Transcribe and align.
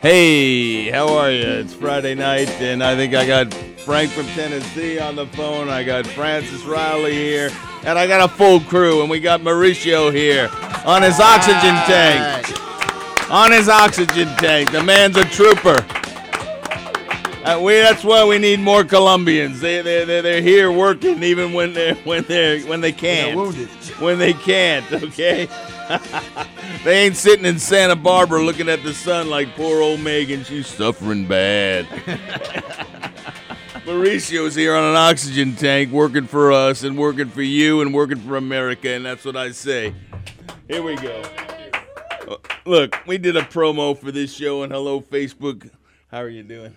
Hey, 0.00 0.92
how 0.92 1.12
are 1.16 1.32
you? 1.32 1.42
It's 1.42 1.74
Friday 1.74 2.14
night, 2.14 2.48
and 2.60 2.84
I 2.84 2.94
think 2.94 3.14
I 3.14 3.26
got 3.26 3.52
Frank 3.52 4.12
from 4.12 4.26
Tennessee 4.26 5.00
on 5.00 5.16
the 5.16 5.26
phone. 5.26 5.68
I 5.68 5.82
got 5.82 6.06
Francis 6.06 6.62
Riley 6.62 7.14
here, 7.14 7.50
and 7.82 7.98
I 7.98 8.06
got 8.06 8.30
a 8.30 8.32
full 8.32 8.60
crew, 8.60 9.00
and 9.00 9.10
we 9.10 9.18
got 9.18 9.40
Mauricio 9.40 10.14
here 10.14 10.48
on 10.86 11.02
his 11.02 11.18
oxygen 11.18 11.74
tank. 11.86 12.48
On 13.28 13.50
his 13.50 13.68
oxygen 13.68 14.28
tank. 14.36 14.70
The 14.70 14.84
man's 14.84 15.16
a 15.16 15.24
trooper. 15.24 15.84
Uh, 17.44 17.60
we, 17.60 17.72
that's 17.80 18.04
why 18.04 18.24
we 18.24 18.38
need 18.38 18.60
more 18.60 18.84
Colombians. 18.84 19.60
They, 19.60 19.82
they, 19.82 20.04
they, 20.04 20.20
they're 20.20 20.42
here 20.42 20.70
working 20.70 21.24
even 21.24 21.52
when 21.52 21.72
they're 21.72 21.96
when 21.96 22.22
they're 22.22 22.60
when 22.60 22.80
they 22.80 22.92
can't. 22.92 23.36
When 23.98 24.20
they 24.20 24.32
can't, 24.32 24.92
okay. 24.92 25.48
They 26.84 27.04
ain't 27.04 27.16
sitting 27.16 27.44
in 27.44 27.58
Santa 27.58 27.96
Barbara 27.96 28.42
looking 28.42 28.68
at 28.68 28.82
the 28.82 28.92
sun 28.92 29.30
like 29.30 29.54
poor 29.56 29.82
old 29.82 30.00
Megan. 30.00 30.44
She's 30.44 30.66
suffering 30.66 31.26
bad. 31.26 31.86
Mauricio's 33.86 34.54
here 34.54 34.76
on 34.76 34.84
an 34.84 34.96
oxygen 34.96 35.56
tank 35.56 35.90
working 35.90 36.26
for 36.26 36.52
us 36.52 36.84
and 36.84 36.98
working 36.98 37.28
for 37.28 37.40
you 37.40 37.80
and 37.80 37.94
working 37.94 38.18
for 38.18 38.36
America, 38.36 38.90
and 38.90 39.06
that's 39.06 39.24
what 39.24 39.34
I 39.34 39.50
say. 39.52 39.94
Here 40.68 40.82
we 40.82 40.96
go. 40.96 41.22
Uh, 42.28 42.36
look, 42.66 42.96
we 43.06 43.16
did 43.16 43.36
a 43.36 43.42
promo 43.42 43.96
for 43.96 44.12
this 44.12 44.34
show 44.34 44.62
and 44.62 44.70
hello 44.70 45.00
Facebook. 45.00 45.70
How 46.10 46.18
are 46.18 46.28
you 46.28 46.42
doing? 46.42 46.76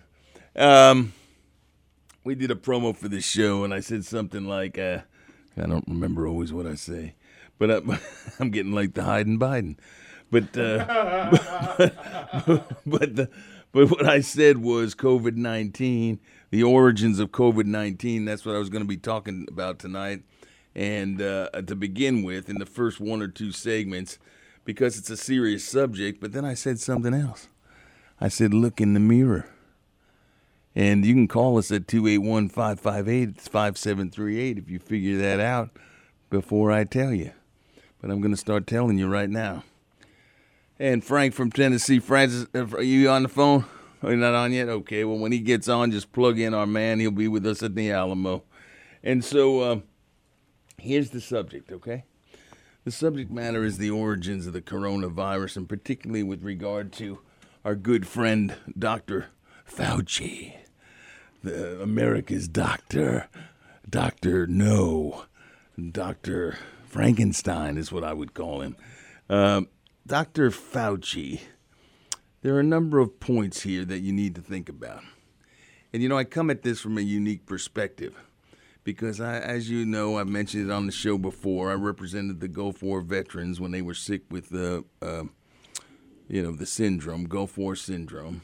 Um, 0.55 1.11
we 2.23 2.35
did 2.35 2.51
a 2.51 2.55
promo 2.55 2.95
for 2.95 3.09
this 3.09 3.25
show, 3.25 3.65
and 3.65 3.73
I 3.73 3.81
said 3.81 4.05
something 4.05 4.45
like, 4.45 4.77
uh, 4.77 4.99
I 5.57 5.67
don't 5.67 5.87
remember 5.87 6.27
always 6.27 6.53
what 6.53 6.65
I 6.65 6.75
say, 6.75 7.15
but 7.61 7.69
I, 7.69 7.99
I'm 8.39 8.49
getting 8.49 8.71
like 8.71 8.95
the 8.95 9.03
Hyden 9.03 9.37
Biden. 9.37 9.77
But 10.31 10.57
uh, 10.57 11.29
but 12.47 12.81
but, 12.85 13.15
the, 13.15 13.29
but 13.71 13.91
what 13.91 14.07
I 14.07 14.21
said 14.21 14.57
was 14.57 14.95
COVID 14.95 15.35
nineteen, 15.35 16.19
the 16.49 16.63
origins 16.63 17.19
of 17.19 17.29
COVID 17.31 17.65
nineteen. 17.65 18.25
That's 18.25 18.45
what 18.45 18.55
I 18.55 18.57
was 18.57 18.69
going 18.69 18.81
to 18.81 18.87
be 18.87 18.97
talking 18.97 19.45
about 19.47 19.77
tonight. 19.77 20.23
And 20.73 21.21
uh, 21.21 21.49
to 21.49 21.75
begin 21.75 22.23
with, 22.23 22.49
in 22.49 22.57
the 22.57 22.65
first 22.65 22.99
one 22.99 23.21
or 23.21 23.27
two 23.27 23.51
segments, 23.51 24.17
because 24.65 24.97
it's 24.97 25.09
a 25.09 25.17
serious 25.17 25.63
subject. 25.63 26.19
But 26.19 26.31
then 26.31 26.45
I 26.45 26.55
said 26.55 26.79
something 26.79 27.13
else. 27.13 27.49
I 28.19 28.29
said, 28.29 28.53
look 28.53 28.79
in 28.79 28.93
the 28.93 28.99
mirror. 29.01 29.47
And 30.73 31.05
you 31.05 31.13
can 31.13 31.27
call 31.27 31.57
us 31.57 31.71
at 31.71 31.89
281 31.89 32.47
558 32.47 33.41
5738 33.41 34.57
if 34.57 34.69
you 34.69 34.79
figure 34.79 35.17
that 35.17 35.41
out 35.41 35.71
before 36.29 36.71
I 36.71 36.85
tell 36.85 37.11
you. 37.11 37.33
But 38.01 38.09
I'm 38.09 38.19
going 38.19 38.33
to 38.33 38.37
start 38.37 38.65
telling 38.65 38.97
you 38.97 39.07
right 39.07 39.29
now. 39.29 39.63
And 40.79 41.03
Frank 41.03 41.35
from 41.35 41.51
Tennessee, 41.51 41.99
Francis, 41.99 42.47
are 42.55 42.81
you 42.81 43.09
on 43.09 43.23
the 43.23 43.29
phone? 43.29 43.65
Are 44.01 44.09
you 44.09 44.17
not 44.17 44.33
on 44.33 44.51
yet? 44.51 44.67
Okay, 44.67 45.03
well, 45.03 45.19
when 45.19 45.31
he 45.31 45.39
gets 45.39 45.69
on, 45.69 45.91
just 45.91 46.11
plug 46.11 46.39
in 46.39 46.55
our 46.55 46.65
man. 46.65 46.99
He'll 46.99 47.11
be 47.11 47.27
with 47.27 47.45
us 47.45 47.61
at 47.61 47.75
the 47.75 47.91
Alamo. 47.91 48.43
And 49.03 49.23
so 49.23 49.71
um, 49.71 49.83
here's 50.79 51.11
the 51.11 51.21
subject, 51.21 51.71
okay? 51.71 52.05
The 52.83 52.91
subject 52.91 53.29
matter 53.29 53.63
is 53.63 53.77
the 53.77 53.91
origins 53.91 54.47
of 54.47 54.53
the 54.53 54.61
coronavirus, 54.61 55.57
and 55.57 55.69
particularly 55.69 56.23
with 56.23 56.43
regard 56.43 56.91
to 56.93 57.19
our 57.63 57.75
good 57.75 58.07
friend, 58.07 58.55
Dr. 58.77 59.27
Fauci 59.69 60.55
the 61.43 61.81
America's 61.81 62.47
doctor, 62.47 63.27
Doctor 63.89 64.45
No, 64.45 65.25
Doctor 65.91 66.57
Frankenstein 66.91 67.77
is 67.77 67.89
what 67.89 68.03
I 68.03 68.11
would 68.11 68.33
call 68.33 68.59
him. 68.59 68.75
Uh, 69.29 69.61
Doctor 70.05 70.51
Fauci. 70.51 71.39
There 72.41 72.53
are 72.55 72.59
a 72.59 72.63
number 72.63 72.99
of 72.99 73.17
points 73.21 73.61
here 73.61 73.85
that 73.85 73.99
you 73.99 74.11
need 74.11 74.35
to 74.35 74.41
think 74.41 74.67
about, 74.67 75.01
and 75.93 76.03
you 76.03 76.09
know 76.09 76.17
I 76.17 76.25
come 76.25 76.49
at 76.49 76.63
this 76.63 76.81
from 76.81 76.97
a 76.97 77.01
unique 77.01 77.45
perspective 77.45 78.15
because 78.83 79.21
I, 79.21 79.39
as 79.39 79.69
you 79.69 79.85
know, 79.85 80.17
I've 80.17 80.27
mentioned 80.27 80.69
it 80.69 80.73
on 80.73 80.85
the 80.85 80.91
show 80.91 81.17
before. 81.17 81.71
I 81.71 81.75
represented 81.75 82.41
the 82.41 82.49
Gulf 82.49 82.83
War 82.83 82.99
veterans 82.99 83.61
when 83.61 83.71
they 83.71 83.83
were 83.83 83.93
sick 83.93 84.23
with 84.29 84.49
the, 84.49 84.83
uh, 85.01 85.25
you 86.27 86.41
know, 86.41 86.51
the 86.51 86.65
syndrome, 86.65 87.25
Gulf 87.25 87.57
War 87.57 87.75
syndrome 87.75 88.41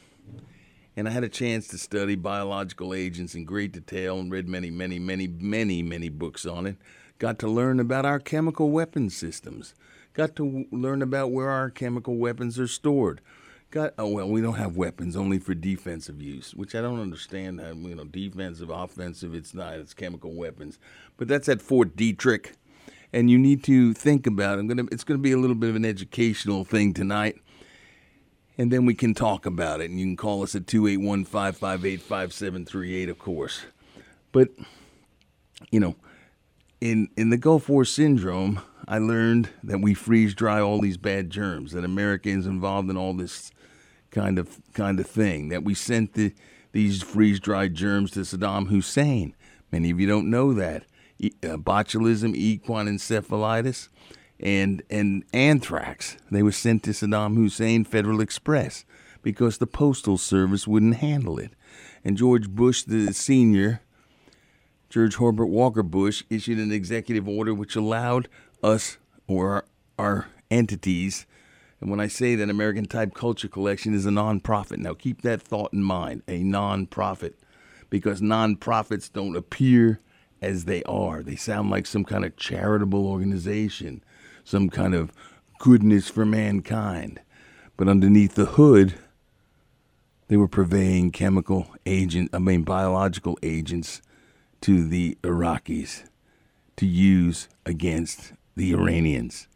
and 0.98 1.08
I 1.08 1.12
had 1.12 1.24
a 1.24 1.30
chance 1.30 1.68
to 1.68 1.78
study 1.78 2.16
biological 2.16 2.92
agents 2.92 3.36
in 3.36 3.46
great 3.46 3.72
detail 3.72 4.20
and 4.20 4.32
read 4.32 4.48
many, 4.48 4.72
many, 4.72 4.98
many, 4.98 5.28
many, 5.28 5.84
many 5.84 6.10
books 6.10 6.44
on 6.44 6.66
it. 6.66 6.78
Got 7.20 7.40
to 7.40 7.48
learn 7.48 7.80
about 7.80 8.06
our 8.06 8.20
chemical 8.20 8.70
weapons 8.70 9.16
systems. 9.16 9.74
Got 10.14 10.36
to 10.38 10.46
w- 10.46 10.68
learn 10.72 11.02
about 11.02 11.32
where 11.32 11.50
our 11.50 11.70
chemical 11.70 12.18
weapons 12.18 12.60
are 12.60 12.68
stored. 12.68 13.22
Got 13.70 13.94
oh 13.98 14.08
well, 14.08 14.30
we 14.30 14.42
don't 14.42 14.56
have 14.56 14.78
weapons 14.78 15.16
only 15.16 15.40
for 15.40 15.54
defensive 15.54 16.22
use, 16.22 16.56
which 16.56 16.74
I 16.74 16.82
don't 16.82 17.02
understand. 17.02 17.60
You 17.60 17.96
know, 17.96 18.06
defensive, 18.06 18.70
offensive, 18.70 19.36
it's 19.36 19.54
not. 19.54 19.74
It's 19.74 19.94
chemical 19.94 20.34
weapons, 20.34 20.80
but 21.18 21.28
that's 21.28 21.50
at 21.50 21.62
Fort 21.62 21.98
Detrick, 21.98 22.54
and 23.12 23.30
you 23.30 23.38
need 23.38 23.64
to 23.66 23.94
think 23.94 24.26
about. 24.26 24.58
I'm 24.60 24.68
gonna. 24.68 24.86
It's 24.92 25.04
gonna 25.04 25.18
be 25.18 25.34
a 25.34 25.38
little 25.38 25.56
bit 25.56 25.70
of 25.70 25.76
an 25.76 25.86
educational 25.86 26.64
thing 26.64 26.94
tonight 26.94 27.42
and 28.58 28.72
then 28.72 28.86
we 28.86 28.96
can 28.96 29.14
talk 29.14 29.46
about 29.46 29.82
it. 29.82 29.90
And 29.90 30.00
you 30.00 30.06
can 30.06 30.18
call 30.18 30.44
us 30.44 30.56
at 30.56 30.68
281 30.68 31.26
558 31.26 32.02
5738, 32.02 33.10
of 33.10 33.20
course. 33.20 33.62
But, 34.32 34.50
you 35.70 35.80
know, 35.80 35.96
in, 36.80 37.10
in 37.18 37.30
the 37.30 37.38
Gulf 37.38 37.70
War 37.70 37.86
syndrome, 37.86 38.62
I 38.88 39.00
learned 39.00 39.50
that 39.64 39.82
we 39.82 39.94
freeze 39.94 40.34
dry 40.34 40.62
all 40.62 40.80
these 40.80 40.98
bad 40.98 41.30
germs, 41.30 41.72
that 41.74 41.84
America 41.84 42.30
is 42.30 42.46
involved 42.46 42.90
in 42.90 42.98
all 42.98 43.14
this 43.14 43.52
kind 44.12 44.40
of 44.40 44.62
kind 44.74 45.00
of 45.00 45.08
thing, 45.08 45.50
that 45.50 45.64
we 45.64 45.74
sent 45.74 46.14
the, 46.14 46.34
these 46.72 47.02
freeze 47.04 47.40
dried 47.40 47.74
germs 47.74 48.12
to 48.12 48.22
Saddam 48.22 48.68
Hussein. 48.68 49.36
Many 49.72 49.92
of 49.92 50.00
you 50.00 50.08
don't 50.08 50.30
know 50.30 50.54
that. 50.54 50.84
E- 51.20 51.32
uh, 51.44 51.58
botulism, 51.58 52.36
equine 52.36 52.88
encephalitis, 52.88 53.90
and 54.40 54.84
and 54.90 55.24
anthrax. 55.34 56.18
They 56.32 56.44
were 56.44 56.52
sent 56.52 56.84
to 56.84 56.92
Saddam 56.92 57.36
Hussein 57.36 57.84
Federal 57.84 58.22
Express 58.22 58.86
because 59.24 59.58
the 59.58 59.68
postal 59.68 60.18
service 60.18 60.68
wouldn't 60.68 60.98
handle 60.98 61.40
it. 61.40 61.52
And 62.06 62.16
George 62.16 62.50
Bush 62.50 62.84
the 62.84 63.12
senior, 63.14 63.82
George 64.90 65.18
Herbert 65.18 65.48
Walker 65.48 65.84
Bush, 65.84 66.24
issued 66.30 66.60
an 66.60 66.72
executive 66.72 67.28
order 67.28 67.54
which 67.54 67.76
allowed 67.76 68.28
us 68.64 68.98
or 69.28 69.50
our, 69.50 69.66
our 70.00 70.28
entities. 70.50 71.26
And 71.80 71.90
when 71.90 72.00
I 72.00 72.08
say 72.08 72.36
that 72.36 72.50
American 72.50 72.86
Type 72.86 73.14
Culture 73.14 73.48
Collection 73.48 73.94
is 73.94 74.06
a 74.06 74.10
nonprofit, 74.10 74.78
now 74.78 74.94
keep 74.94 75.22
that 75.22 75.42
thought 75.42 75.74
in 75.74 75.84
mind, 75.84 76.24
a 76.28 76.42
nonprofit, 76.42 77.34
because 77.90 78.22
nonprofits 78.22 79.12
don't 79.12 79.36
appear 79.36 80.00
as 80.42 80.66
they 80.66 80.84
are. 80.84 81.22
They 81.22 81.36
sound 81.36 81.70
like 81.70 81.86
some 81.86 82.04
kind 82.04 82.26
of 82.26 82.36
charitable 82.38 83.06
organization 83.06 84.04
some 84.48 84.70
kind 84.70 84.96
of 84.96 85.12
goodness 85.60 86.10
for 86.10 86.26
mankind. 86.26 87.20
But 87.76 87.90
underneath 87.90 88.36
the 88.36 88.46
hood, 88.46 88.96
they 90.30 90.38
were 90.38 90.48
purveying 90.48 91.12
chemical 91.12 91.68
agent, 91.86 92.30
I 92.34 92.40
mean 92.40 92.64
biological 92.64 93.38
agents 93.44 94.02
to 94.62 94.88
the 94.88 95.18
Iraqis 95.24 96.04
to 96.78 96.86
use 96.86 97.48
against 97.66 98.34
the 98.56 98.72
Iranians. 98.74 99.48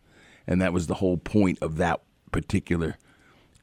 And 0.47 0.61
that 0.61 0.73
was 0.73 0.87
the 0.87 0.95
whole 0.95 1.17
point 1.17 1.59
of 1.61 1.77
that 1.77 2.01
particular 2.31 2.97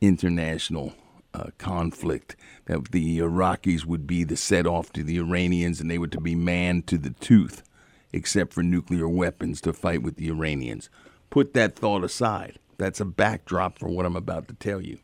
international 0.01 0.95
uh, 1.35 1.51
conflict 1.59 2.37
that 2.67 2.93
the 2.93 3.19
Iraqis 3.19 3.85
would 3.85 4.07
be 4.07 4.25
the 4.25 4.37
set 4.37 4.67
off 4.67 4.93
to 4.93 5.03
the 5.03 5.19
Iranians 5.19 5.81
and 5.81 5.91
they 5.91 5.99
were 5.99 6.07
to 6.09 6.21
be 6.21 6.35
manned 6.35 6.87
to 6.87 6.99
the 6.99 7.11
tooth, 7.11 7.63
except 8.13 8.53
for 8.53 8.63
nuclear 8.63 9.09
weapons 9.09 9.61
to 9.61 9.73
fight 9.73 10.03
with 10.03 10.17
the 10.17 10.29
Iranians 10.29 10.89
put 11.31 11.55
that 11.55 11.77
thought 11.77 12.05
aside. 12.05 12.59
That's 12.77 13.01
a 13.01 13.05
backdrop 13.05 13.79
for 13.79 13.89
what 13.89 14.07
I'm 14.07 14.17
about 14.17 14.49
to 14.49 14.55
tell 14.55 14.81
you. 14.81 14.99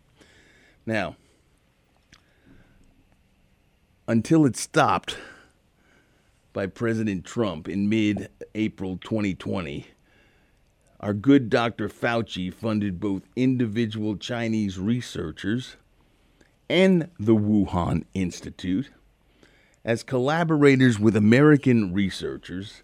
Now, 0.87 1.16
until 4.06 4.44
it 4.46 4.56
stopped 4.56 5.16
by 6.54 6.66
President 6.66 7.24
Trump 7.24 7.68
in 7.68 7.90
mid 7.90 8.30
April 8.54 8.96
2020, 8.96 9.88
our 11.00 11.12
good 11.12 11.50
Dr. 11.50 11.90
Fauci 11.90 12.54
funded 12.54 12.98
both 12.98 13.24
individual 13.36 14.16
Chinese 14.16 14.78
researchers 14.78 15.76
and 16.70 17.10
the 17.18 17.34
Wuhan 17.34 18.04
Institute, 18.14 18.90
as 19.84 20.02
collaborators 20.02 20.98
with 20.98 21.16
American 21.16 21.92
researchers 21.92 22.82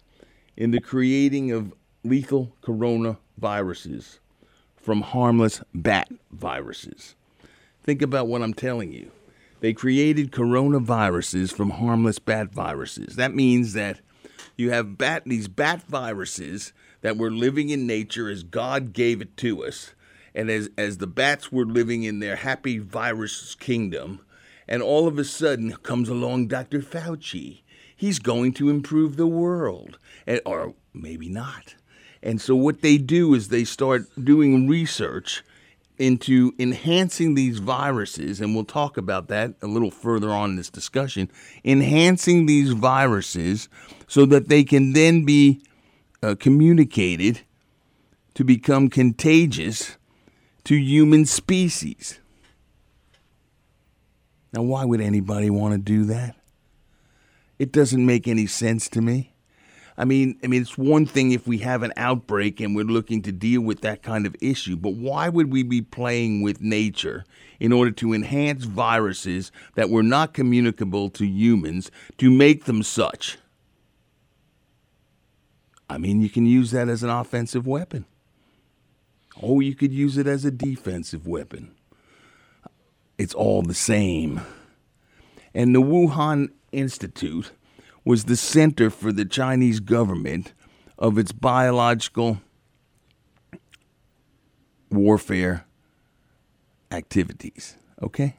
in 0.55 0.69
the 0.69 0.81
creating 0.81 1.51
of 1.51 1.73
lethal 2.03 2.53
coronaviruses 2.61 4.19
from 4.75 5.01
harmless 5.01 5.61
bat 5.73 6.09
viruses. 6.31 7.15
Think 7.83 8.01
about 8.01 8.27
what 8.27 8.43
I'm 8.43 8.53
telling 8.53 8.91
you. 8.91 9.11
They 9.61 9.73
created 9.73 10.31
coronaviruses 10.31 11.53
from 11.53 11.69
harmless 11.69 12.17
bat 12.17 12.51
viruses. 12.51 13.15
That 13.15 13.35
means 13.35 13.73
that 13.73 14.01
you 14.57 14.71
have 14.71 14.97
bat 14.97 15.23
these 15.25 15.47
bat 15.47 15.83
viruses 15.83 16.73
that 17.01 17.17
were 17.17 17.31
living 17.31 17.69
in 17.69 17.85
nature 17.87 18.27
as 18.27 18.43
God 18.43 18.91
gave 18.91 19.21
it 19.21 19.37
to 19.37 19.63
us, 19.63 19.93
and 20.33 20.49
as 20.49 20.69
as 20.77 20.97
the 20.97 21.07
bats 21.07 21.51
were 21.51 21.65
living 21.65 22.01
in 22.03 22.19
their 22.19 22.37
happy 22.37 22.79
virus 22.79 23.55
kingdom, 23.55 24.21
and 24.67 24.81
all 24.81 25.07
of 25.07 25.19
a 25.19 25.23
sudden 25.23 25.73
comes 25.77 26.09
along 26.09 26.47
Dr. 26.47 26.79
Fauci. 26.81 27.61
He's 27.95 28.17
going 28.17 28.53
to 28.53 28.69
improve 28.69 29.15
the 29.15 29.27
world, 29.27 29.99
and, 30.25 30.41
or 30.43 30.73
maybe 30.91 31.29
not. 31.29 31.75
And 32.23 32.41
so 32.41 32.55
what 32.55 32.81
they 32.81 32.97
do 32.97 33.35
is 33.35 33.47
they 33.47 33.63
start 33.63 34.07
doing 34.23 34.67
research 34.67 35.43
into 36.01 36.53
enhancing 36.57 37.35
these 37.35 37.59
viruses, 37.59 38.41
and 38.41 38.55
we'll 38.55 38.65
talk 38.65 38.97
about 38.97 39.27
that 39.27 39.53
a 39.61 39.67
little 39.67 39.91
further 39.91 40.31
on 40.31 40.51
in 40.51 40.55
this 40.55 40.69
discussion, 40.69 41.29
enhancing 41.63 42.47
these 42.47 42.71
viruses 42.71 43.69
so 44.07 44.25
that 44.25 44.49
they 44.49 44.63
can 44.63 44.93
then 44.93 45.23
be 45.23 45.61
uh, 46.23 46.35
communicated 46.39 47.41
to 48.33 48.43
become 48.43 48.89
contagious 48.89 49.97
to 50.63 50.75
human 50.75 51.25
species. 51.25 52.19
Now, 54.53 54.63
why 54.63 54.83
would 54.85 55.01
anybody 55.01 55.49
want 55.49 55.73
to 55.73 55.77
do 55.77 56.05
that? 56.05 56.35
It 57.59 57.71
doesn't 57.71 58.05
make 58.05 58.27
any 58.27 58.47
sense 58.47 58.89
to 58.89 59.01
me. 59.01 59.30
I 60.01 60.03
mean, 60.03 60.39
I 60.43 60.47
mean, 60.47 60.63
it's 60.63 60.79
one 60.79 61.05
thing 61.05 61.31
if 61.31 61.45
we 61.45 61.59
have 61.59 61.83
an 61.83 61.93
outbreak 61.95 62.59
and 62.59 62.75
we're 62.75 62.85
looking 62.85 63.21
to 63.21 63.31
deal 63.31 63.61
with 63.61 63.81
that 63.81 64.01
kind 64.01 64.25
of 64.25 64.35
issue, 64.41 64.75
but 64.75 64.95
why 64.95 65.29
would 65.29 65.51
we 65.51 65.61
be 65.61 65.83
playing 65.83 66.41
with 66.41 66.59
nature 66.59 67.23
in 67.59 67.71
order 67.71 67.91
to 67.91 68.11
enhance 68.11 68.63
viruses 68.63 69.51
that 69.75 69.91
were 69.91 70.01
not 70.01 70.33
communicable 70.33 71.11
to 71.11 71.23
humans 71.23 71.91
to 72.17 72.31
make 72.31 72.65
them 72.65 72.81
such? 72.81 73.37
I 75.87 75.99
mean, 75.99 76.19
you 76.19 76.29
can 76.29 76.47
use 76.47 76.71
that 76.71 76.89
as 76.89 77.03
an 77.03 77.11
offensive 77.11 77.67
weapon, 77.67 78.05
or 79.39 79.61
you 79.61 79.75
could 79.75 79.93
use 79.93 80.17
it 80.17 80.25
as 80.25 80.45
a 80.45 80.51
defensive 80.51 81.27
weapon. 81.27 81.75
It's 83.19 83.35
all 83.35 83.61
the 83.61 83.75
same. 83.75 84.41
And 85.53 85.75
the 85.75 85.81
Wuhan 85.81 86.49
Institute 86.71 87.51
was 88.03 88.25
the 88.25 88.35
center 88.35 88.89
for 88.89 89.11
the 89.11 89.25
Chinese 89.25 89.79
government 89.79 90.53
of 90.97 91.17
its 91.17 91.31
biological 91.31 92.41
warfare 94.89 95.65
activities. 96.91 97.75
Okay? 98.01 98.37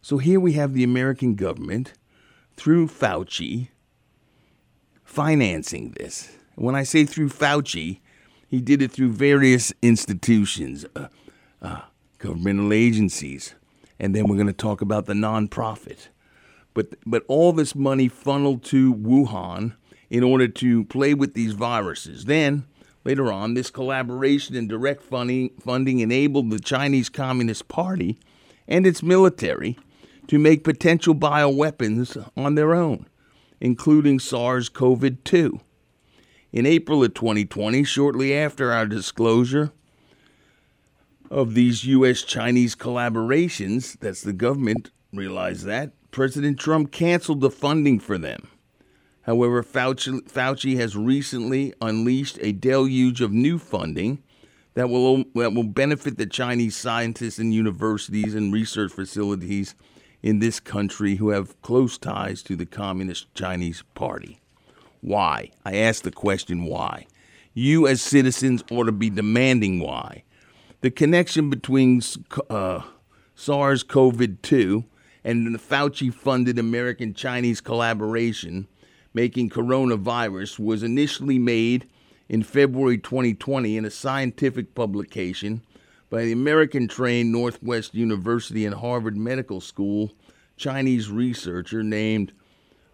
So 0.00 0.18
here 0.18 0.40
we 0.40 0.54
have 0.54 0.74
the 0.74 0.84
American 0.84 1.34
government 1.34 1.94
through 2.56 2.88
Fauci 2.88 3.68
financing 5.04 5.92
this. 5.92 6.36
When 6.54 6.74
I 6.74 6.82
say 6.82 7.04
through 7.04 7.28
Fauci, 7.28 8.00
he 8.48 8.60
did 8.60 8.82
it 8.82 8.90
through 8.90 9.12
various 9.12 9.72
institutions, 9.80 10.84
uh, 10.96 11.08
uh, 11.62 11.82
governmental 12.18 12.72
agencies, 12.72 13.54
and 13.98 14.14
then 14.14 14.26
we're 14.26 14.36
going 14.36 14.46
to 14.48 14.52
talk 14.52 14.80
about 14.80 15.06
the 15.06 15.14
nonprofit. 15.14 16.08
But 16.74 16.94
but 17.04 17.24
all 17.28 17.52
this 17.52 17.74
money 17.74 18.08
funneled 18.08 18.62
to 18.64 18.94
Wuhan 18.94 19.74
in 20.10 20.22
order 20.22 20.48
to 20.48 20.84
play 20.84 21.14
with 21.14 21.34
these 21.34 21.52
viruses. 21.52 22.26
Then 22.26 22.64
later 23.04 23.32
on, 23.32 23.54
this 23.54 23.70
collaboration 23.70 24.56
and 24.56 24.68
direct 24.68 25.02
funding 25.02 25.50
funding 25.60 26.00
enabled 26.00 26.50
the 26.50 26.60
Chinese 26.60 27.08
Communist 27.08 27.68
Party 27.68 28.18
and 28.68 28.86
its 28.86 29.02
military 29.02 29.78
to 30.28 30.38
make 30.38 30.64
potential 30.64 31.14
bioweapons 31.14 32.30
on 32.36 32.54
their 32.54 32.74
own, 32.74 33.06
including 33.60 34.18
SARS-CoV-2. 34.18 35.60
In 36.52 36.66
April 36.66 37.02
of 37.02 37.14
2020, 37.14 37.82
shortly 37.84 38.34
after 38.34 38.70
our 38.70 38.86
disclosure 38.86 39.72
of 41.30 41.54
these 41.54 41.84
U.S. 41.84 42.22
Chinese 42.22 42.76
collaborations, 42.76 43.98
that's 43.98 44.22
the 44.22 44.34
government 44.34 44.90
realized 45.12 45.64
that, 45.64 45.92
President 46.12 46.60
Trump 46.60 46.92
canceled 46.92 47.40
the 47.40 47.50
funding 47.50 47.98
for 47.98 48.18
them. 48.18 48.46
However, 49.22 49.62
Fauci, 49.62 50.20
Fauci, 50.30 50.76
has 50.76 50.94
recently 50.94 51.72
unleashed 51.80 52.38
a 52.42 52.52
deluge 52.52 53.22
of 53.22 53.32
new 53.32 53.58
funding 53.58 54.22
that 54.74 54.90
will, 54.90 55.24
that 55.34 55.54
will 55.54 55.64
benefit 55.64 56.18
the 56.18 56.26
Chinese 56.26 56.76
scientists 56.76 57.38
and 57.38 57.54
universities 57.54 58.34
and 58.34 58.52
research 58.52 58.92
facilities 58.92 59.74
in 60.22 60.38
this 60.38 60.60
country 60.60 61.16
who 61.16 61.30
have 61.30 61.60
close 61.62 61.96
ties 61.96 62.42
to 62.42 62.56
the 62.56 62.66
Communist 62.66 63.34
Chinese 63.34 63.82
Party. 63.94 64.38
Why? 65.00 65.50
I 65.64 65.76
ask 65.76 66.02
the 66.02 66.12
question 66.12 66.64
why. 66.64 67.06
You, 67.54 67.86
as 67.86 68.02
citizens, 68.02 68.62
ought 68.70 68.84
to 68.84 68.92
be 68.92 69.08
demanding 69.08 69.80
why. 69.80 70.24
The 70.82 70.90
connection 70.90 71.48
between 71.48 72.02
uh, 72.50 72.82
SARS 73.34 73.82
CoV 73.82 74.42
2 74.42 74.84
and 75.24 75.54
the 75.54 75.58
Fauci 75.58 76.12
funded 76.12 76.58
American 76.58 77.14
Chinese 77.14 77.60
collaboration 77.60 78.66
making 79.14 79.50
coronavirus 79.50 80.58
was 80.58 80.82
initially 80.82 81.38
made 81.38 81.86
in 82.28 82.42
February 82.42 82.98
2020 82.98 83.76
in 83.76 83.84
a 83.84 83.90
scientific 83.90 84.74
publication 84.74 85.62
by 86.08 86.24
the 86.24 86.32
American 86.32 86.88
trained 86.88 87.32
Northwest 87.32 87.94
University 87.94 88.64
and 88.64 88.74
Harvard 88.74 89.16
Medical 89.16 89.60
School 89.60 90.12
Chinese 90.56 91.10
researcher 91.10 91.82
named, 91.82 92.32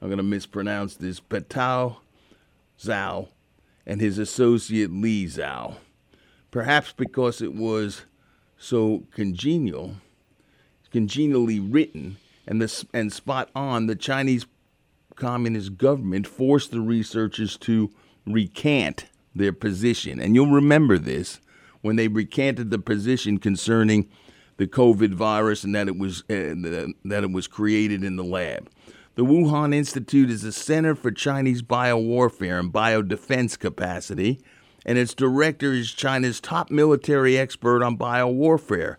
I'm 0.00 0.08
going 0.08 0.18
to 0.18 0.22
mispronounce 0.22 0.96
this, 0.96 1.20
Patao 1.20 1.96
Zhao 2.80 3.28
and 3.86 4.00
his 4.00 4.18
associate 4.18 4.90
Li 4.90 5.26
Zhao. 5.26 5.76
Perhaps 6.50 6.92
because 6.92 7.42
it 7.42 7.54
was 7.54 8.06
so 8.56 9.04
congenial 9.12 9.94
congenially 10.90 11.60
written 11.60 12.16
and, 12.46 12.62
the, 12.62 12.84
and 12.94 13.12
spot 13.12 13.50
on, 13.54 13.86
the 13.86 13.96
Chinese 13.96 14.46
Communist 15.14 15.76
government 15.76 16.26
forced 16.26 16.70
the 16.70 16.80
researchers 16.80 17.56
to 17.58 17.90
recant 18.24 19.06
their 19.34 19.52
position. 19.52 20.20
And 20.20 20.34
you'll 20.34 20.50
remember 20.50 20.96
this 20.96 21.40
when 21.82 21.96
they 21.96 22.08
recanted 22.08 22.70
the 22.70 22.78
position 22.78 23.38
concerning 23.38 24.08
the 24.58 24.66
COVID 24.66 25.14
virus 25.14 25.64
and 25.64 25.74
that 25.74 25.88
it 25.88 25.96
was 25.96 26.20
uh, 26.22 26.92
that 27.04 27.24
it 27.24 27.30
was 27.30 27.46
created 27.46 28.04
in 28.04 28.16
the 28.16 28.24
lab. 28.24 28.70
The 29.14 29.24
Wuhan 29.24 29.74
Institute 29.74 30.30
is 30.30 30.44
a 30.44 30.52
center 30.52 30.94
for 30.94 31.10
Chinese 31.10 31.62
biowarfare 31.62 32.60
and 32.60 32.72
biodefense 32.72 33.58
capacity, 33.58 34.40
and 34.86 34.98
its 34.98 35.14
director 35.14 35.72
is 35.72 35.92
China's 35.92 36.40
top 36.40 36.70
military 36.70 37.36
expert 37.36 37.82
on 37.82 37.98
biowarfare, 37.98 38.96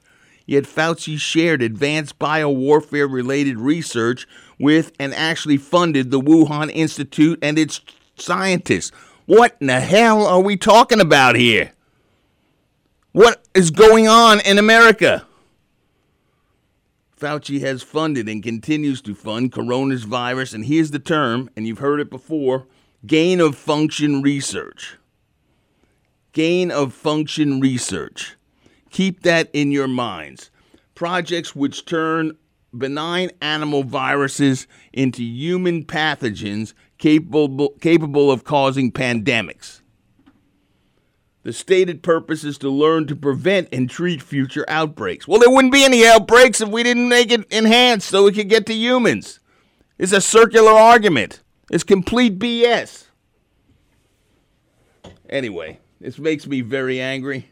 Yet 0.49 0.63
Fauci 0.63 1.19
shared 1.19 1.61
advanced 1.61 2.17
biowarfare 2.17 3.07
related 3.07 3.59
research 3.59 4.27
with 4.57 4.91
and 4.97 5.13
actually 5.13 5.57
funded 5.57 6.09
the 6.09 6.19
Wuhan 6.19 6.71
Institute 6.73 7.37
and 7.43 7.59
its 7.59 7.81
scientists. 8.15 8.91
What 9.27 9.55
in 9.61 9.67
the 9.67 9.79
hell 9.79 10.25
are 10.25 10.41
we 10.41 10.57
talking 10.57 10.99
about 10.99 11.35
here? 11.35 11.73
What 13.11 13.45
is 13.53 13.69
going 13.69 14.07
on 14.07 14.39
in 14.39 14.57
America? 14.57 15.27
Fauci 17.15 17.61
has 17.61 17.83
funded 17.83 18.27
and 18.27 18.41
continues 18.41 19.03
to 19.03 19.13
fund 19.13 19.51
coronavirus, 19.51 20.55
and 20.55 20.65
here's 20.65 20.89
the 20.89 20.97
term, 20.97 21.51
and 21.55 21.67
you've 21.67 21.77
heard 21.77 21.99
it 21.99 22.09
before 22.09 22.65
gain 23.05 23.39
of 23.39 23.55
function 23.55 24.23
research. 24.23 24.97
Gain 26.31 26.71
of 26.71 26.91
function 26.91 27.59
research. 27.59 28.35
Keep 28.89 29.23
that 29.23 29.49
in 29.53 29.71
your 29.71 29.87
minds. 29.87 30.51
Projects 30.95 31.55
which 31.55 31.85
turn 31.85 32.37
benign 32.77 33.31
animal 33.41 33.83
viruses 33.83 34.67
into 34.93 35.23
human 35.23 35.83
pathogens 35.83 36.73
capable, 36.97 37.69
capable 37.81 38.31
of 38.31 38.43
causing 38.43 38.91
pandemics. 38.91 39.81
The 41.43 41.53
stated 41.53 42.03
purpose 42.03 42.43
is 42.43 42.57
to 42.59 42.69
learn 42.69 43.07
to 43.07 43.15
prevent 43.15 43.69
and 43.71 43.89
treat 43.89 44.21
future 44.21 44.65
outbreaks. 44.67 45.27
Well, 45.27 45.39
there 45.39 45.49
wouldn't 45.49 45.73
be 45.73 45.85
any 45.85 46.05
outbreaks 46.05 46.61
if 46.61 46.69
we 46.69 46.83
didn't 46.83 47.07
make 47.07 47.31
it 47.31 47.51
enhanced 47.51 48.09
so 48.09 48.27
it 48.27 48.35
could 48.35 48.49
get 48.49 48.65
to 48.67 48.73
humans. 48.73 49.39
It's 49.97 50.11
a 50.11 50.21
circular 50.21 50.71
argument. 50.71 51.41
It's 51.71 51.83
complete 51.83 52.37
BS. 52.39 53.05
Anyway, 55.29 55.79
this 56.01 56.19
makes 56.19 56.45
me 56.45 56.61
very 56.61 56.99
angry. 56.99 57.51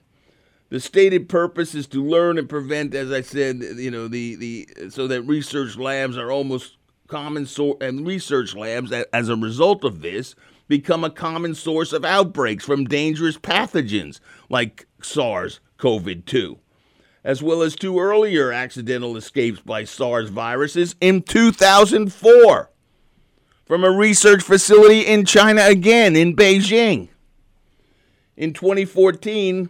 The 0.69 0.79
stated 0.79 1.29
purpose 1.29 1.73
is 1.73 1.87
to 1.87 2.03
learn 2.03 2.37
and 2.37 2.49
prevent, 2.49 2.93
as 2.93 3.11
I 3.11 3.21
said, 3.21 3.61
you 3.77 3.89
know, 3.89 4.07
the, 4.07 4.35
the 4.35 4.67
so 4.89 5.07
that 5.07 5.21
research 5.21 5.77
labs 5.77 6.17
are 6.17 6.31
almost 6.31 6.77
common 7.07 7.45
source 7.45 7.77
and 7.79 8.05
research 8.05 8.53
labs 8.53 8.91
as 8.91 9.29
a 9.29 9.35
result 9.35 9.85
of 9.85 10.01
this 10.01 10.35
become 10.67 11.05
a 11.05 11.09
common 11.09 11.55
source 11.55 11.93
of 11.93 12.03
outbreaks 12.03 12.65
from 12.65 12.83
dangerous 12.83 13.37
pathogens 13.37 14.19
like 14.49 14.85
SARS 15.01 15.61
CoV 15.77 16.25
2, 16.25 16.59
as 17.23 17.41
well 17.41 17.61
as 17.61 17.75
two 17.75 17.99
earlier 17.99 18.51
accidental 18.51 19.15
escapes 19.15 19.61
by 19.61 19.85
SARS 19.85 20.29
viruses 20.29 20.95
in 20.99 21.21
2004 21.21 22.69
from 23.65 23.83
a 23.83 23.91
research 23.91 24.43
facility 24.43 25.01
in 25.01 25.25
China 25.25 25.61
again 25.65 26.17
in 26.17 26.35
Beijing. 26.35 27.07
In 28.35 28.53
2014, 28.53 29.69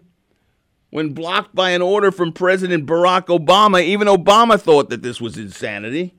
when 0.89 1.13
blocked 1.13 1.53
by 1.53 1.71
an 1.71 1.81
order 1.81 2.11
from 2.11 2.31
President 2.31 2.85
Barack 2.85 3.25
Obama, 3.27 3.83
even 3.83 4.07
Obama 4.07 4.59
thought 4.59 4.89
that 4.89 5.01
this 5.01 5.19
was 5.19 5.37
insanity. 5.37 6.13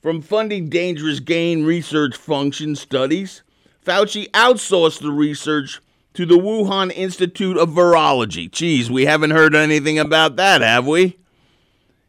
From 0.00 0.22
funding 0.22 0.68
dangerous 0.68 1.20
gain 1.20 1.64
research 1.64 2.16
function 2.16 2.76
studies, 2.76 3.42
Fauci 3.84 4.30
outsourced 4.30 5.00
the 5.00 5.10
research 5.10 5.80
to 6.14 6.24
the 6.24 6.38
Wuhan 6.38 6.92
Institute 6.94 7.56
of 7.56 7.70
Virology. 7.70 8.50
Geez, 8.50 8.90
we 8.90 9.06
haven't 9.06 9.30
heard 9.30 9.54
anything 9.54 9.98
about 9.98 10.36
that, 10.36 10.60
have 10.60 10.86
we? 10.86 11.18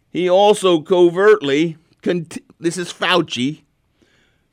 He 0.09 0.29
also 0.29 0.81
covertly, 0.81 1.77
cont- 2.01 2.37
this 2.59 2.77
is 2.77 2.91
Fauci, 2.93 3.61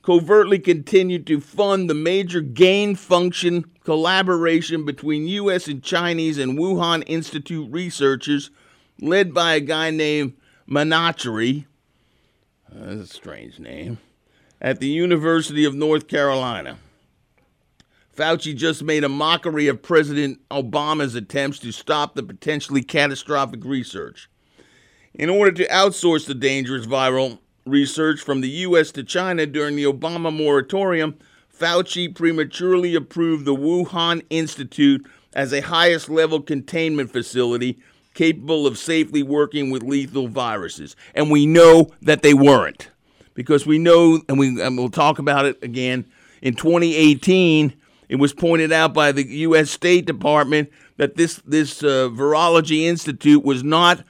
covertly 0.07 0.57
continued 0.57 1.27
to 1.27 1.41
fund 1.41 1.89
the 1.89 1.93
major 1.93 2.39
gain 2.39 2.95
function 2.95 3.65
collaboration 3.83 4.85
between 4.85 5.27
U.S. 5.27 5.67
and 5.67 5.83
Chinese 5.83 6.37
and 6.37 6.57
Wuhan 6.57 7.03
Institute 7.07 7.69
researchers 7.69 8.49
led 9.01 9.33
by 9.33 9.55
a 9.55 9.59
guy 9.59 9.89
named 9.89 10.31
Menachery. 10.65 11.65
Uh, 12.71 12.85
that's 12.85 13.11
a 13.11 13.13
strange 13.13 13.59
name. 13.59 13.97
At 14.61 14.79
the 14.79 14.87
University 14.87 15.65
of 15.65 15.75
North 15.75 16.07
Carolina. 16.07 16.77
Fauci 18.15 18.55
just 18.55 18.83
made 18.83 19.03
a 19.03 19.09
mockery 19.09 19.67
of 19.67 19.83
President 19.83 20.39
Obama's 20.49 21.15
attempts 21.15 21.59
to 21.59 21.73
stop 21.73 22.15
the 22.15 22.23
potentially 22.23 22.81
catastrophic 22.81 23.65
research. 23.65 24.29
In 25.13 25.29
order 25.29 25.51
to 25.51 25.67
outsource 25.67 26.25
the 26.25 26.33
dangerous 26.33 26.85
viral 26.85 27.39
research 27.67 28.21
from 28.21 28.41
the 28.41 28.49
U.S. 28.49 28.91
to 28.93 29.03
China 29.03 29.45
during 29.45 29.75
the 29.75 29.83
Obama 29.83 30.35
moratorium, 30.35 31.17
Fauci 31.53 32.13
prematurely 32.13 32.95
approved 32.95 33.45
the 33.45 33.55
Wuhan 33.55 34.23
Institute 34.29 35.05
as 35.33 35.53
a 35.53 35.61
highest 35.61 36.09
level 36.09 36.41
containment 36.41 37.11
facility 37.11 37.79
capable 38.13 38.65
of 38.65 38.77
safely 38.77 39.21
working 39.21 39.69
with 39.69 39.83
lethal 39.83 40.27
viruses. 40.27 40.95
And 41.13 41.29
we 41.29 41.45
know 41.45 41.91
that 42.01 42.23
they 42.23 42.33
weren't. 42.33 42.89
Because 43.35 43.67
we 43.67 43.77
know, 43.77 44.19
and, 44.27 44.39
we, 44.39 44.59
and 44.59 44.75
we'll 44.75 44.89
talk 44.89 45.19
about 45.19 45.45
it 45.45 45.63
again, 45.63 46.05
in 46.41 46.55
2018, 46.55 47.73
it 48.09 48.15
was 48.15 48.33
pointed 48.33 48.71
out 48.71 48.93
by 48.93 49.11
the 49.11 49.23
U.S. 49.23 49.69
State 49.69 50.05
Department 50.05 50.71
that 50.97 51.15
this, 51.15 51.41
this 51.45 51.83
uh, 51.83 52.09
Virology 52.09 52.81
Institute 52.83 53.43
was 53.43 53.63
not 53.63 54.03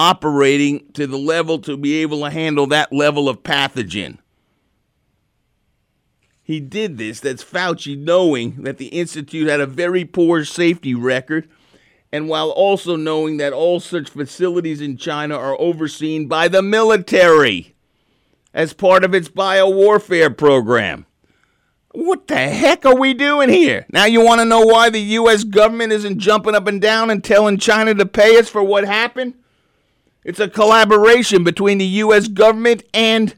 operating 0.00 0.90
to 0.94 1.06
the 1.06 1.18
level 1.18 1.58
to 1.58 1.76
be 1.76 2.00
able 2.00 2.22
to 2.22 2.30
handle 2.30 2.66
that 2.66 2.90
level 2.90 3.28
of 3.28 3.42
pathogen. 3.42 4.16
He 6.42 6.58
did 6.58 6.96
this, 6.96 7.20
that's 7.20 7.44
Fauci, 7.44 7.98
knowing 7.98 8.62
that 8.62 8.78
the 8.78 8.86
Institute 8.86 9.46
had 9.46 9.60
a 9.60 9.66
very 9.66 10.06
poor 10.06 10.46
safety 10.46 10.94
record, 10.94 11.50
and 12.10 12.30
while 12.30 12.48
also 12.48 12.96
knowing 12.96 13.36
that 13.36 13.52
all 13.52 13.78
such 13.78 14.08
facilities 14.08 14.80
in 14.80 14.96
China 14.96 15.36
are 15.36 15.60
overseen 15.60 16.28
by 16.28 16.48
the 16.48 16.62
military 16.62 17.74
as 18.54 18.72
part 18.72 19.04
of 19.04 19.14
its 19.14 19.28
biowarfare 19.28 20.34
program. 20.34 21.04
What 21.92 22.26
the 22.26 22.38
heck 22.38 22.86
are 22.86 22.96
we 22.96 23.12
doing 23.12 23.50
here? 23.50 23.84
Now 23.92 24.06
you 24.06 24.24
want 24.24 24.40
to 24.40 24.46
know 24.46 24.64
why 24.64 24.88
the 24.88 25.02
U.S. 25.02 25.44
government 25.44 25.92
isn't 25.92 26.20
jumping 26.20 26.54
up 26.54 26.66
and 26.66 26.80
down 26.80 27.10
and 27.10 27.22
telling 27.22 27.58
China 27.58 27.92
to 27.94 28.06
pay 28.06 28.38
us 28.38 28.48
for 28.48 28.64
what 28.64 28.84
happened? 28.84 29.34
It's 30.24 30.40
a 30.40 30.48
collaboration 30.48 31.44
between 31.44 31.78
the 31.78 31.86
U.S. 31.86 32.28
government 32.28 32.82
and 32.92 33.34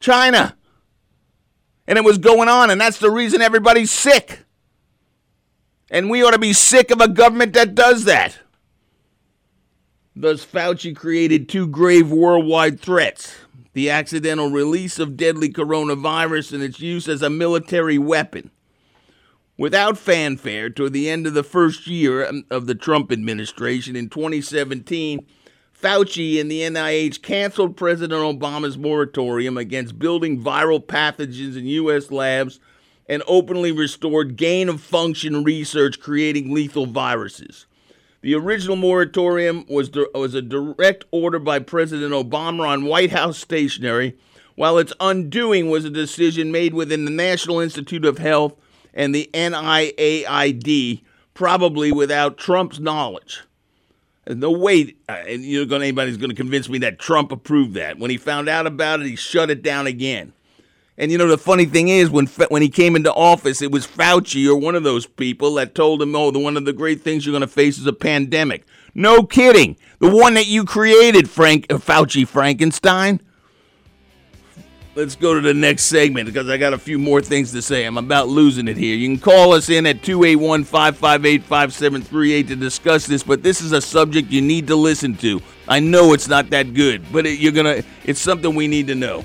China. 0.00 0.56
And 1.86 1.98
it 1.98 2.04
was 2.04 2.18
going 2.18 2.48
on, 2.48 2.70
and 2.70 2.80
that's 2.80 2.98
the 2.98 3.10
reason 3.10 3.42
everybody's 3.42 3.90
sick. 3.90 4.44
And 5.90 6.10
we 6.10 6.22
ought 6.22 6.32
to 6.32 6.38
be 6.38 6.52
sick 6.52 6.90
of 6.90 7.00
a 7.00 7.08
government 7.08 7.54
that 7.54 7.74
does 7.74 8.04
that. 8.04 8.38
Thus, 10.14 10.44
Fauci 10.44 10.94
created 10.94 11.48
two 11.48 11.66
grave 11.66 12.10
worldwide 12.10 12.80
threats 12.80 13.36
the 13.74 13.90
accidental 13.90 14.50
release 14.50 14.98
of 14.98 15.16
deadly 15.16 15.48
coronavirus 15.48 16.52
and 16.52 16.64
its 16.64 16.80
use 16.80 17.06
as 17.06 17.22
a 17.22 17.30
military 17.30 17.96
weapon. 17.96 18.50
Without 19.56 19.96
fanfare, 19.96 20.68
toward 20.68 20.92
the 20.92 21.08
end 21.08 21.28
of 21.28 21.34
the 21.34 21.44
first 21.44 21.86
year 21.86 22.28
of 22.50 22.66
the 22.66 22.74
Trump 22.74 23.12
administration 23.12 23.94
in 23.94 24.08
2017, 24.08 25.24
Fauci 25.80 26.40
and 26.40 26.50
the 26.50 26.62
NIH 26.62 27.22
canceled 27.22 27.76
President 27.76 28.20
Obama's 28.20 28.76
moratorium 28.76 29.56
against 29.56 29.98
building 29.98 30.42
viral 30.42 30.84
pathogens 30.84 31.56
in 31.56 31.66
U.S. 31.66 32.10
labs 32.10 32.58
and 33.08 33.22
openly 33.28 33.70
restored 33.70 34.36
gain 34.36 34.68
of 34.68 34.80
function 34.80 35.44
research 35.44 36.00
creating 36.00 36.52
lethal 36.52 36.86
viruses. 36.86 37.66
The 38.22 38.34
original 38.34 38.74
moratorium 38.74 39.64
was, 39.68 39.92
was 40.14 40.34
a 40.34 40.42
direct 40.42 41.04
order 41.12 41.38
by 41.38 41.60
President 41.60 42.12
Obama 42.12 42.66
on 42.66 42.86
White 42.86 43.12
House 43.12 43.38
stationery, 43.38 44.18
while 44.56 44.78
its 44.78 44.92
undoing 44.98 45.70
was 45.70 45.84
a 45.84 45.90
decision 45.90 46.50
made 46.50 46.74
within 46.74 47.04
the 47.04 47.12
National 47.12 47.60
Institute 47.60 48.04
of 48.04 48.18
Health 48.18 48.56
and 48.92 49.14
the 49.14 49.30
NIAID, 49.32 51.02
probably 51.34 51.92
without 51.92 52.36
Trump's 52.36 52.80
knowledge. 52.80 53.42
No 54.28 54.50
way, 54.50 54.94
uh, 55.08 55.22
you're 55.28 55.64
going 55.64 55.82
anybody's 55.82 56.18
going 56.18 56.30
to 56.30 56.36
convince 56.36 56.68
me 56.68 56.78
that 56.78 56.98
Trump 56.98 57.32
approved 57.32 57.74
that. 57.74 57.98
When 57.98 58.10
he 58.10 58.18
found 58.18 58.48
out 58.48 58.66
about 58.66 59.00
it, 59.00 59.06
he 59.06 59.16
shut 59.16 59.50
it 59.50 59.62
down 59.62 59.86
again. 59.86 60.34
And 60.98 61.12
you 61.12 61.16
know 61.16 61.28
the 61.28 61.38
funny 61.38 61.64
thing 61.64 61.88
is, 61.88 62.10
when 62.10 62.26
when 62.26 62.60
he 62.60 62.68
came 62.68 62.96
into 62.96 63.12
office, 63.14 63.62
it 63.62 63.70
was 63.70 63.86
Fauci 63.86 64.48
or 64.48 64.56
one 64.56 64.74
of 64.74 64.82
those 64.82 65.06
people 65.06 65.54
that 65.54 65.74
told 65.74 66.02
him, 66.02 66.14
"Oh, 66.16 66.32
the 66.32 66.40
one 66.40 66.56
of 66.56 66.64
the 66.64 66.72
great 66.72 67.02
things 67.02 67.24
you're 67.24 67.32
going 67.32 67.40
to 67.40 67.46
face 67.46 67.78
is 67.78 67.86
a 67.86 67.92
pandemic." 67.92 68.66
No 68.94 69.22
kidding, 69.22 69.76
the 70.00 70.10
one 70.10 70.34
that 70.34 70.48
you 70.48 70.64
created, 70.64 71.30
Frank 71.30 71.66
uh, 71.70 71.76
Fauci 71.76 72.26
Frankenstein. 72.26 73.20
Let's 74.98 75.14
go 75.14 75.32
to 75.32 75.40
the 75.40 75.54
next 75.54 75.84
segment 75.84 76.26
because 76.26 76.48
I 76.48 76.56
got 76.56 76.72
a 76.72 76.78
few 76.78 76.98
more 76.98 77.22
things 77.22 77.52
to 77.52 77.62
say. 77.62 77.84
I'm 77.84 77.98
about 77.98 78.26
losing 78.26 78.66
it 78.66 78.76
here. 78.76 78.96
You 78.96 79.06
can 79.06 79.20
call 79.20 79.52
us 79.52 79.68
in 79.68 79.86
at 79.86 80.02
281 80.02 80.64
558 80.64 81.44
5738 81.44 82.48
to 82.48 82.56
discuss 82.56 83.06
this, 83.06 83.22
but 83.22 83.44
this 83.44 83.60
is 83.60 83.70
a 83.70 83.80
subject 83.80 84.32
you 84.32 84.42
need 84.42 84.66
to 84.66 84.74
listen 84.74 85.16
to. 85.18 85.40
I 85.68 85.78
know 85.78 86.14
it's 86.14 86.26
not 86.26 86.50
that 86.50 86.74
good, 86.74 87.04
but 87.12 87.26
it, 87.26 87.38
you're 87.38 87.52
gonna. 87.52 87.84
It's 88.06 88.18
something 88.18 88.56
we 88.56 88.66
need 88.66 88.88
to 88.88 88.96
know. 88.96 89.24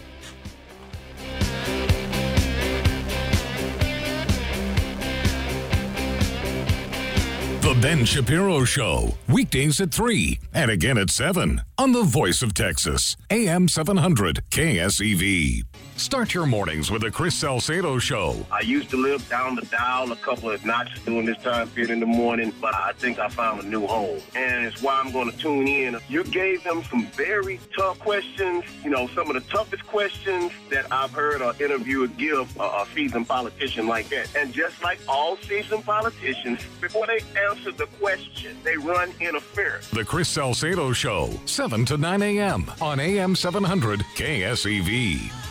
Ben 7.81 8.05
Shapiro 8.05 8.65
Show, 8.65 9.15
weekdays 9.27 9.81
at 9.81 9.91
3 9.91 10.39
and 10.53 10.69
again 10.69 10.97
at 10.97 11.09
7 11.09 11.61
on 11.77 11.91
the 11.91 12.03
Voice 12.03 12.41
of 12.41 12.53
Texas, 12.53 13.15
AM 13.29 13.67
700 13.67 14.41
KSEV. 14.51 15.63
Start 16.03 16.33
your 16.33 16.45
mornings 16.45 16.91
with 16.91 17.01
the 17.01 17.09
Chris 17.09 17.33
Salcedo 17.33 17.97
Show. 17.97 18.35
I 18.51 18.59
used 18.59 18.89
to 18.89 18.97
live 18.97 19.27
down 19.29 19.55
the 19.55 19.61
dial 19.61 20.11
a 20.11 20.17
couple 20.17 20.51
of 20.51 20.65
notches 20.65 20.99
during 21.05 21.25
this 21.25 21.41
time 21.41 21.69
period 21.69 21.91
in 21.91 22.01
the 22.01 22.05
morning, 22.05 22.53
but 22.59 22.75
I 22.75 22.91
think 22.97 23.19
I 23.19 23.29
found 23.29 23.63
a 23.63 23.65
new 23.65 23.87
home. 23.87 24.19
And 24.35 24.65
it's 24.65 24.81
why 24.81 24.99
I'm 24.99 25.13
going 25.13 25.31
to 25.31 25.37
tune 25.37 25.65
in. 25.65 25.97
You 26.09 26.25
gave 26.25 26.61
them 26.65 26.83
some 26.83 27.07
very 27.11 27.57
tough 27.73 27.99
questions, 27.99 28.65
you 28.83 28.89
know, 28.89 29.07
some 29.15 29.29
of 29.29 29.35
the 29.35 29.49
toughest 29.49 29.87
questions 29.87 30.51
that 30.69 30.91
I've 30.91 31.11
heard 31.11 31.41
an 31.41 31.55
interviewer 31.61 32.07
give 32.07 32.53
a, 32.59 32.63
a 32.63 32.87
seasoned 32.93 33.29
politician 33.29 33.87
like 33.87 34.09
that. 34.09 34.35
And 34.35 34.51
just 34.51 34.83
like 34.83 34.99
all 35.07 35.37
seasoned 35.37 35.85
politicians, 35.85 36.59
before 36.81 37.07
they 37.07 37.21
answer 37.39 37.71
the 37.71 37.87
question, 38.01 38.57
they 38.65 38.75
run 38.75 39.13
interference. 39.21 39.87
The 39.87 40.03
Chris 40.03 40.27
Salcedo 40.27 40.91
Show, 40.91 41.29
7 41.45 41.85
to 41.85 41.97
9 41.97 42.21
a.m. 42.23 42.69
on 42.81 42.99
AM 42.99 43.37
700 43.37 44.01
KSEV. 44.17 45.42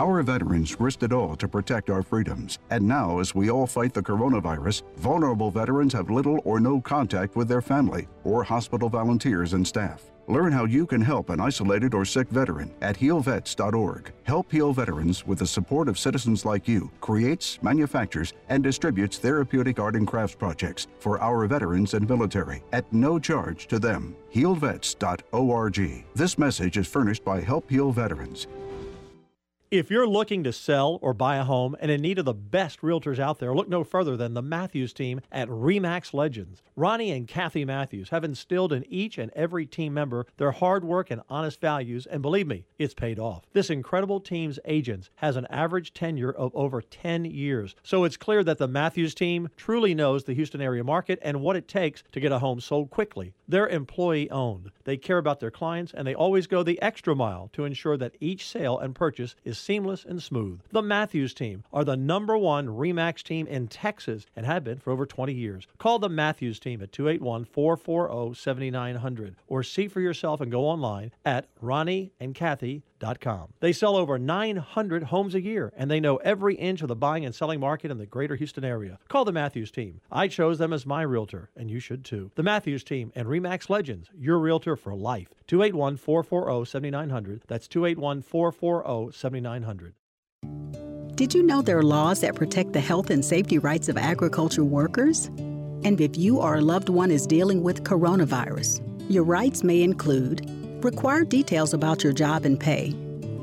Our 0.00 0.22
veterans 0.22 0.80
risked 0.80 1.02
it 1.02 1.12
all 1.12 1.36
to 1.36 1.46
protect 1.46 1.90
our 1.90 2.02
freedoms. 2.02 2.58
And 2.70 2.88
now, 2.88 3.18
as 3.18 3.34
we 3.34 3.50
all 3.50 3.66
fight 3.66 3.92
the 3.92 4.00
coronavirus, 4.00 4.82
vulnerable 4.96 5.50
veterans 5.50 5.92
have 5.92 6.08
little 6.08 6.40
or 6.46 6.58
no 6.58 6.80
contact 6.80 7.36
with 7.36 7.48
their 7.48 7.60
family 7.60 8.08
or 8.24 8.42
hospital 8.42 8.88
volunteers 8.88 9.52
and 9.52 9.68
staff. 9.68 10.10
Learn 10.26 10.52
how 10.52 10.64
you 10.64 10.86
can 10.86 11.02
help 11.02 11.28
an 11.28 11.38
isolated 11.38 11.92
or 11.92 12.06
sick 12.06 12.30
veteran 12.30 12.72
at 12.80 12.96
healvets.org. 12.96 14.10
Help 14.22 14.50
Heal 14.50 14.72
Veterans, 14.72 15.26
with 15.26 15.40
the 15.40 15.46
support 15.46 15.86
of 15.86 15.98
citizens 15.98 16.46
like 16.46 16.66
you, 16.66 16.90
creates, 17.02 17.62
manufactures, 17.62 18.32
and 18.48 18.62
distributes 18.62 19.18
therapeutic 19.18 19.78
art 19.78 19.96
and 19.96 20.06
crafts 20.06 20.34
projects 20.34 20.86
for 20.98 21.20
our 21.20 21.46
veterans 21.46 21.92
and 21.92 22.08
military 22.08 22.62
at 22.72 22.90
no 22.90 23.18
charge 23.18 23.66
to 23.66 23.78
them. 23.78 24.16
HealVets.org. 24.34 26.04
This 26.14 26.38
message 26.38 26.78
is 26.78 26.86
furnished 26.86 27.22
by 27.22 27.42
Help 27.42 27.68
Heal 27.68 27.92
Veterans. 27.92 28.46
If 29.70 29.88
you're 29.88 30.04
looking 30.04 30.42
to 30.42 30.52
sell 30.52 30.98
or 31.00 31.14
buy 31.14 31.36
a 31.36 31.44
home 31.44 31.76
and 31.78 31.92
in 31.92 32.02
need 32.02 32.18
of 32.18 32.24
the 32.24 32.34
best 32.34 32.80
realtors 32.80 33.20
out 33.20 33.38
there, 33.38 33.54
look 33.54 33.68
no 33.68 33.84
further 33.84 34.16
than 34.16 34.34
the 34.34 34.42
Matthews 34.42 34.92
team 34.92 35.20
at 35.30 35.48
REMAX 35.48 36.12
Legends. 36.12 36.60
Ronnie 36.74 37.12
and 37.12 37.28
Kathy 37.28 37.64
Matthews 37.64 38.08
have 38.08 38.24
instilled 38.24 38.72
in 38.72 38.84
each 38.88 39.16
and 39.16 39.30
every 39.36 39.66
team 39.66 39.94
member 39.94 40.26
their 40.38 40.50
hard 40.50 40.82
work 40.84 41.08
and 41.08 41.20
honest 41.28 41.60
values, 41.60 42.04
and 42.04 42.20
believe 42.20 42.48
me, 42.48 42.64
it's 42.78 42.94
paid 42.94 43.20
off. 43.20 43.44
This 43.52 43.70
incredible 43.70 44.18
team's 44.18 44.58
agents 44.64 45.08
has 45.16 45.36
an 45.36 45.46
average 45.50 45.92
tenure 45.94 46.32
of 46.32 46.50
over 46.52 46.82
10 46.82 47.26
years, 47.26 47.76
so 47.84 48.02
it's 48.02 48.16
clear 48.16 48.42
that 48.42 48.58
the 48.58 48.66
Matthews 48.66 49.14
team 49.14 49.50
truly 49.56 49.94
knows 49.94 50.24
the 50.24 50.34
Houston 50.34 50.60
area 50.60 50.82
market 50.82 51.20
and 51.22 51.42
what 51.42 51.54
it 51.54 51.68
takes 51.68 52.02
to 52.10 52.18
get 52.18 52.32
a 52.32 52.40
home 52.40 52.60
sold 52.60 52.90
quickly. 52.90 53.34
They're 53.46 53.68
employee 53.68 54.30
owned. 54.30 54.72
They 54.82 54.96
care 54.96 55.18
about 55.18 55.38
their 55.38 55.52
clients 55.52 55.92
and 55.94 56.08
they 56.08 56.14
always 56.14 56.48
go 56.48 56.64
the 56.64 56.82
extra 56.82 57.14
mile 57.14 57.50
to 57.52 57.64
ensure 57.64 57.96
that 57.98 58.16
each 58.18 58.48
sale 58.48 58.76
and 58.76 58.96
purchase 58.96 59.36
is 59.44 59.59
seamless 59.60 60.04
and 60.04 60.22
smooth. 60.22 60.60
The 60.72 60.82
Matthews 60.82 61.34
team 61.34 61.64
are 61.72 61.84
the 61.84 61.96
number 61.96 62.36
one 62.36 62.66
REMAX 62.66 63.22
team 63.22 63.46
in 63.46 63.68
Texas 63.68 64.26
and 64.34 64.46
have 64.46 64.64
been 64.64 64.78
for 64.78 64.90
over 64.90 65.06
20 65.06 65.32
years. 65.32 65.66
Call 65.78 65.98
the 65.98 66.08
Matthews 66.08 66.58
team 66.58 66.82
at 66.82 66.92
281 66.92 67.44
440 67.44 68.34
7900 68.34 69.36
or 69.46 69.62
see 69.62 69.88
for 69.88 70.00
yourself 70.00 70.40
and 70.40 70.50
go 70.50 70.64
online 70.66 71.12
at 71.24 71.46
ronnieandkathy.com. 73.00 73.54
They 73.60 73.72
sell 73.72 73.96
over 73.96 74.18
900 74.18 75.04
homes 75.04 75.34
a 75.34 75.40
year 75.40 75.72
and 75.76 75.90
they 75.90 76.00
know 76.00 76.16
every 76.16 76.54
inch 76.54 76.82
of 76.82 76.88
the 76.88 76.96
buying 76.96 77.24
and 77.24 77.34
selling 77.34 77.60
market 77.60 77.90
in 77.90 77.98
the 77.98 78.06
greater 78.06 78.36
Houston 78.36 78.64
area. 78.64 78.98
Call 79.08 79.24
the 79.24 79.32
Matthews 79.32 79.70
team. 79.70 80.00
I 80.10 80.28
chose 80.28 80.58
them 80.58 80.72
as 80.72 80.86
my 80.86 81.02
realtor, 81.02 81.50
and 81.56 81.70
you 81.70 81.80
should 81.80 82.04
too. 82.04 82.30
The 82.34 82.42
Matthews 82.42 82.84
team 82.84 83.12
and 83.14 83.28
REMAX 83.28 83.68
Legends, 83.70 84.10
your 84.16 84.38
realtor 84.38 84.76
for 84.76 84.94
life. 84.94 85.28
281 85.46 85.96
440 85.96 86.68
7900. 86.70 87.42
That's 87.46 87.68
281 87.68 88.22
440 88.22 89.16
7900. 89.16 89.94
Did 91.16 91.34
you 91.34 91.42
know 91.42 91.60
there 91.60 91.76
are 91.76 91.82
laws 91.82 92.20
that 92.22 92.34
protect 92.34 92.72
the 92.72 92.80
health 92.80 93.10
and 93.10 93.22
safety 93.22 93.58
rights 93.58 93.88
of 93.90 93.98
agriculture 93.98 94.64
workers? 94.64 95.26
And 95.82 96.00
if 96.00 96.16
you 96.16 96.38
or 96.38 96.56
a 96.56 96.60
loved 96.60 96.88
one 96.88 97.10
is 97.10 97.26
dealing 97.26 97.62
with 97.62 97.84
coronavirus, 97.84 98.80
your 99.10 99.24
rights 99.24 99.62
may 99.62 99.82
include 99.82 100.48
required 100.84 101.28
details 101.28 101.74
about 101.74 102.02
your 102.02 102.12
job 102.12 102.44
and 102.44 102.58
pay, 102.58 102.94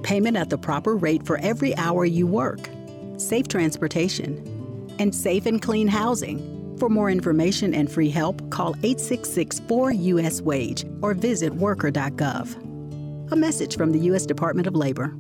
payment 0.04 0.38
at 0.38 0.50
the 0.50 0.58
proper 0.58 0.96
rate 0.96 1.26
for 1.26 1.38
every 1.40 1.76
hour 1.78 2.06
you 2.06 2.28
work, 2.28 2.70
safe 3.18 3.48
transportation, 3.48 4.96
and 5.00 5.14
safe 5.14 5.46
and 5.46 5.62
clean 5.62 5.88
housing. 5.88 6.76
For 6.80 6.90
more 6.90 7.10
information 7.10 7.74
and 7.74 7.92
free 7.92 8.10
help, 8.10 8.50
call 8.50 8.76
866 8.84 9.62
4 9.62 9.92
US 9.92 10.42
Wage 10.42 10.86
or 11.02 11.14
visit 11.14 11.54
worker.gov. 11.56 13.32
A 13.32 13.36
message 13.36 13.76
from 13.76 13.92
the 13.92 14.00
U.S. 14.00 14.26
Department 14.26 14.68
of 14.68 14.76
Labor. 14.76 15.16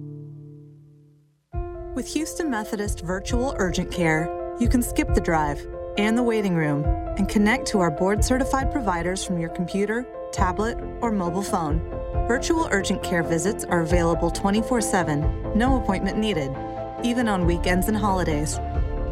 With 1.95 2.07
Houston 2.13 2.50
Methodist 2.50 3.01
Virtual 3.01 3.55
Urgent 3.57 3.91
Care, 3.91 4.29
you 4.59 4.69
can 4.69 4.83
skip 4.83 5.13
the 5.13 5.21
drive 5.21 5.65
and 5.97 6.15
the 6.15 6.24
waiting 6.24 6.55
room 6.55 6.83
and 7.17 7.27
connect 7.27 7.65
to 7.69 7.79
our 7.79 7.89
board 7.89 8.24
certified 8.24 8.71
providers 8.71 9.25
from 9.25 9.39
your 9.39 9.50
computer, 9.50 10.05
tablet, 10.31 10.77
or 11.01 11.12
mobile 11.12 11.41
phone. 11.41 11.81
Virtual 12.27 12.67
urgent 12.72 13.01
care 13.01 13.24
visits 13.24 13.63
are 13.63 13.81
available 13.81 14.29
24 14.29 14.81
7, 14.81 15.53
no 15.55 15.81
appointment 15.81 16.17
needed, 16.17 16.53
even 17.01 17.29
on 17.29 17.46
weekends 17.46 17.88
and 17.88 17.96
holidays. 17.96 18.60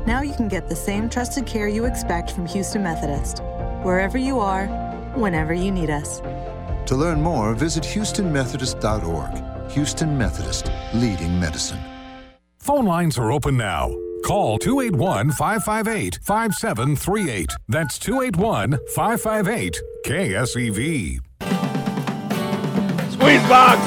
Now 0.06 0.22
you 0.22 0.34
can 0.34 0.50
get 0.50 0.68
the 0.68 0.76
same 0.76 1.10
trusted 1.10 1.46
care 1.46 1.70
you 1.70 1.86
expect 1.86 2.32
from 2.32 2.46
Houston 2.46 2.84
Methodist, 2.84 3.40
wherever 3.84 4.18
you 4.18 4.42
are, 4.42 4.68
whenever 5.16 5.54
you 5.54 5.72
need 5.72 5.90
us. 5.90 6.20
To 6.88 6.96
learn 6.96 7.22
more, 7.22 7.56
visit 7.56 7.84
HoustonMethodist.org. 7.84 9.72
Houston 9.72 10.18
Methodist, 10.18 10.70
leading 10.94 11.40
medicine. 11.40 11.80
Phone 12.60 12.86
lines 12.86 13.18
are 13.18 13.32
open 13.32 13.56
now. 13.56 13.96
Call 14.26 14.58
281 14.58 15.32
558 15.32 16.20
5738. 16.22 17.56
That's 17.70 17.98
281 17.98 18.78
558 18.94 19.82
KSEV. 20.06 21.25
Squeeze 23.26 23.50
box. 23.50 23.82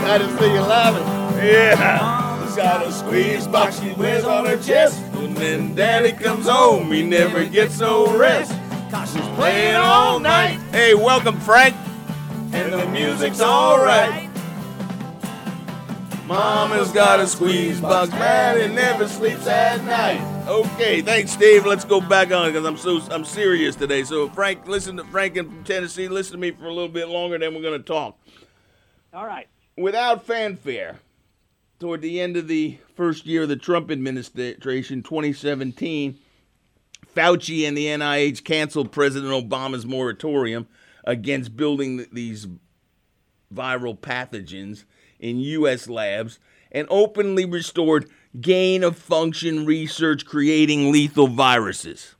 Glad 0.00 0.18
to 0.18 0.38
see 0.38 0.52
you 0.52 0.60
laughing. 0.60 1.46
Yeah. 1.46 2.44
She's 2.44 2.56
got 2.56 2.84
a 2.84 2.90
squeeze 2.90 3.46
box 3.46 3.78
she 3.78 3.92
wears 3.92 4.24
on 4.24 4.46
her 4.46 4.60
chest. 4.60 5.00
And 5.14 5.36
then 5.36 5.76
daddy 5.76 6.10
comes 6.10 6.48
home, 6.48 6.90
he 6.90 7.04
never 7.04 7.44
gets 7.44 7.78
no 7.78 8.18
rest. 8.18 8.50
Cause 8.90 9.12
she's 9.12 9.28
playing 9.36 9.76
all 9.76 10.18
night. 10.18 10.58
Hey, 10.72 10.94
welcome, 10.94 11.38
Frank. 11.38 11.76
And 12.52 12.72
the 12.72 12.84
music's 12.86 13.40
alright. 13.40 14.28
Mama's 16.26 16.90
got 16.90 17.20
a 17.20 17.28
squeeze 17.28 17.80
box, 17.80 18.10
man, 18.10 18.60
and 18.60 18.74
never 18.74 19.06
sleeps 19.06 19.46
at 19.46 19.84
night. 19.84 20.37
Okay, 20.48 21.02
thanks, 21.02 21.32
Steve. 21.32 21.66
Let's 21.66 21.84
go 21.84 22.00
back 22.00 22.32
on 22.32 22.50
because 22.50 22.64
I'm 22.64 22.78
so 22.78 23.02
I'm 23.12 23.26
serious 23.26 23.76
today. 23.76 24.02
So, 24.02 24.30
Frank, 24.30 24.66
listen 24.66 24.96
to 24.96 25.04
Frank 25.04 25.36
in 25.36 25.62
Tennessee. 25.64 26.08
Listen 26.08 26.32
to 26.32 26.38
me 26.38 26.52
for 26.52 26.64
a 26.64 26.72
little 26.72 26.88
bit 26.88 27.10
longer, 27.10 27.38
then 27.38 27.54
we're 27.54 27.60
going 27.60 27.78
to 27.78 27.84
talk. 27.84 28.18
All 29.12 29.26
right. 29.26 29.46
Without 29.76 30.24
fanfare, 30.24 31.00
toward 31.78 32.00
the 32.00 32.18
end 32.18 32.38
of 32.38 32.48
the 32.48 32.78
first 32.94 33.26
year 33.26 33.42
of 33.42 33.50
the 33.50 33.56
Trump 33.56 33.90
administration, 33.90 35.02
2017, 35.02 36.18
Fauci 37.14 37.68
and 37.68 37.76
the 37.76 37.84
NIH 37.84 38.42
canceled 38.42 38.90
President 38.90 39.30
Obama's 39.30 39.84
moratorium 39.84 40.66
against 41.04 41.58
building 41.58 42.06
these 42.10 42.46
viral 43.54 43.98
pathogens 43.98 44.84
in 45.20 45.40
U.S. 45.40 45.90
labs 45.90 46.38
and 46.72 46.86
openly 46.88 47.44
restored 47.44 48.08
gain 48.40 48.84
of 48.84 48.96
function 48.96 49.64
research 49.64 50.24
creating 50.24 50.92
lethal 50.92 51.28
viruses. 51.28 52.14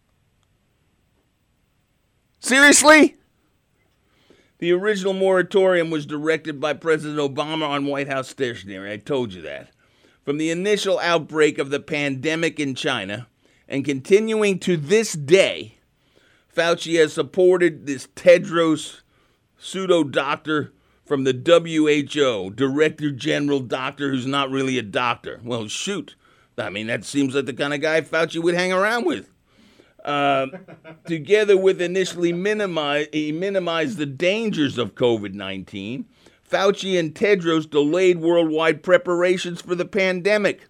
Seriously? 2.40 3.16
The 4.58 4.72
original 4.72 5.12
moratorium 5.12 5.90
was 5.90 6.06
directed 6.06 6.60
by 6.60 6.72
President 6.72 7.18
Obama 7.18 7.68
on 7.68 7.86
White 7.86 8.08
House 8.08 8.28
stationery. 8.28 8.92
I 8.92 8.96
told 8.96 9.32
you 9.32 9.42
that. 9.42 9.70
From 10.24 10.38
the 10.38 10.50
initial 10.50 10.98
outbreak 10.98 11.58
of 11.58 11.70
the 11.70 11.80
pandemic 11.80 12.58
in 12.58 12.74
China 12.74 13.28
and 13.68 13.84
continuing 13.84 14.58
to 14.60 14.76
this 14.76 15.12
day, 15.12 15.78
Fauci 16.54 16.98
has 16.98 17.12
supported 17.12 17.86
this 17.86 18.08
Tedros 18.08 19.02
pseudo 19.58 20.02
doctor 20.04 20.72
from 21.08 21.24
the 21.24 21.32
WHO, 21.32 22.50
Director 22.50 23.10
General 23.10 23.60
Doctor, 23.60 24.10
who's 24.10 24.26
not 24.26 24.50
really 24.50 24.78
a 24.78 24.82
doctor. 24.82 25.40
Well, 25.42 25.66
shoot. 25.66 26.14
I 26.58 26.70
mean, 26.70 26.86
that 26.88 27.04
seems 27.04 27.34
like 27.34 27.46
the 27.46 27.54
kind 27.54 27.72
of 27.72 27.80
guy 27.80 28.02
Fauci 28.02 28.42
would 28.42 28.54
hang 28.54 28.72
around 28.72 29.06
with. 29.06 29.30
Uh, 30.04 30.46
together 31.06 31.56
with 31.56 31.80
initially 31.80 32.32
minimize, 32.32 33.06
he 33.12 33.32
minimized 33.32 33.96
the 33.96 34.06
dangers 34.06 34.76
of 34.76 34.94
COVID 34.94 35.32
19, 35.32 36.04
Fauci 36.48 36.98
and 36.98 37.14
Tedros 37.14 37.68
delayed 37.68 38.20
worldwide 38.20 38.82
preparations 38.82 39.60
for 39.60 39.74
the 39.74 39.84
pandemic 39.84 40.68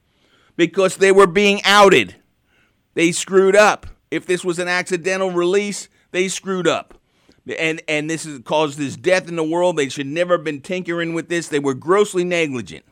because 0.57 0.97
they 0.97 1.13
were 1.13 1.27
being 1.27 1.61
outed. 1.65 2.17
They 2.95 3.13
screwed 3.13 3.57
up. 3.57 3.87
If 4.11 4.27
this 4.27 4.45
was 4.45 4.59
an 4.59 4.69
accidental 4.69 5.31
release, 5.31 5.89
they 6.11 6.29
screwed 6.29 6.67
up 6.67 6.98
and 7.51 7.83
and 7.89 8.11
this 8.11 8.25
has 8.25 8.41
caused 8.41 8.79
this 8.79 8.97
death 8.97 9.29
in 9.29 9.37
the 9.37 9.45
world. 9.45 9.77
They 9.77 9.89
should 9.89 10.07
never 10.07 10.35
have 10.35 10.45
been 10.45 10.61
tinkering 10.61 11.15
with 11.15 11.29
this. 11.29 11.49
They 11.49 11.59
were 11.59 11.75
grossly 11.75 12.25
negligent. 12.25 12.85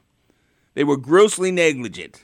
They 0.75 0.85
were 0.85 0.97
grossly 0.97 1.51
negligent. 1.51 2.23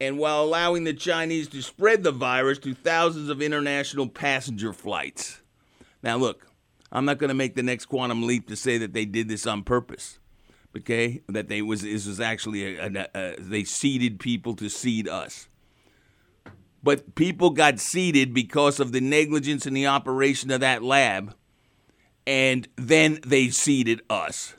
And 0.00 0.18
while 0.18 0.42
allowing 0.44 0.84
the 0.84 0.92
Chinese 0.92 1.48
to 1.48 1.62
spread 1.62 2.02
the 2.02 2.12
virus 2.12 2.58
to 2.60 2.74
thousands 2.74 3.30
of 3.30 3.40
international 3.40 4.08
passenger 4.08 4.72
flights. 4.72 5.40
Now, 6.02 6.16
look, 6.16 6.46
I'm 6.92 7.06
not 7.06 7.18
going 7.18 7.28
to 7.28 7.34
make 7.34 7.54
the 7.54 7.62
next 7.62 7.86
quantum 7.86 8.26
leap 8.26 8.48
to 8.48 8.56
say 8.56 8.76
that 8.78 8.92
they 8.92 9.06
did 9.06 9.28
this 9.28 9.46
on 9.46 9.62
purpose. 9.62 10.18
Okay, 10.76 11.22
that 11.28 11.48
they 11.48 11.62
was 11.62 11.80
this 11.80 12.06
was 12.06 12.20
actually 12.20 12.76
a, 12.76 12.86
a, 12.86 13.08
a, 13.14 13.36
they 13.38 13.64
seeded 13.64 14.20
people 14.20 14.54
to 14.56 14.68
seed 14.68 15.08
us 15.08 15.48
but 16.86 17.16
people 17.16 17.50
got 17.50 17.80
seated 17.80 18.32
because 18.32 18.78
of 18.78 18.92
the 18.92 19.00
negligence 19.00 19.66
in 19.66 19.74
the 19.74 19.88
operation 19.88 20.52
of 20.52 20.60
that 20.60 20.84
lab, 20.84 21.34
and 22.24 22.68
then 22.76 23.18
they 23.26 23.48
seated 23.48 24.02
us. 24.08 24.54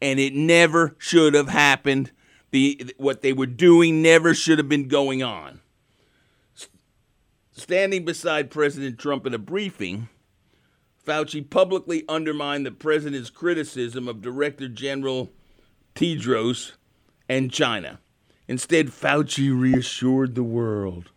And 0.00 0.20
it 0.20 0.34
never 0.34 0.94
should 0.98 1.34
have 1.34 1.48
happened. 1.48 2.12
The, 2.52 2.94
what 2.96 3.22
they 3.22 3.32
were 3.32 3.46
doing 3.46 4.02
never 4.02 4.34
should 4.34 4.58
have 4.58 4.68
been 4.68 4.86
going 4.86 5.24
on. 5.24 5.62
Standing 7.50 8.04
beside 8.04 8.52
President 8.52 8.96
Trump 8.96 9.26
in 9.26 9.34
a 9.34 9.38
briefing, 9.38 10.08
Fauci 11.04 11.50
publicly 11.50 12.04
undermined 12.08 12.64
the 12.64 12.70
president's 12.70 13.30
criticism 13.30 14.06
of 14.06 14.22
Director 14.22 14.68
General 14.68 15.32
Tedros 15.96 16.74
and 17.28 17.50
China. 17.50 17.98
Instead, 18.46 18.90
Fauci 18.90 19.50
reassured 19.50 20.36
the 20.36 20.44
world 20.44 21.10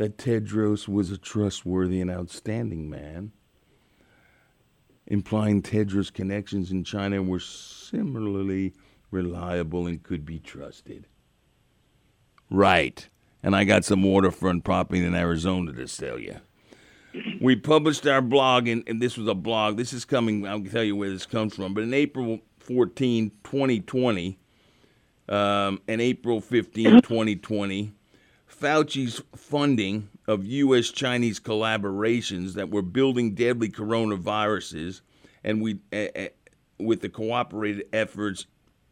that 0.00 0.16
Tedros 0.16 0.88
was 0.88 1.10
a 1.10 1.18
trustworthy 1.18 2.00
and 2.00 2.10
outstanding 2.10 2.88
man. 2.88 3.32
implying 5.06 5.60
Tedros' 5.60 6.10
connections 6.10 6.70
in 6.70 6.84
China 6.84 7.22
were 7.22 7.38
similarly 7.38 8.72
reliable 9.10 9.86
and 9.86 10.02
could 10.02 10.24
be 10.24 10.38
trusted. 10.38 11.06
Right. 12.48 13.06
And 13.42 13.54
I 13.54 13.64
got 13.64 13.84
some 13.84 14.02
waterfront 14.02 14.64
property 14.64 15.04
in 15.04 15.14
Arizona 15.14 15.74
to 15.74 15.86
sell 15.86 16.18
you. 16.18 16.36
We 17.38 17.56
published 17.56 18.06
our 18.06 18.22
blog, 18.22 18.68
and, 18.68 18.82
and 18.86 19.02
this 19.02 19.18
was 19.18 19.28
a 19.28 19.34
blog. 19.34 19.76
This 19.76 19.92
is 19.92 20.06
coming, 20.06 20.46
I'll 20.46 20.64
tell 20.64 20.82
you 20.82 20.96
where 20.96 21.10
this 21.10 21.26
comes 21.26 21.56
from. 21.56 21.74
But 21.74 21.82
in 21.82 21.92
April 21.92 22.38
14, 22.60 23.32
2020, 23.44 24.38
um, 25.28 25.82
and 25.86 26.00
April 26.00 26.40
15, 26.40 27.02
2020, 27.02 27.92
Fauci's 28.60 29.22
funding 29.34 30.10
of 30.28 30.44
U.S. 30.44 30.90
Chinese 30.90 31.40
collaborations 31.40 32.52
that 32.54 32.68
were 32.68 32.82
building 32.82 33.34
deadly 33.34 33.70
coronaviruses, 33.70 35.00
and 35.42 35.62
we 35.62 35.78
uh, 35.92 36.06
uh, 36.14 36.28
with 36.78 37.00
the 37.00 37.08
cooperative 37.08 37.82
efforts 37.92 38.46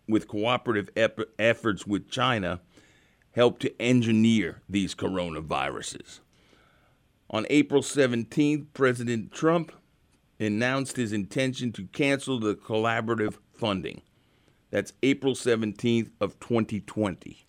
with 0.09 0.27
cooperative 0.27 0.89
ep- 0.97 1.21
efforts 1.39 1.87
with 1.87 2.11
China, 2.11 2.61
helped 3.33 3.61
to 3.61 3.83
engineer 3.83 4.63
these 4.69 4.95
coronaviruses. 4.95 6.21
On 7.29 7.47
April 7.51 7.83
17th, 7.83 8.67
President 8.73 9.33
Trump 9.33 9.71
announced 10.41 10.97
his 10.97 11.13
intention 11.13 11.73
to 11.73 11.85
cancel 11.89 12.41
the 12.41 12.55
collaborative 12.55 13.37
funding. 13.53 14.01
That's 14.71 14.95
April 15.03 15.35
17th 15.35 16.11
of 16.23 16.41
2020. 16.41 17.48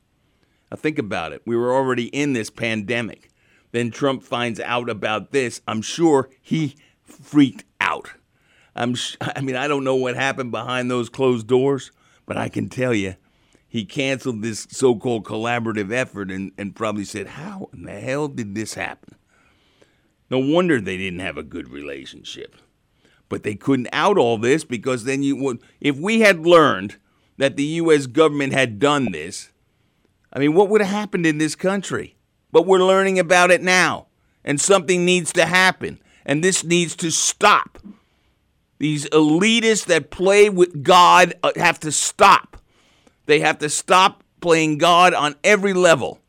Now 0.70 0.78
think 0.78 1.00
about 1.00 1.34
it. 1.34 1.42
We 1.46 1.56
were 1.56 1.74
already 1.74 2.08
in 2.08 2.34
this 2.34 2.50
pandemic. 2.50 3.30
Then 3.72 3.92
Trump 3.92 4.24
finds 4.24 4.60
out 4.60 4.90
about 4.90 5.32
this. 5.32 5.62
I'm 5.68 5.82
sure 5.82 6.30
he 6.42 6.76
freaked 7.04 7.66
out. 7.80 8.12
I'm 8.76 8.96
sh- 8.96 9.18
I 9.22 9.42
mean, 9.42 9.56
I 9.56 9.68
don't 9.68 9.84
know 9.84 9.96
what 9.96 10.16
happened 10.16 10.52
behind 10.52 10.90
those 10.90 11.10
closed 11.10 11.48
doors, 11.48 11.92
but 12.26 12.38
I 12.38 12.50
can 12.50 12.70
tell 12.70 12.94
you 12.94 13.16
he 13.68 13.86
canceled 13.86 14.42
this 14.42 14.68
so-called 14.72 15.26
collaborative 15.26 15.92
effort 15.92 16.32
and, 16.32 16.52
and 16.58 16.76
probably 16.76 17.06
said, 17.06 17.28
"How 17.28 17.70
in 17.74 17.84
the 17.84 18.00
hell 18.00 18.28
did 18.28 18.56
this 18.56 18.74
happen?" 18.74 19.16
No 20.30 20.40
wonder 20.40 20.80
they 20.80 20.98
didn't 20.98 21.20
have 21.20 21.38
a 21.38 21.44
good 21.44 21.70
relationship. 21.70 22.56
But 23.30 23.44
they 23.44 23.56
couldn't 23.56 23.90
out 23.94 24.18
all 24.18 24.40
this 24.40 24.64
because 24.64 25.04
then 25.04 25.22
you 25.22 25.36
would 25.36 25.62
if 25.80 25.98
we 25.98 26.22
had 26.22 26.46
learned 26.46 26.98
that 27.38 27.56
the 27.56 27.64
US 27.64 28.08
government 28.08 28.54
had 28.54 28.80
done 28.80 29.12
this, 29.12 29.52
I 30.32 30.39
mean, 30.39 30.54
what 30.54 30.70
would 30.70 30.82
have 30.82 30.89
happened 30.89 31.26
in 31.26 31.38
this 31.38 31.56
country? 31.56 32.15
But 32.52 32.65
we're 32.65 32.84
learning 32.84 33.20
about 33.20 33.52
it 33.52 33.62
now, 33.62 34.08
and 34.44 34.60
something 34.60 35.06
needs 35.06 35.34
to 35.34 35.46
happen, 35.46 36.00
and 36.26 36.44
this 36.44 36.63
needs 36.63 36.96
to 36.98 37.12
stop. 37.12 37.80
These 38.80 39.08
elitists 39.10 39.86
that 39.86 40.10
play 40.10 40.50
with 40.50 40.84
God 40.84 41.34
uh, 41.44 41.52
have 41.58 41.80
to 41.82 41.92
stop. 41.92 42.58
They 43.26 43.39
have 43.42 43.60
to 43.60 43.70
stop 43.70 44.24
playing 44.39 44.78
God 44.78 45.13
on 45.13 45.36
every 45.44 45.74
level. 45.74 46.22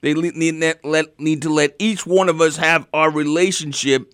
They 0.00 0.14
need, 0.14 0.34
need 0.34 1.42
to 1.42 1.48
let 1.48 1.76
each 1.78 2.06
one 2.06 2.28
of 2.28 2.40
us 2.40 2.56
have 2.56 2.86
our 2.92 3.10
relationship 3.10 4.12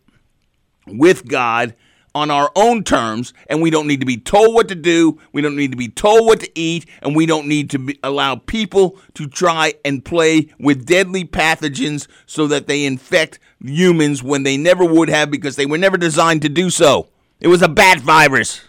with 0.86 1.26
God 1.26 1.74
on 2.14 2.30
our 2.30 2.50
own 2.56 2.84
terms, 2.84 3.32
and 3.48 3.62
we 3.62 3.70
don't 3.70 3.86
need 3.86 4.00
to 4.00 4.06
be 4.06 4.16
told 4.16 4.54
what 4.54 4.68
to 4.68 4.74
do. 4.74 5.18
We 5.32 5.42
don't 5.42 5.56
need 5.56 5.70
to 5.70 5.76
be 5.76 5.88
told 5.88 6.26
what 6.26 6.40
to 6.40 6.58
eat, 6.58 6.86
and 7.02 7.14
we 7.14 7.26
don't 7.26 7.46
need 7.46 7.70
to 7.70 7.78
be, 7.78 7.98
allow 8.02 8.36
people 8.36 8.98
to 9.14 9.26
try 9.26 9.74
and 9.84 10.04
play 10.04 10.48
with 10.58 10.86
deadly 10.86 11.24
pathogens 11.24 12.08
so 12.26 12.46
that 12.48 12.66
they 12.66 12.84
infect 12.84 13.38
humans 13.60 14.22
when 14.22 14.42
they 14.42 14.56
never 14.56 14.84
would 14.84 15.08
have 15.08 15.30
because 15.30 15.56
they 15.56 15.66
were 15.66 15.78
never 15.78 15.96
designed 15.96 16.42
to 16.42 16.48
do 16.48 16.70
so. 16.70 17.08
It 17.40 17.48
was 17.48 17.62
a 17.62 17.68
bat 17.68 18.00
virus, 18.00 18.62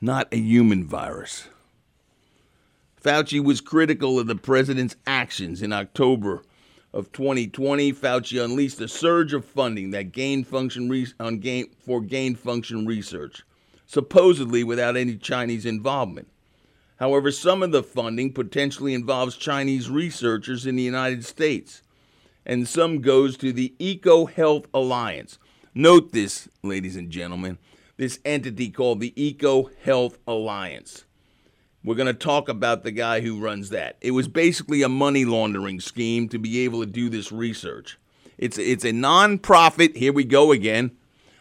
not 0.00 0.28
a 0.32 0.36
human 0.36 0.84
virus. 0.84 1.48
Fauci 3.02 3.42
was 3.42 3.60
critical 3.60 4.18
of 4.18 4.26
the 4.26 4.34
president's 4.34 4.96
actions 5.06 5.62
in 5.62 5.72
October 5.72 6.42
of 6.92 7.12
2020, 7.12 7.92
Fauci 7.92 8.42
unleashed 8.42 8.80
a 8.80 8.88
surge 8.88 9.32
of 9.32 9.44
funding 9.44 9.90
that 9.90 10.12
gain 10.12 10.44
function 10.44 10.88
re- 10.88 11.06
on 11.20 11.38
gain, 11.38 11.70
for 11.78 12.00
gain 12.00 12.34
function 12.34 12.86
research, 12.86 13.42
supposedly 13.86 14.64
without 14.64 14.96
any 14.96 15.16
Chinese 15.16 15.64
involvement. 15.64 16.28
However, 16.98 17.30
some 17.30 17.62
of 17.62 17.72
the 17.72 17.82
funding 17.82 18.32
potentially 18.32 18.92
involves 18.92 19.36
Chinese 19.36 19.88
researchers 19.88 20.66
in 20.66 20.76
the 20.76 20.82
United 20.82 21.24
States, 21.24 21.82
and 22.44 22.66
some 22.66 23.00
goes 23.00 23.36
to 23.38 23.52
the 23.52 23.74
Eco 23.78 24.26
Health 24.26 24.66
Alliance. 24.74 25.38
Note 25.74 26.12
this, 26.12 26.48
ladies 26.62 26.96
and 26.96 27.10
gentlemen, 27.10 27.58
this 27.96 28.18
entity 28.24 28.70
called 28.70 29.00
the 29.00 29.14
Eco 29.16 29.70
Health 29.82 30.18
Alliance. 30.26 31.04
We're 31.82 31.94
going 31.94 32.06
to 32.06 32.14
talk 32.14 32.48
about 32.48 32.82
the 32.82 32.90
guy 32.90 33.20
who 33.20 33.40
runs 33.40 33.70
that. 33.70 33.96
It 34.00 34.10
was 34.10 34.28
basically 34.28 34.82
a 34.82 34.88
money 34.88 35.24
laundering 35.24 35.80
scheme 35.80 36.28
to 36.28 36.38
be 36.38 36.60
able 36.64 36.80
to 36.80 36.86
do 36.86 37.08
this 37.08 37.32
research. 37.32 37.98
It's 38.36 38.58
it's 38.58 38.84
a 38.84 38.92
nonprofit. 38.92 39.96
Here 39.96 40.12
we 40.12 40.24
go 40.24 40.52
again, 40.52 40.92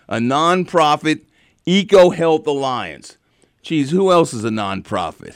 a 0.07 0.17
nonprofit 0.17 1.21
Eco 1.65 2.09
Health 2.09 2.47
Alliance. 2.47 3.17
Geez, 3.61 3.91
who 3.91 4.11
else 4.11 4.33
is 4.33 4.43
a 4.43 4.49
nonprofit? 4.49 5.35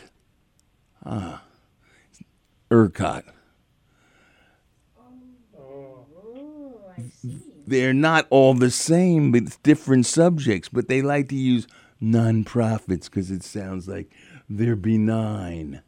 Ah, 1.05 1.43
ERCOT. 2.71 3.23
They're 7.65 7.93
not 7.93 8.27
all 8.29 8.53
the 8.53 8.71
same, 8.71 9.31
but 9.31 9.43
it's 9.43 9.57
different 9.57 10.05
subjects. 10.05 10.69
But 10.69 10.87
they 10.87 11.01
like 11.01 11.29
to 11.29 11.35
use 11.35 11.67
nonprofits 12.01 13.05
because 13.05 13.31
it 13.31 13.43
sounds 13.43 13.87
like 13.87 14.11
they're 14.49 14.75
benign. 14.75 15.81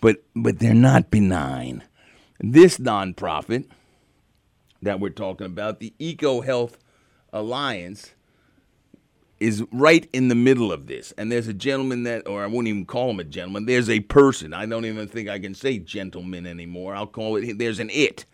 But 0.00 0.22
but 0.34 0.58
they're 0.58 0.74
not 0.74 1.10
benign. 1.10 1.82
This 2.40 2.78
nonprofit 2.78 3.66
that 4.82 5.00
we're 5.00 5.10
talking 5.10 5.46
about, 5.46 5.80
the 5.80 5.94
Eco 5.98 6.42
Health 6.42 6.78
Alliance, 7.32 8.12
is 9.40 9.64
right 9.72 10.08
in 10.12 10.28
the 10.28 10.34
middle 10.34 10.70
of 10.70 10.86
this. 10.86 11.12
And 11.12 11.32
there's 11.32 11.48
a 11.48 11.54
gentleman 11.54 12.02
that, 12.04 12.28
or 12.28 12.42
I 12.42 12.46
won't 12.46 12.68
even 12.68 12.84
call 12.84 13.10
him 13.10 13.20
a 13.20 13.24
gentleman, 13.24 13.66
there's 13.66 13.88
a 13.88 14.00
person. 14.00 14.52
I 14.52 14.66
don't 14.66 14.84
even 14.84 15.08
think 15.08 15.28
I 15.28 15.38
can 15.38 15.54
say 15.54 15.78
gentleman 15.78 16.46
anymore. 16.46 16.94
I'll 16.94 17.06
call 17.06 17.36
it, 17.36 17.58
there's 17.58 17.80
an 17.80 17.90
it. 17.90 18.26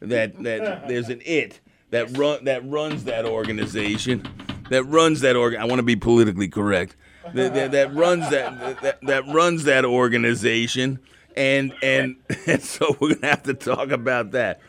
That, 0.00 0.42
that 0.42 0.88
there's 0.88 1.08
an 1.08 1.22
it 1.24 1.60
that 1.90 2.16
run 2.16 2.44
that 2.44 2.68
runs 2.68 3.04
that 3.04 3.24
organization 3.24 4.22
that 4.68 4.84
runs 4.84 5.20
that 5.20 5.36
org. 5.36 5.54
I 5.54 5.64
want 5.64 5.78
to 5.78 5.82
be 5.82 5.96
politically 5.96 6.48
correct 6.48 6.96
that, 7.34 7.54
that, 7.54 7.70
that 7.72 7.94
runs 7.94 8.28
that, 8.30 8.80
that 8.82 9.00
that 9.02 9.26
runs 9.28 9.64
that 9.64 9.84
organization, 9.84 10.98
and 11.36 11.72
and, 11.82 12.16
and 12.46 12.62
so 12.62 12.96
we're 13.00 13.14
gonna 13.14 13.26
have 13.28 13.42
to 13.44 13.54
talk 13.54 13.90
about 13.90 14.32
that. 14.32 14.60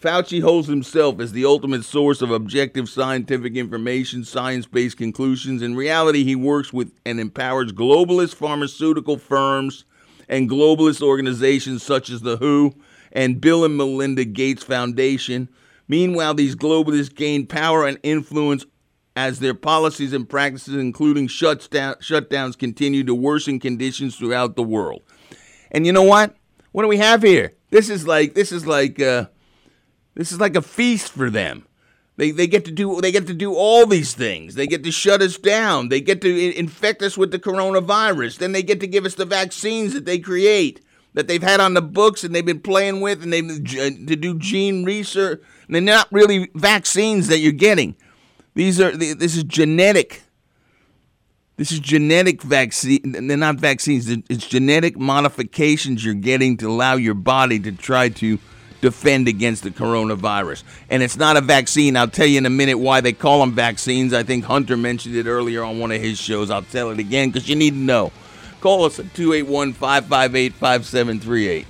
Fauci 0.00 0.42
holds 0.42 0.68
himself 0.68 1.18
as 1.18 1.32
the 1.32 1.46
ultimate 1.46 1.82
source 1.82 2.20
of 2.20 2.30
objective 2.30 2.90
scientific 2.90 3.56
information, 3.56 4.22
science 4.22 4.66
based 4.66 4.98
conclusions. 4.98 5.62
In 5.62 5.74
reality, 5.74 6.24
he 6.24 6.36
works 6.36 6.72
with 6.74 6.92
and 7.06 7.18
empowers 7.18 7.72
globalist 7.72 8.34
pharmaceutical 8.34 9.16
firms 9.16 9.86
and 10.28 10.50
globalist 10.50 11.00
organizations 11.00 11.82
such 11.82 12.10
as 12.10 12.20
the 12.20 12.36
WHO 12.36 12.74
and 13.12 13.40
Bill 13.40 13.64
and 13.64 13.78
Melinda 13.78 14.26
Gates 14.26 14.62
Foundation. 14.62 15.48
Meanwhile, 15.88 16.34
these 16.34 16.56
globalists 16.56 17.14
gain 17.14 17.46
power 17.46 17.86
and 17.86 17.98
influence 18.02 18.66
as 19.16 19.38
their 19.38 19.54
policies 19.54 20.12
and 20.12 20.28
practices, 20.28 20.74
including 20.74 21.28
shutdown, 21.28 21.94
shutdowns, 21.96 22.58
continue 22.58 23.04
to 23.04 23.14
worsen 23.14 23.60
conditions 23.60 24.16
throughout 24.16 24.56
the 24.56 24.62
world. 24.62 25.02
And 25.70 25.86
you 25.86 25.92
know 25.92 26.02
what? 26.02 26.34
What 26.72 26.82
do 26.82 26.88
we 26.88 26.98
have 26.98 27.22
here? 27.22 27.54
This 27.70 27.88
is 27.88 28.06
like 28.06 28.34
this 28.34 28.52
is 28.52 28.66
like 28.66 29.00
uh, 29.00 29.26
this 30.14 30.32
is 30.32 30.40
like 30.40 30.56
a 30.56 30.62
feast 30.62 31.12
for 31.12 31.30
them. 31.30 31.66
They, 32.16 32.30
they 32.30 32.46
get 32.46 32.64
to 32.66 32.70
do 32.70 33.00
they 33.00 33.10
get 33.10 33.26
to 33.26 33.34
do 33.34 33.54
all 33.54 33.86
these 33.86 34.14
things. 34.14 34.54
They 34.54 34.66
get 34.66 34.84
to 34.84 34.92
shut 34.92 35.22
us 35.22 35.36
down. 35.36 35.88
They 35.88 36.00
get 36.00 36.20
to 36.22 36.56
infect 36.56 37.02
us 37.02 37.18
with 37.18 37.32
the 37.32 37.38
coronavirus. 37.38 38.38
Then 38.38 38.52
they 38.52 38.62
get 38.62 38.80
to 38.80 38.86
give 38.86 39.04
us 39.04 39.14
the 39.14 39.24
vaccines 39.24 39.94
that 39.94 40.04
they 40.04 40.18
create 40.18 40.80
that 41.14 41.28
they've 41.28 41.42
had 41.42 41.60
on 41.60 41.74
the 41.74 41.82
books 41.82 42.22
and 42.22 42.34
they've 42.34 42.44
been 42.44 42.60
playing 42.60 43.00
with 43.00 43.22
and 43.22 43.32
they 43.32 43.40
to 43.40 44.16
do 44.16 44.38
gene 44.38 44.84
research. 44.84 45.40
And 45.66 45.74
they're 45.74 45.82
not 45.82 46.12
really 46.12 46.50
vaccines 46.54 47.28
that 47.28 47.38
you're 47.38 47.52
getting. 47.52 47.96
These 48.54 48.80
are 48.80 48.96
this 48.96 49.36
is 49.36 49.44
genetic. 49.44 50.22
This 51.56 51.70
is 51.70 51.78
genetic 51.78 52.42
vaccine. 52.42 53.28
They're 53.28 53.36
not 53.36 53.56
vaccines. 53.56 54.08
It's 54.08 54.46
genetic 54.46 54.98
modifications 54.98 56.04
you're 56.04 56.14
getting 56.14 56.56
to 56.58 56.68
allow 56.68 56.94
your 56.96 57.14
body 57.14 57.60
to 57.60 57.72
try 57.72 58.08
to 58.08 58.38
defend 58.80 59.28
against 59.28 59.62
the 59.62 59.70
coronavirus. 59.70 60.62
And 60.90 61.02
it's 61.02 61.16
not 61.16 61.36
a 61.36 61.40
vaccine. 61.40 61.96
I'll 61.96 62.08
tell 62.08 62.26
you 62.26 62.38
in 62.38 62.46
a 62.46 62.50
minute 62.50 62.78
why 62.78 63.00
they 63.00 63.12
call 63.12 63.40
them 63.40 63.52
vaccines. 63.52 64.12
I 64.12 64.24
think 64.24 64.44
Hunter 64.44 64.76
mentioned 64.76 65.14
it 65.16 65.26
earlier 65.26 65.62
on 65.62 65.78
one 65.78 65.90
of 65.90 66.00
his 66.00 66.18
shows. 66.18 66.50
I'll 66.50 66.62
tell 66.62 66.90
it 66.90 66.98
again 66.98 67.30
because 67.30 67.48
you 67.48 67.56
need 67.56 67.70
to 67.70 67.78
know. 67.78 68.12
Call 68.60 68.84
us 68.84 68.98
at 68.98 69.14
281 69.14 69.74
558 69.74 70.52
5738. 70.54 71.66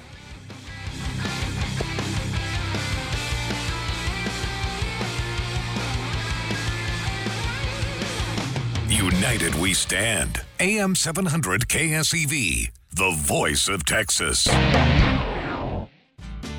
United 9.05 9.55
we 9.57 9.75
stand. 9.75 10.41
AM 10.61 10.95
700 10.95 11.69
KSEV, 11.69 12.71
the 12.91 13.11
voice 13.19 13.69
of 13.69 13.85
Texas. 13.85 14.47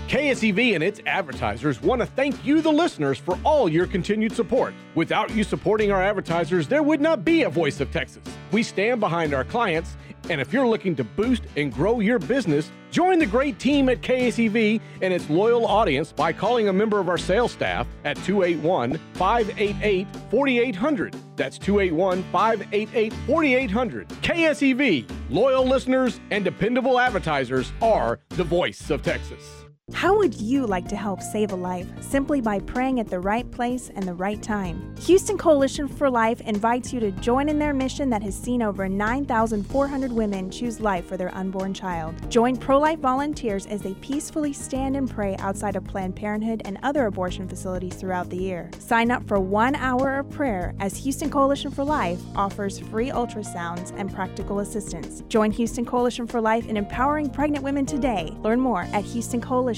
KSEV 0.08 0.76
and 0.76 0.84
its 0.84 1.02
advertisers 1.08 1.82
want 1.82 2.02
to 2.02 2.06
thank 2.06 2.46
you, 2.46 2.62
the 2.62 2.72
listeners, 2.72 3.18
for 3.18 3.40
all 3.44 3.68
your 3.68 3.88
continued 3.88 4.32
support. 4.32 4.76
Without 4.94 5.32
you 5.32 5.44
supporting 5.44 5.92
our 5.92 6.04
advertisers, 6.04 6.68
there 6.68 6.84
would 6.84 7.02
not 7.02 7.26
be 7.26 7.42
a 7.42 7.50
Voice 7.50 7.80
of 7.80 7.92
Texas. 7.92 8.22
We 8.52 8.62
stand 8.62 9.00
behind 9.00 9.34
our 9.34 9.44
clients, 9.44 9.98
and 10.30 10.40
if 10.40 10.54
you're 10.54 10.68
looking 10.68 10.96
to 10.98 11.04
boost 11.04 11.42
and 11.58 11.74
grow 11.74 12.00
your 12.00 12.20
business, 12.20 12.72
join 12.92 13.18
the 13.18 13.26
great 13.26 13.58
team 13.58 13.90
at 13.90 14.02
KSEV 14.02 14.80
and 15.02 15.12
its 15.12 15.28
loyal 15.32 15.66
audience 15.66 16.12
by 16.12 16.32
calling 16.32 16.68
a 16.68 16.74
member 16.74 17.00
of 17.00 17.10
our 17.10 17.18
sales 17.18 17.52
staff 17.52 17.88
at 18.04 18.18
281 18.18 19.00
588 19.16 20.08
4800. 20.30 21.16
That's 21.36 21.58
281 21.58 22.24
588 22.32 23.14
4800. 23.26 24.10
KSEV, 24.10 25.10
loyal 25.30 25.66
listeners 25.66 26.20
and 26.32 26.44
dependable 26.44 27.00
advertisers 27.00 27.74
are 27.82 28.20
the 28.30 28.44
voice 28.44 28.90
of 28.90 29.02
Texas. 29.02 29.65
How 29.94 30.18
would 30.18 30.42
you 30.42 30.66
like 30.66 30.88
to 30.88 30.96
help 30.96 31.22
save 31.22 31.52
a 31.52 31.56
life 31.56 31.86
simply 32.02 32.42
by 32.42 32.60
praying 32.60 33.00
at 33.00 33.08
the 33.08 33.20
right 33.20 33.50
place 33.52 33.92
and 33.94 34.04
the 34.04 34.16
right 34.16 34.42
time? 34.42 34.96
Houston 35.02 35.38
Coalition 35.38 35.88
for 35.88 36.10
Life 36.10 36.42
invites 36.42 36.92
you 36.92 37.00
to 37.02 37.12
join 37.12 37.50
in 37.50 37.60
their 37.60 37.72
mission 37.72 38.10
that 38.10 38.24
has 38.24 38.36
seen 38.36 38.64
over 38.64 38.90
9,400 38.90 40.12
women 40.12 40.50
choose 40.50 40.80
life 40.80 41.06
for 41.06 41.18
their 41.18 41.34
unborn 41.36 41.72
child. 41.72 42.16
Join 42.32 42.58
pro 42.58 42.80
life 42.80 42.98
volunteers 42.98 43.68
as 43.68 43.84
they 43.84 43.94
peacefully 43.96 44.54
stand 44.54 44.96
and 44.96 45.08
pray 45.08 45.36
outside 45.38 45.76
of 45.76 45.84
Planned 45.84 46.16
Parenthood 46.16 46.64
and 46.66 46.80
other 46.82 47.06
abortion 47.06 47.48
facilities 47.48 47.94
throughout 47.94 48.32
the 48.32 48.38
year. 48.38 48.72
Sign 48.80 49.12
up 49.12 49.28
for 49.28 49.40
one 49.40 49.76
hour 49.76 50.18
of 50.18 50.32
prayer 50.32 50.74
as 50.80 50.98
Houston 50.98 51.30
Coalition 51.30 51.70
for 51.70 51.84
Life 51.84 52.20
offers 52.36 52.80
free 52.80 53.12
ultrasounds 53.12 53.94
and 54.00 54.12
practical 54.12 54.62
assistance. 54.62 55.22
Join 55.30 55.52
Houston 55.52 55.86
Coalition 55.86 56.26
for 56.26 56.42
Life 56.42 56.66
in 56.66 56.76
empowering 56.76 57.30
pregnant 57.30 57.64
women 57.64 57.86
today. 57.86 58.36
Learn 58.42 58.60
more 58.60 58.88
at 58.92 59.04
Houston 59.04 59.40
Coalition 59.40 59.75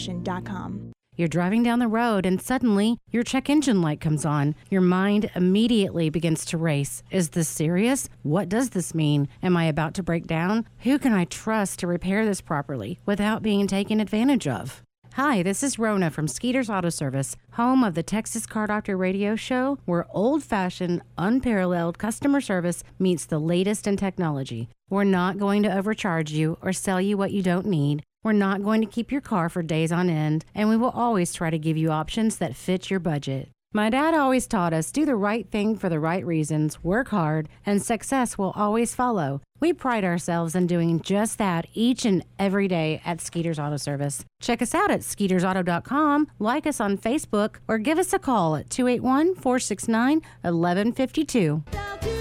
you're 1.18 1.28
driving 1.28 1.64
down 1.64 1.80
the 1.80 1.88
road 1.88 2.26
and 2.26 2.40
suddenly 2.40 3.00
your 3.10 3.24
check 3.24 3.50
engine 3.50 3.82
light 3.82 4.00
comes 4.00 4.24
on. 4.24 4.54
Your 4.70 4.82
mind 4.82 5.32
immediately 5.36 6.12
begins 6.12 6.46
to 6.46 6.58
race. 6.58 7.02
Is 7.10 7.30
this 7.30 7.50
serious? 7.50 8.08
What 8.22 8.48
does 8.48 8.70
this 8.70 8.94
mean? 8.94 9.28
Am 9.42 9.58
I 9.58 9.66
about 9.66 9.96
to 9.96 10.04
break 10.04 10.28
down? 10.28 10.68
Who 10.82 11.00
can 11.00 11.14
I 11.14 11.26
trust 11.26 11.80
to 11.80 11.88
repair 11.88 12.24
this 12.24 12.40
properly 12.40 13.00
without 13.08 13.42
being 13.42 13.66
taken 13.66 14.00
advantage 14.00 14.48
of? 14.48 14.84
Hi, 15.14 15.42
this 15.42 15.64
is 15.64 15.80
Rona 15.80 16.12
from 16.12 16.28
Skeeter's 16.28 16.70
Auto 16.70 16.90
Service, 16.90 17.36
home 17.54 17.84
of 17.84 17.96
the 17.96 18.04
Texas 18.04 18.46
Car 18.46 18.68
Doctor 18.68 18.96
radio 18.96 19.36
show, 19.36 19.80
where 19.86 20.06
old 20.12 20.44
fashioned, 20.44 21.02
unparalleled 21.18 21.98
customer 21.98 22.40
service 22.40 22.84
meets 23.00 23.26
the 23.26 23.40
latest 23.40 23.88
in 23.88 23.98
technology. 23.98 24.70
We're 24.92 25.06
not 25.06 25.40
going 25.40 25.64
to 25.64 25.76
overcharge 25.76 26.32
you 26.32 26.60
or 26.62 26.72
sell 26.72 27.02
you 27.02 27.18
what 27.18 27.32
you 27.32 27.42
don't 27.42 27.66
need. 27.66 28.04
We're 28.24 28.34
not 28.34 28.64
going 28.64 28.82
to 28.82 28.88
keep 28.88 29.12
your 29.12 29.22
car 29.22 29.50
for 29.50 29.62
days 29.62 29.92
on 29.92 30.10
end, 30.10 30.46
and 30.54 30.70
we 30.70 30.78
will 30.78 30.90
always 30.90 31.34
try 31.34 31.50
to 31.50 31.60
give 31.60 31.78
you 31.78 31.92
options 31.92 32.38
that 32.38 32.56
fit 32.56 32.90
your 32.90 33.00
budget. 33.00 33.50
My 33.74 33.90
dad 33.90 34.14
always 34.14 34.48
taught 34.48 34.74
us 34.74 34.92
do 34.92 35.06
the 35.06 35.16
right 35.16 35.48
thing 35.52 35.76
for 35.76 35.90
the 35.90 36.00
right 36.00 36.26
reasons, 36.26 36.84
work 36.84 37.10
hard, 37.10 37.50
and 37.66 37.82
success 37.82 38.38
will 38.38 38.54
always 38.56 38.96
follow. 38.96 39.42
We 39.60 39.74
pride 39.74 40.04
ourselves 40.04 40.56
in 40.56 40.68
doing 40.68 41.02
just 41.02 41.38
that 41.38 41.68
each 41.74 42.06
and 42.06 42.24
every 42.40 42.68
day 42.68 43.02
at 43.06 43.22
Skeeter's 43.22 43.60
Auto 43.60 43.78
Service. 43.78 44.24
Check 44.42 44.62
us 44.62 44.74
out 44.74 44.90
at 44.90 45.02
skeetersauto.com, 45.02 46.28
like 46.40 46.66
us 46.66 46.80
on 46.80 46.98
Facebook, 46.98 47.58
or 47.68 47.78
give 47.78 48.00
us 48.00 48.14
a 48.14 48.20
call 48.20 48.56
at 48.56 48.70
281 48.70 49.36
469 49.36 50.22
1152. 50.42 52.17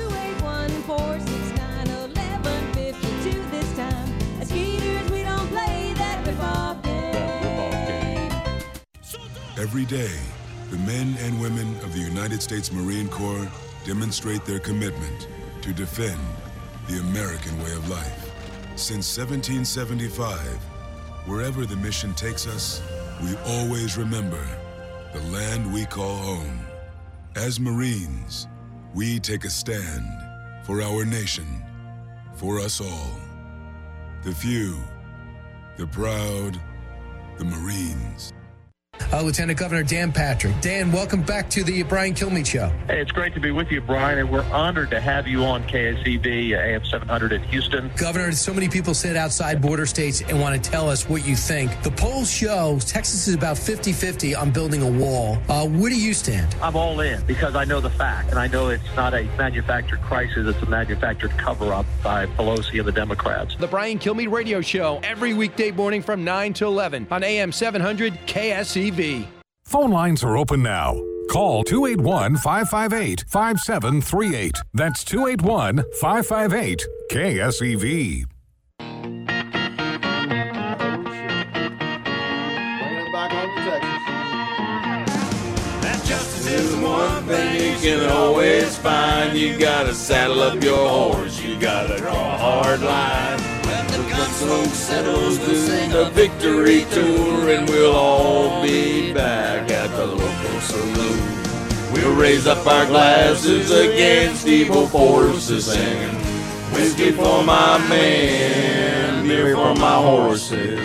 Every 9.67 9.85
day, 9.85 10.15
the 10.71 10.79
men 10.79 11.17
and 11.23 11.41
women 11.41 11.75
of 11.83 11.93
the 11.93 11.99
United 11.99 12.41
States 12.41 12.71
Marine 12.71 13.09
Corps 13.09 13.49
demonstrate 13.85 14.45
their 14.45 14.61
commitment 14.61 15.27
to 15.61 15.73
defend 15.73 16.21
the 16.89 17.01
American 17.01 17.61
way 17.61 17.73
of 17.73 17.91
life. 17.91 18.31
Since 18.77 19.19
1775, 19.19 20.39
wherever 21.27 21.67
the 21.67 21.75
mission 21.75 22.15
takes 22.15 22.47
us, 22.47 22.81
we 23.21 23.35
always 23.39 23.99
remember 23.99 24.47
the 25.13 25.21
land 25.33 25.75
we 25.75 25.85
call 25.85 26.15
home. 26.15 26.61
As 27.35 27.59
Marines, 27.59 28.47
we 28.95 29.19
take 29.19 29.45
a 29.45 29.51
stand 29.51 30.07
for 30.65 30.81
our 30.81 31.05
nation, 31.05 31.61
for 32.37 32.61
us 32.61 32.81
all. 32.81 33.19
The 34.23 34.33
few, 34.33 34.77
the 35.77 35.89
proud, 35.89 36.57
the 37.37 37.45
Marines 37.45 38.33
uh, 39.13 39.23
Lieutenant 39.23 39.59
Governor 39.59 39.83
Dan 39.83 40.13
Patrick. 40.13 40.61
Dan, 40.61 40.91
welcome 40.91 41.23
back 41.23 41.49
to 41.51 41.63
the 41.63 41.83
Brian 41.85 42.15
Kilmeade 42.15 42.47
Show. 42.47 42.69
Hey, 42.87 43.01
it's 43.01 43.13
great 43.13 43.35
to 43.35 43.41
be 43.41 43.51
with 43.51 43.71
you, 43.71 43.81
Brian, 43.81 44.19
and 44.19 44.31
we're 44.31 44.45
honored 44.51 44.91
to 44.91 45.01
have 45.01 45.27
you 45.27 45.45
on 45.45 45.63
KSEV 45.65 46.53
uh, 46.53 46.57
AM 46.57 46.85
700 46.85 47.33
in 47.33 47.43
Houston. 47.45 47.91
Governor, 47.97 48.33
so 48.33 48.53
many 48.53 48.69
people 48.69 48.95
sit 48.95 49.17
outside 49.17 49.61
border 49.63 49.87
states 49.87 50.23
and 50.23 50.41
want 50.41 50.63
to 50.63 50.71
tell 50.71 50.89
us 50.89 51.09
what 51.09 51.27
you 51.27 51.37
think. 51.37 51.83
The 51.83 51.91
polls 51.91 52.31
show 52.31 52.79
Texas 52.81 53.29
is 53.29 53.35
about 53.35 53.59
50 53.59 53.93
50 53.93 54.35
on 54.35 54.51
building 54.51 54.83
a 54.83 54.91
wall. 54.91 55.39
Uh, 55.49 55.69
where 55.69 55.91
do 55.91 56.01
you 56.01 56.15
stand? 56.15 56.55
I'm 56.63 56.77
all 56.77 57.01
in 57.01 57.23
because 57.27 57.55
I 57.55 57.65
know 57.65 57.81
the 57.81 57.91
fact, 57.91 58.31
and 58.31 58.39
I 58.39 58.47
know 58.49 58.69
it's 58.69 58.97
not 58.97 59.15
a 59.15 59.25
manufactured 59.37 60.01
crisis, 60.03 60.47
it's 60.47 60.63
a 60.63 60.67
manufactured 60.67 61.31
cover 61.33 61.73
up 61.73 61.87
by 62.03 62.27
Pelosi 62.27 62.79
and 62.79 62.89
the 62.89 62.93
Democrats. 62.93 63.57
The 63.57 63.67
Brian 63.67 63.99
Kilmeade 63.99 64.33
Radio 64.33 64.61
Show, 64.61 65.01
every 65.03 65.35
weekday 65.35 65.71
morning 65.71 66.03
from 66.03 66.25
9 66.25 66.53
to 66.55 66.67
11 66.67 67.07
on 67.11 67.23
AM 67.23 67.53
700 67.53 68.15
KSEV. 68.27 68.86
TV. 68.87 69.27
Phone 69.65 69.91
lines 69.91 70.23
are 70.23 70.37
open 70.37 70.63
now. 70.63 70.95
Call 71.29 71.65
281 71.65 72.37
558 72.37 73.25
5738. 73.27 74.55
That's 74.75 75.03
281 75.03 75.85
558 76.01 76.87
KSEV. 77.11 78.27
That 85.83 86.05
just 86.05 86.49
is 86.49 86.77
one 86.77 87.25
thing 87.25 87.73
you 87.73 87.77
can 87.79 88.09
always 88.09 88.79
find. 88.79 89.37
You 89.37 89.59
gotta 89.59 89.95
saddle 89.95 90.43
up 90.43 90.63
your 90.63 90.89
horse, 90.89 91.43
you 91.43 91.59
gotta 91.59 91.99
draw 91.99 92.35
a 92.35 92.39
hard 92.39 92.83
line 92.83 93.57
smoke 94.37 94.75
settles 94.75 95.39
to 95.39 95.55
the 95.97 96.11
victory 96.13 96.85
tour, 96.93 97.51
and 97.51 97.69
we'll 97.69 97.97
all 97.97 98.16
raise 102.17 102.47
up 102.47 102.67
our 102.67 102.87
glasses 102.87 103.71
against 103.71 104.47
evil 104.47 104.87
forces, 104.87 105.71
singing 105.73 106.17
whiskey 106.73 107.13
for 107.13 107.43
my 107.45 107.79
men, 107.89 109.27
beer 109.27 109.55
for 109.55 109.75
my 109.75 109.97
horses. 109.97 110.81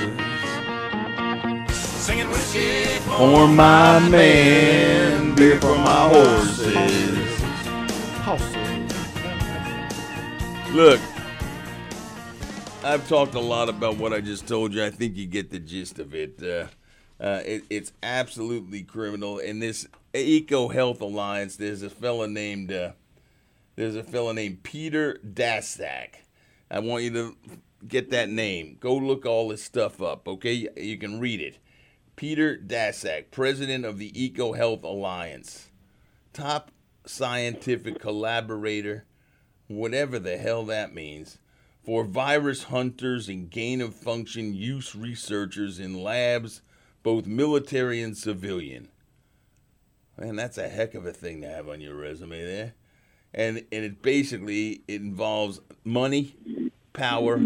Singing 1.73 2.29
whiskey 2.29 2.85
for 2.99 3.47
my 3.47 3.99
men, 4.09 5.33
beer 5.35 5.59
for 5.61 5.75
my 5.77 6.09
horses. 6.09 7.41
Look, 10.73 10.99
I've 12.83 13.07
talked 13.07 13.35
a 13.35 13.39
lot 13.39 13.69
about 13.69 13.97
what 13.97 14.11
I 14.13 14.21
just 14.21 14.47
told 14.47 14.73
you. 14.73 14.83
I 14.83 14.89
think 14.89 15.15
you 15.15 15.27
get 15.27 15.49
the 15.49 15.59
gist 15.59 15.99
of 15.99 16.13
it. 16.13 16.41
Uh, 16.41 16.67
uh, 17.23 17.41
it 17.45 17.63
it's 17.69 17.93
absolutely 18.01 18.81
criminal. 18.81 19.39
and 19.39 19.61
this 19.61 19.87
Eco 20.13 20.67
Health 20.67 21.01
Alliance, 21.01 21.55
there's 21.55 21.83
a 21.83 21.89
fella 21.89 22.27
named 22.27 22.71
uh, 22.71 22.91
there's 23.75 23.95
a 23.95 24.03
fella 24.03 24.33
named 24.33 24.63
Peter 24.63 25.19
Daszak. 25.25 26.15
I 26.69 26.79
want 26.79 27.03
you 27.03 27.11
to 27.11 27.37
get 27.87 28.09
that 28.11 28.29
name. 28.29 28.77
Go 28.79 28.95
look 28.95 29.25
all 29.25 29.49
this 29.49 29.63
stuff 29.63 30.01
up. 30.01 30.27
Okay, 30.27 30.67
you 30.75 30.97
can 30.97 31.19
read 31.19 31.41
it. 31.41 31.57
Peter 32.15 32.57
Daszak, 32.57 33.31
president 33.31 33.85
of 33.85 33.97
the 33.97 34.11
Eco 34.21 34.53
Health 34.53 34.83
Alliance, 34.83 35.69
top 36.33 36.71
scientific 37.05 37.99
collaborator, 37.99 39.05
whatever 39.67 40.19
the 40.19 40.37
hell 40.37 40.65
that 40.65 40.93
means 40.93 41.37
for 41.83 42.03
virus 42.03 42.63
hunters 42.63 43.27
and 43.27 43.49
gain 43.49 43.81
of 43.81 43.95
function 43.95 44.53
use 44.53 44.95
researchers 44.95 45.79
in 45.79 46.03
labs, 46.03 46.61
both 47.01 47.25
military 47.25 48.01
and 48.01 48.15
civilian. 48.15 48.89
Man, 50.17 50.35
that's 50.35 50.57
a 50.57 50.67
heck 50.69 50.93
of 50.93 51.05
a 51.05 51.13
thing 51.13 51.41
to 51.41 51.47
have 51.47 51.69
on 51.69 51.81
your 51.81 51.95
resume 51.95 52.43
there. 52.43 52.73
And, 53.33 53.57
and 53.71 53.85
it 53.85 54.01
basically 54.01 54.81
it 54.87 55.01
involves 55.01 55.61
money, 55.83 56.35
power, 56.93 57.41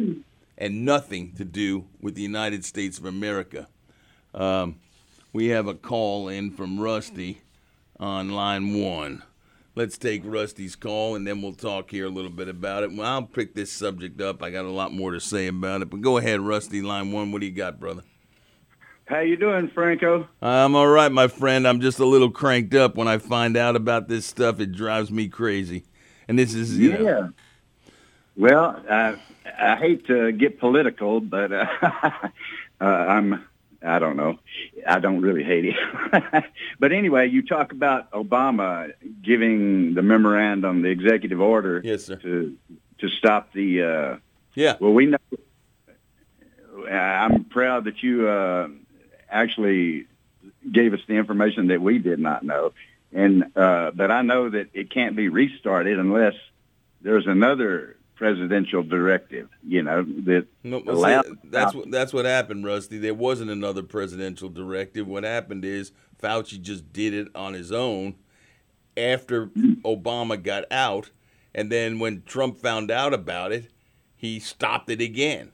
and 0.58 0.86
nothing 0.86 1.34
to 1.34 1.46
do 1.46 1.86
with 2.02 2.16
the 2.16 2.22
United 2.24 2.66
States 2.66 2.98
of 2.98 3.06
America. 3.06 3.68
Um, 4.34 4.80
we 5.32 5.48
have 5.48 5.68
a 5.68 5.74
call 5.74 6.28
in 6.28 6.52
from 6.52 6.80
Rusty 6.80 7.42
on 8.00 8.32
line 8.32 8.74
one. 8.82 9.24
let's 9.76 9.98
take 9.98 10.22
Rusty's 10.26 10.76
call 10.76 11.16
and 11.16 11.28
then 11.28 11.42
we'll 11.42 11.54
talk 11.54 11.92
here 11.92 12.06
a 12.06 12.10
little 12.10 12.32
bit 12.32 12.48
about 12.48 12.84
it. 12.84 12.92
Well, 12.92 13.06
I'll 13.06 13.24
pick 13.24 13.54
this 13.54 13.72
subject 13.72 14.20
up. 14.22 14.42
I 14.42 14.50
got 14.50 14.66
a 14.66 14.72
lot 14.72 14.94
more 14.94 15.12
to 15.12 15.20
say 15.20 15.48
about 15.48 15.82
it, 15.82 15.90
but 15.90 16.02
go 16.02 16.18
ahead, 16.18 16.40
Rusty. 16.40 16.82
Line 16.82 17.12
one. 17.12 17.32
What 17.32 17.42
do 17.42 17.48
you 17.48 17.54
got, 17.54 17.80
brother? 17.80 18.04
How 19.06 19.20
you 19.20 19.38
doing, 19.38 19.68
Franco? 19.68 20.28
I'm 20.42 20.76
all 20.76 20.88
right, 20.88 21.12
my 21.12 21.28
friend. 21.28 21.68
I'm 21.68 21.80
just 21.80 22.00
a 22.00 22.06
little 22.06 22.32
cranked 22.32 22.74
up 22.74 22.96
when 22.96 23.08
I 23.08 23.20
find 23.20 23.56
out 23.56 23.76
about 23.76 24.08
this 24.08 24.26
stuff. 24.26 24.60
It 24.60 24.72
drives 24.72 25.12
me 25.12 25.28
crazy. 25.28 25.84
And 26.28 26.40
this 26.40 26.56
is, 26.56 26.76
you 26.76 26.90
yeah. 26.90 26.98
know, 26.98 27.30
Well, 28.36 28.84
uh, 28.90 29.16
I 29.60 29.76
hate 29.76 30.08
to 30.08 30.32
get 30.32 30.60
political, 30.60 31.20
but 31.20 31.52
uh, 31.52 31.68
uh, 32.82 32.84
I'm. 32.84 33.46
I 33.84 34.00
don't 34.00 34.18
know. 34.18 34.40
I 34.88 35.00
don't 35.00 35.22
really 35.22 35.44
hate 35.44 35.66
it. 35.66 35.76
but 36.80 36.92
anyway, 36.92 37.30
you 37.30 37.44
talk 37.44 37.72
about 37.72 38.10
Obama 38.10 38.92
giving 39.22 39.94
the 39.94 40.02
memorandum, 40.02 40.82
the 40.82 40.90
executive 40.90 41.40
order, 41.40 41.80
yes, 41.84 42.06
sir. 42.06 42.16
to 42.16 42.58
to 42.98 43.10
stop 43.10 43.54
the. 43.54 43.84
Uh, 43.84 44.18
yeah. 44.56 44.78
Well, 44.80 44.94
we 44.94 45.06
know. 45.06 45.18
I'm 46.92 47.44
proud 47.44 47.84
that 47.84 48.02
you 48.02 48.28
uh, 48.28 48.70
actually 49.36 50.08
gave 50.72 50.94
us 50.94 51.00
the 51.08 51.16
information 51.16 51.68
that 51.68 51.82
we 51.82 52.00
did 52.00 52.20
not 52.20 52.44
know, 52.44 52.74
and 53.14 53.46
uh, 53.56 53.92
but 53.92 54.12
I 54.12 54.22
know 54.22 54.50
that 54.50 54.70
it 54.74 54.90
can't 54.90 55.16
be 55.16 55.30
restarted 55.30 56.00
unless 56.00 56.36
there's 57.02 57.28
another 57.28 57.98
presidential 58.16 58.82
directive. 58.84 59.50
You 59.68 59.84
know 59.84 60.04
that 60.04 60.48
No, 60.64 60.80
see, 60.80 61.38
that's 61.46 61.74
what 61.74 61.92
that's 61.92 62.14
what 62.14 62.26
happened, 62.26 62.66
Rusty. 62.66 62.98
There 62.98 63.14
wasn't 63.14 63.52
another 63.52 63.84
presidential 63.84 64.50
directive. 64.50 65.08
What 65.08 65.24
happened 65.24 65.66
is 65.66 65.92
Fauci 66.22 66.62
just 66.62 66.92
did 66.92 67.14
it 67.14 67.28
on 67.36 67.54
his 67.54 67.72
own 67.72 68.16
after 68.98 69.48
Obama 69.84 70.42
got 70.42 70.66
out, 70.72 71.12
and 71.54 71.72
then 71.72 72.00
when 72.00 72.24
Trump 72.24 72.58
found 72.58 72.90
out 72.90 73.14
about 73.14 73.52
it, 73.52 73.70
he 74.16 74.40
stopped 74.40 74.90
it 74.90 75.02
again. 75.02 75.52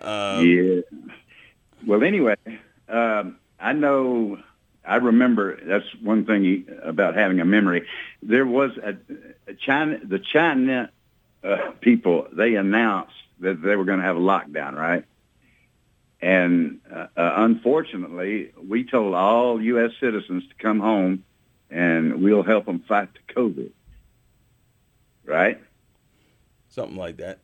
Um, 0.00 0.46
yeah. 0.46 0.80
Well, 1.86 2.02
anyway, 2.02 2.36
um, 2.90 3.36
I 3.58 3.72
know. 3.72 4.38
I 4.84 4.96
remember 4.96 5.58
that's 5.64 5.84
one 6.02 6.24
thing 6.24 6.44
you- 6.44 6.64
about 6.82 7.14
having 7.14 7.38
a 7.40 7.44
memory. 7.44 7.86
There 8.22 8.46
was 8.46 8.72
a, 8.78 8.96
a 9.46 9.54
China, 9.54 9.98
the 10.02 10.18
China 10.18 10.90
uh, 11.44 11.72
people. 11.80 12.26
They 12.32 12.54
announced 12.54 13.12
that 13.40 13.62
they 13.62 13.76
were 13.76 13.84
going 13.84 13.98
to 14.00 14.04
have 14.04 14.16
a 14.16 14.20
lockdown, 14.20 14.74
right? 14.74 15.04
And 16.22 16.80
uh, 16.90 17.06
uh, 17.16 17.32
unfortunately, 17.36 18.52
we 18.62 18.84
told 18.84 19.14
all 19.14 19.60
U.S. 19.62 19.92
citizens 20.00 20.44
to 20.48 20.54
come 20.62 20.80
home, 20.80 21.24
and 21.70 22.22
we'll 22.22 22.42
help 22.42 22.66
them 22.66 22.80
fight 22.88 23.08
the 23.14 23.34
COVID. 23.34 23.70
Right? 25.24 25.60
Something 26.70 26.96
like 26.96 27.18
that. 27.18 27.38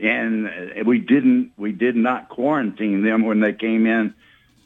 and 0.00 0.46
uh, 0.48 0.84
we 0.86 0.98
didn't 0.98 1.52
we 1.56 1.72
did 1.72 1.96
not 1.96 2.28
quarantine 2.28 3.02
them 3.04 3.24
when 3.24 3.40
they 3.40 3.52
came 3.52 3.86
in 3.86 4.14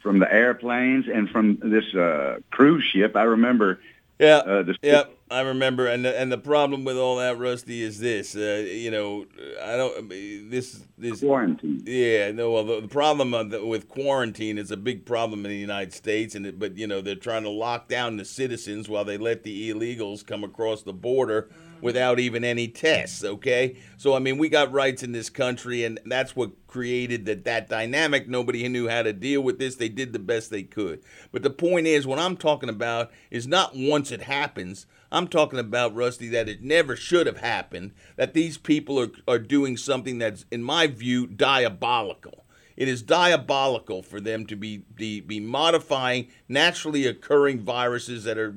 from 0.06 0.20
the 0.20 0.32
airplanes 0.32 1.06
and 1.12 1.28
from 1.28 1.58
this 1.60 1.92
uh, 1.92 2.38
cruise 2.52 2.84
ship. 2.84 3.16
I 3.16 3.24
remember. 3.24 3.80
Yeah. 4.20 4.36
Uh, 4.36 4.62
the 4.62 4.76
Yep, 4.80 5.18
I 5.32 5.40
remember, 5.40 5.88
and 5.88 6.04
the, 6.04 6.16
and 6.16 6.30
the 6.30 6.38
problem 6.38 6.84
with 6.84 6.96
all 6.96 7.16
that, 7.16 7.36
Rusty, 7.36 7.82
is 7.82 7.98
this. 7.98 8.36
Uh, 8.36 8.64
you 8.64 8.92
know, 8.92 9.26
I 9.60 9.76
don't. 9.76 10.08
This 10.08 10.80
this 10.96 11.18
quarantine. 11.18 11.82
Yeah, 11.84 12.30
no. 12.30 12.52
Well, 12.52 12.64
the, 12.64 12.82
the 12.82 12.88
problem 12.88 13.32
with 13.68 13.88
quarantine 13.88 14.58
is 14.58 14.70
a 14.70 14.76
big 14.76 15.04
problem 15.04 15.44
in 15.44 15.50
the 15.50 15.58
United 15.58 15.92
States, 15.92 16.36
and 16.36 16.46
it, 16.46 16.56
but 16.60 16.78
you 16.78 16.86
know 16.86 17.00
they're 17.00 17.16
trying 17.16 17.42
to 17.42 17.50
lock 17.50 17.88
down 17.88 18.16
the 18.16 18.24
citizens 18.24 18.88
while 18.88 19.04
they 19.04 19.18
let 19.18 19.42
the 19.42 19.72
illegals 19.72 20.24
come 20.24 20.44
across 20.44 20.84
the 20.84 20.92
border 20.92 21.50
without 21.80 22.20
even 22.20 22.44
any 22.44 22.68
tests. 22.68 23.24
Okay, 23.24 23.76
so 23.96 24.14
I 24.14 24.20
mean 24.20 24.38
we 24.38 24.48
got 24.48 24.70
rights 24.70 25.02
in 25.02 25.10
this 25.10 25.30
country, 25.30 25.82
and 25.82 25.98
that's 26.06 26.36
what 26.36 26.65
created 26.76 27.24
that 27.24 27.44
that 27.44 27.70
dynamic. 27.70 28.28
Nobody 28.28 28.68
knew 28.68 28.86
how 28.86 29.02
to 29.02 29.14
deal 29.14 29.40
with 29.40 29.58
this. 29.58 29.76
They 29.76 29.88
did 29.88 30.12
the 30.12 30.18
best 30.18 30.50
they 30.50 30.62
could. 30.62 31.00
But 31.32 31.42
the 31.42 31.48
point 31.48 31.86
is, 31.86 32.06
what 32.06 32.18
I'm 32.18 32.36
talking 32.36 32.68
about 32.68 33.10
is 33.30 33.46
not 33.46 33.74
once 33.74 34.12
it 34.12 34.20
happens. 34.20 34.84
I'm 35.10 35.26
talking 35.26 35.58
about 35.58 35.94
Rusty 35.94 36.28
that 36.28 36.50
it 36.50 36.62
never 36.62 36.94
should 36.94 37.26
have 37.26 37.38
happened. 37.38 37.92
That 38.16 38.34
these 38.34 38.58
people 38.58 39.00
are 39.00 39.10
are 39.26 39.38
doing 39.38 39.78
something 39.78 40.18
that's, 40.18 40.44
in 40.50 40.62
my 40.62 40.86
view, 40.86 41.26
diabolical. 41.26 42.44
It 42.76 42.88
is 42.88 43.00
diabolical 43.00 44.02
for 44.02 44.20
them 44.20 44.44
to 44.48 44.54
be, 44.54 44.84
be 44.94 45.22
be 45.22 45.40
modifying 45.40 46.28
naturally 46.46 47.06
occurring 47.06 47.60
viruses 47.60 48.24
that 48.24 48.36
are 48.36 48.56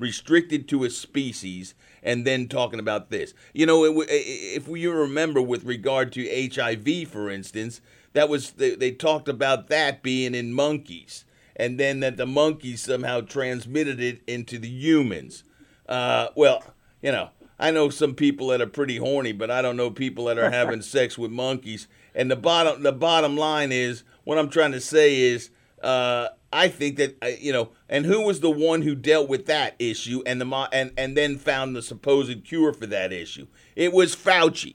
restricted 0.00 0.68
to 0.68 0.84
a 0.84 0.90
species 0.90 1.74
and 2.02 2.26
then 2.26 2.48
talking 2.48 2.80
about 2.80 3.10
this. 3.10 3.34
You 3.52 3.66
know, 3.66 3.84
it, 3.84 4.06
if 4.08 4.66
you 4.68 4.92
remember 4.92 5.40
with 5.42 5.64
regard 5.64 6.12
to 6.12 6.50
HIV, 6.54 7.08
for 7.08 7.30
instance, 7.30 7.80
that 8.12 8.28
was 8.28 8.52
they, 8.52 8.74
they 8.74 8.90
talked 8.90 9.28
about 9.28 9.68
that 9.68 10.02
being 10.02 10.34
in 10.34 10.52
monkeys, 10.52 11.24
and 11.54 11.78
then 11.78 12.00
that 12.00 12.16
the 12.16 12.26
monkeys 12.26 12.82
somehow 12.82 13.20
transmitted 13.20 14.00
it 14.00 14.22
into 14.26 14.58
the 14.58 14.68
humans. 14.68 15.44
Uh, 15.88 16.28
well, 16.34 16.64
you 17.02 17.12
know, 17.12 17.30
I 17.58 17.70
know 17.70 17.90
some 17.90 18.14
people 18.14 18.48
that 18.48 18.60
are 18.60 18.66
pretty 18.66 18.96
horny, 18.96 19.32
but 19.32 19.50
I 19.50 19.60
don't 19.62 19.76
know 19.76 19.90
people 19.90 20.24
that 20.24 20.38
are 20.38 20.50
having 20.52 20.82
sex 20.82 21.18
with 21.18 21.30
monkeys. 21.30 21.86
And 22.14 22.30
the 22.30 22.36
bottom 22.36 22.82
the 22.82 22.92
bottom 22.92 23.36
line 23.36 23.70
is 23.70 24.02
what 24.24 24.38
I'm 24.38 24.50
trying 24.50 24.72
to 24.72 24.80
say 24.80 25.20
is 25.20 25.50
uh, 25.82 26.28
I 26.52 26.68
think 26.68 26.96
that 26.96 27.16
uh, 27.22 27.28
you 27.38 27.52
know, 27.52 27.70
and 27.88 28.04
who 28.04 28.22
was 28.22 28.40
the 28.40 28.50
one 28.50 28.82
who 28.82 28.94
dealt 28.94 29.28
with 29.28 29.46
that 29.46 29.74
issue 29.78 30.22
and 30.26 30.40
the 30.40 30.44
mo- 30.44 30.68
and 30.72 30.92
and 30.96 31.16
then 31.16 31.38
found 31.38 31.76
the 31.76 31.82
supposed 31.82 32.44
cure 32.44 32.72
for 32.72 32.86
that 32.86 33.12
issue? 33.12 33.46
It 33.76 33.92
was 33.92 34.16
Fauci. 34.16 34.74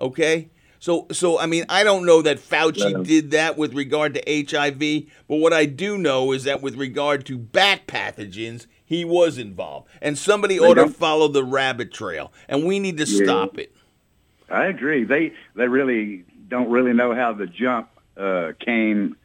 Okay? 0.00 0.50
So 0.78 1.06
so 1.10 1.38
I 1.38 1.46
mean, 1.46 1.64
I 1.70 1.84
don't 1.84 2.04
know 2.04 2.20
that 2.22 2.38
Fauci 2.38 3.02
did 3.04 3.30
that 3.30 3.56
with 3.56 3.72
regard 3.72 4.14
to 4.14 4.22
HIV, 4.26 4.78
but 5.26 5.36
what 5.36 5.52
I 5.54 5.64
do 5.64 5.96
know 5.96 6.32
is 6.32 6.44
that 6.44 6.60
with 6.60 6.76
regard 6.76 7.24
to 7.26 7.38
bat 7.38 7.86
pathogens, 7.86 8.66
he 8.84 9.04
was 9.04 9.38
involved. 9.38 9.88
And 10.02 10.18
somebody 10.18 10.60
ought 10.60 10.74
to 10.74 10.82
don't- 10.82 10.96
follow 10.96 11.28
the 11.28 11.42
rabbit 11.44 11.92
trail, 11.94 12.30
and 12.46 12.64
we 12.66 12.78
need 12.78 12.98
to 12.98 13.04
Yeah. 13.04 13.24
stop 13.24 13.58
it. 13.58 13.72
I 14.50 14.66
agree. 14.66 15.04
They 15.04 15.32
they 15.54 15.66
really 15.66 16.24
don't 16.48 16.68
really 16.70 16.92
know 16.92 17.14
how 17.14 17.32
the 17.32 17.46
jump 17.46 17.88
uh, 18.18 18.52
came. 18.60 19.16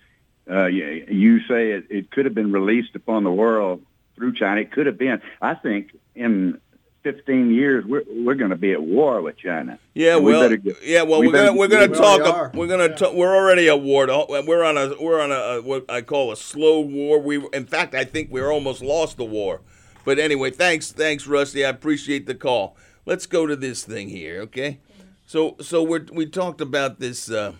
Uh, 0.51 0.65
you, 0.65 1.05
you 1.09 1.39
say 1.47 1.71
it, 1.71 1.85
it 1.89 2.11
could 2.11 2.25
have 2.25 2.35
been 2.35 2.51
released 2.51 2.95
upon 2.95 3.23
the 3.23 3.31
world 3.31 3.81
through 4.15 4.33
China. 4.33 4.61
It 4.61 4.71
could 4.71 4.85
have 4.85 4.97
been. 4.97 5.21
I 5.41 5.55
think 5.55 5.91
in 6.13 6.59
15 7.03 7.51
years 7.51 7.85
we're 7.85 8.03
we're 8.09 8.35
going 8.35 8.51
to 8.51 8.57
be 8.57 8.73
at 8.73 8.81
war 8.81 9.21
with 9.21 9.37
China. 9.37 9.79
Yeah, 9.93 10.17
And 10.17 10.25
we 10.25 10.33
well, 10.33 10.41
better 10.41 10.57
get- 10.57 10.83
yeah, 10.83 11.03
well, 11.03 11.21
we 11.21 11.27
we 11.27 11.33
are 11.39 11.45
gonna 11.47 11.57
we're 11.57 11.67
gonna 11.67 11.87
talk. 11.87 12.53
We're 12.53 12.67
gonna 12.67 12.95
talk. 12.95 13.13
We're 13.13 13.35
already 13.35 13.69
at 13.69 13.81
war. 13.81 14.07
We're 14.07 14.63
on 14.63 14.77
a 14.77 15.01
we're 15.01 15.21
on 15.21 15.31
a, 15.31 15.35
a 15.35 15.61
what 15.61 15.89
I 15.89 16.01
call 16.01 16.31
a 16.31 16.35
slow 16.37 16.81
war. 16.81 17.19
We, 17.19 17.43
in 17.53 17.65
fact, 17.65 17.95
I 17.95 18.03
think 18.03 18.29
we're 18.29 18.51
almost 18.51 18.81
lost 18.81 19.17
the 19.17 19.25
war. 19.25 19.61
But 20.03 20.19
anyway, 20.19 20.51
thanks, 20.51 20.91
thanks, 20.91 21.27
Rusty. 21.27 21.63
I 21.63 21.69
appreciate 21.69 22.25
the 22.25 22.35
call. 22.35 22.75
Let's 23.05 23.25
go 23.25 23.45
to 23.47 23.55
this 23.55 23.83
thing 23.83 24.09
here, 24.09 24.41
okay? 24.41 24.79
So, 25.25 25.55
so 25.61 25.81
we 25.83 25.99
we 26.11 26.25
talked 26.25 26.61
about 26.61 26.99
this. 26.99 27.29
Uh, 27.31 27.53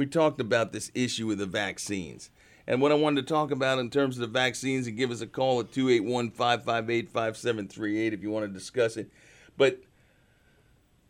we 0.00 0.06
talked 0.06 0.40
about 0.40 0.72
this 0.72 0.90
issue 0.94 1.26
with 1.26 1.38
the 1.38 1.46
vaccines. 1.46 2.30
And 2.66 2.80
what 2.80 2.90
I 2.90 2.94
wanted 2.94 3.26
to 3.26 3.34
talk 3.34 3.50
about 3.50 3.78
in 3.78 3.90
terms 3.90 4.16
of 4.16 4.22
the 4.22 4.38
vaccines 4.38 4.86
and 4.86 4.96
give 4.96 5.10
us 5.10 5.20
a 5.20 5.26
call 5.26 5.60
at 5.60 5.72
281 5.72 6.30
558 6.30 7.10
5738 7.10 8.14
if 8.14 8.22
you 8.22 8.30
want 8.30 8.46
to 8.46 8.50
discuss 8.50 8.96
it. 8.96 9.10
But 9.58 9.82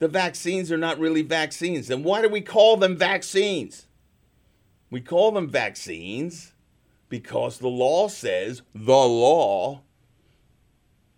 the 0.00 0.08
vaccines 0.08 0.72
are 0.72 0.76
not 0.76 0.98
really 0.98 1.22
vaccines. 1.22 1.86
Then 1.86 2.02
why 2.02 2.20
do 2.20 2.28
we 2.28 2.40
call 2.40 2.78
them 2.78 2.96
vaccines? 2.96 3.86
We 4.90 5.00
call 5.00 5.30
them 5.30 5.48
vaccines 5.48 6.52
because 7.08 7.58
the 7.58 7.68
law 7.68 8.08
says, 8.08 8.62
the 8.74 8.92
law, 8.92 9.82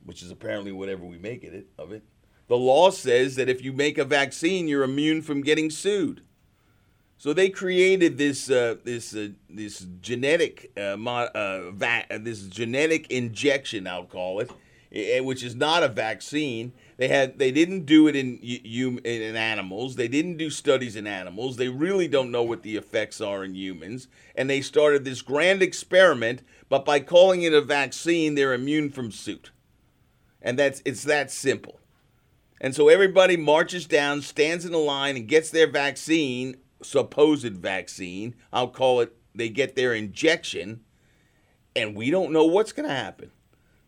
which 0.04 0.22
is 0.22 0.30
apparently 0.30 0.72
whatever 0.72 1.06
we 1.06 1.16
make 1.16 1.42
it 1.42 1.68
of 1.78 1.90
it, 1.90 2.02
the 2.48 2.58
law 2.58 2.90
says 2.90 3.36
that 3.36 3.48
if 3.48 3.64
you 3.64 3.72
make 3.72 3.96
a 3.96 4.04
vaccine, 4.04 4.68
you're 4.68 4.82
immune 4.82 5.22
from 5.22 5.40
getting 5.40 5.70
sued. 5.70 6.20
So 7.22 7.32
they 7.32 7.50
created 7.50 8.18
this 8.18 8.50
uh, 8.50 8.78
this 8.82 9.14
uh, 9.14 9.28
this 9.48 9.86
genetic 10.00 10.72
uh, 10.76 10.96
mo- 10.96 11.30
uh, 11.32 11.70
va- 11.70 12.04
uh, 12.10 12.18
this 12.20 12.42
genetic 12.48 13.08
injection, 13.12 13.86
I'll 13.86 14.06
call 14.06 14.40
it, 14.40 14.50
eh, 14.90 15.20
which 15.20 15.44
is 15.44 15.54
not 15.54 15.84
a 15.84 15.88
vaccine. 15.88 16.72
They 16.96 17.06
had 17.06 17.38
they 17.38 17.52
didn't 17.52 17.86
do 17.86 18.08
it 18.08 18.16
in 18.16 18.40
you 18.42 18.98
in 19.04 19.36
animals. 19.36 19.94
They 19.94 20.08
didn't 20.08 20.36
do 20.36 20.50
studies 20.50 20.96
in 20.96 21.06
animals. 21.06 21.58
They 21.58 21.68
really 21.68 22.08
don't 22.08 22.32
know 22.32 22.42
what 22.42 22.64
the 22.64 22.74
effects 22.76 23.20
are 23.20 23.44
in 23.44 23.54
humans. 23.54 24.08
And 24.34 24.50
they 24.50 24.60
started 24.60 25.04
this 25.04 25.22
grand 25.22 25.62
experiment, 25.62 26.42
but 26.68 26.84
by 26.84 26.98
calling 26.98 27.42
it 27.42 27.54
a 27.54 27.60
vaccine, 27.60 28.34
they're 28.34 28.52
immune 28.52 28.90
from 28.90 29.12
suit. 29.12 29.52
And 30.42 30.58
that's 30.58 30.82
it's 30.84 31.04
that 31.04 31.30
simple. 31.30 31.78
And 32.60 32.74
so 32.74 32.88
everybody 32.88 33.36
marches 33.36 33.86
down, 33.86 34.22
stands 34.22 34.64
in 34.64 34.74
a 34.74 34.78
line, 34.78 35.16
and 35.16 35.28
gets 35.28 35.50
their 35.50 35.70
vaccine, 35.70 36.56
supposed 36.82 37.56
vaccine. 37.56 38.34
I'll 38.52 38.68
call 38.68 39.00
it, 39.00 39.14
they 39.34 39.48
get 39.48 39.76
their 39.76 39.94
injection, 39.94 40.80
and 41.74 41.96
we 41.96 42.10
don't 42.10 42.32
know 42.32 42.44
what's 42.44 42.72
going 42.72 42.88
to 42.88 42.94
happen. 42.94 43.30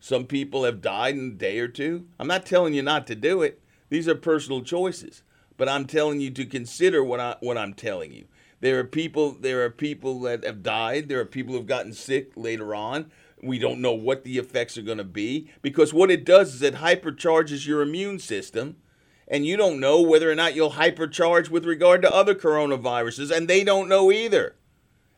Some 0.01 0.27
people 0.27 0.65
have 0.65 0.83
died 0.83 1.15
in 1.15 1.29
a 1.29 1.35
day 1.35 1.59
or 1.59 1.69
two. 1.69 2.07
I'm 2.19 2.27
not 2.27 2.45
telling 2.45 2.75
you 2.75 2.83
not 2.83 3.07
to 3.07 3.15
do 3.15 3.43
it. 3.43 3.63
These 3.89 4.09
are 4.09 4.15
personal 4.15 4.63
choices, 4.63 5.23
but 5.57 5.69
I'm 5.69 5.87
telling 5.87 6.21
you 6.21 6.31
to 6.33 6.45
consider 6.45 7.03
what 7.03 7.21
I 7.21 7.37
what 7.41 7.57
I'm 7.57 7.75
telling 7.75 8.13
you. 8.13 8.27
There 8.61 8.79
are 8.79 8.85
people 8.85 9.33
there 9.33 9.65
are 9.65 9.71
people 9.71 10.21
that 10.21 10.45
have 10.45 10.63
died, 10.63 11.09
there 11.09 11.21
are 11.21 11.25
people 11.25 11.55
who've 11.55 11.67
gotten 11.67 11.93
sick 11.93 12.33
later 12.37 12.75
on. 12.75 13.13
We 13.43 13.59
don't 13.59 13.81
know 13.81 13.93
what 13.93 14.25
the 14.25 14.39
effects 14.39 14.79
are 14.79 14.83
going 14.83 14.99
to 14.99 15.05
be 15.05 15.51
because 15.61 15.93
what 15.93 16.11
it 16.11 16.25
does 16.25 16.55
is 16.55 16.63
it 16.63 16.77
hypercharges 16.77 17.67
your 17.67 17.83
immune 17.83 18.19
system 18.19 18.77
and 19.35 19.45
you 19.45 19.57
don't 19.57 19.80
know 19.80 20.01
whether 20.01 20.30
or 20.30 20.35
not 20.37 20.55
you'll 20.55 20.70
hypercharge 20.70 21.49
with 21.49 21.64
regard 21.64 22.01
to 22.01 22.14
other 22.14 22.37
coronaviruses 22.37 23.37
and 23.37 23.49
they 23.49 23.64
don't 23.64 23.89
know 23.89 24.12
either. 24.12 24.55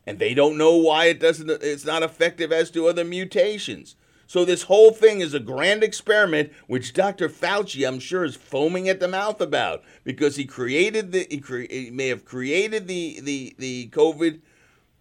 And 0.07 0.17
they 0.17 0.33
don't 0.33 0.57
know 0.57 0.75
why 0.75 1.05
it 1.05 1.19
doesn't 1.19 1.51
it's 1.51 1.85
not 1.85 2.01
effective 2.01 2.51
as 2.51 2.71
to 2.71 2.87
other 2.87 3.05
mutations. 3.05 3.95
So 4.25 4.43
this 4.43 4.63
whole 4.63 4.89
thing 4.89 5.21
is 5.21 5.35
a 5.35 5.39
grand 5.39 5.83
experiment, 5.83 6.51
which 6.65 6.93
Dr. 6.93 7.29
Fauci, 7.29 7.87
I'm 7.87 7.99
sure, 7.99 8.25
is 8.25 8.35
foaming 8.35 8.89
at 8.89 8.99
the 8.99 9.07
mouth 9.07 9.39
about 9.39 9.83
because 10.03 10.35
he 10.35 10.45
created 10.45 11.11
the 11.11 11.27
he, 11.29 11.39
cre- 11.39 11.69
he 11.69 11.91
may 11.91 12.07
have 12.07 12.25
created 12.25 12.87
the 12.87 13.19
the 13.21 13.55
the 13.59 13.89
COVID 13.89 14.41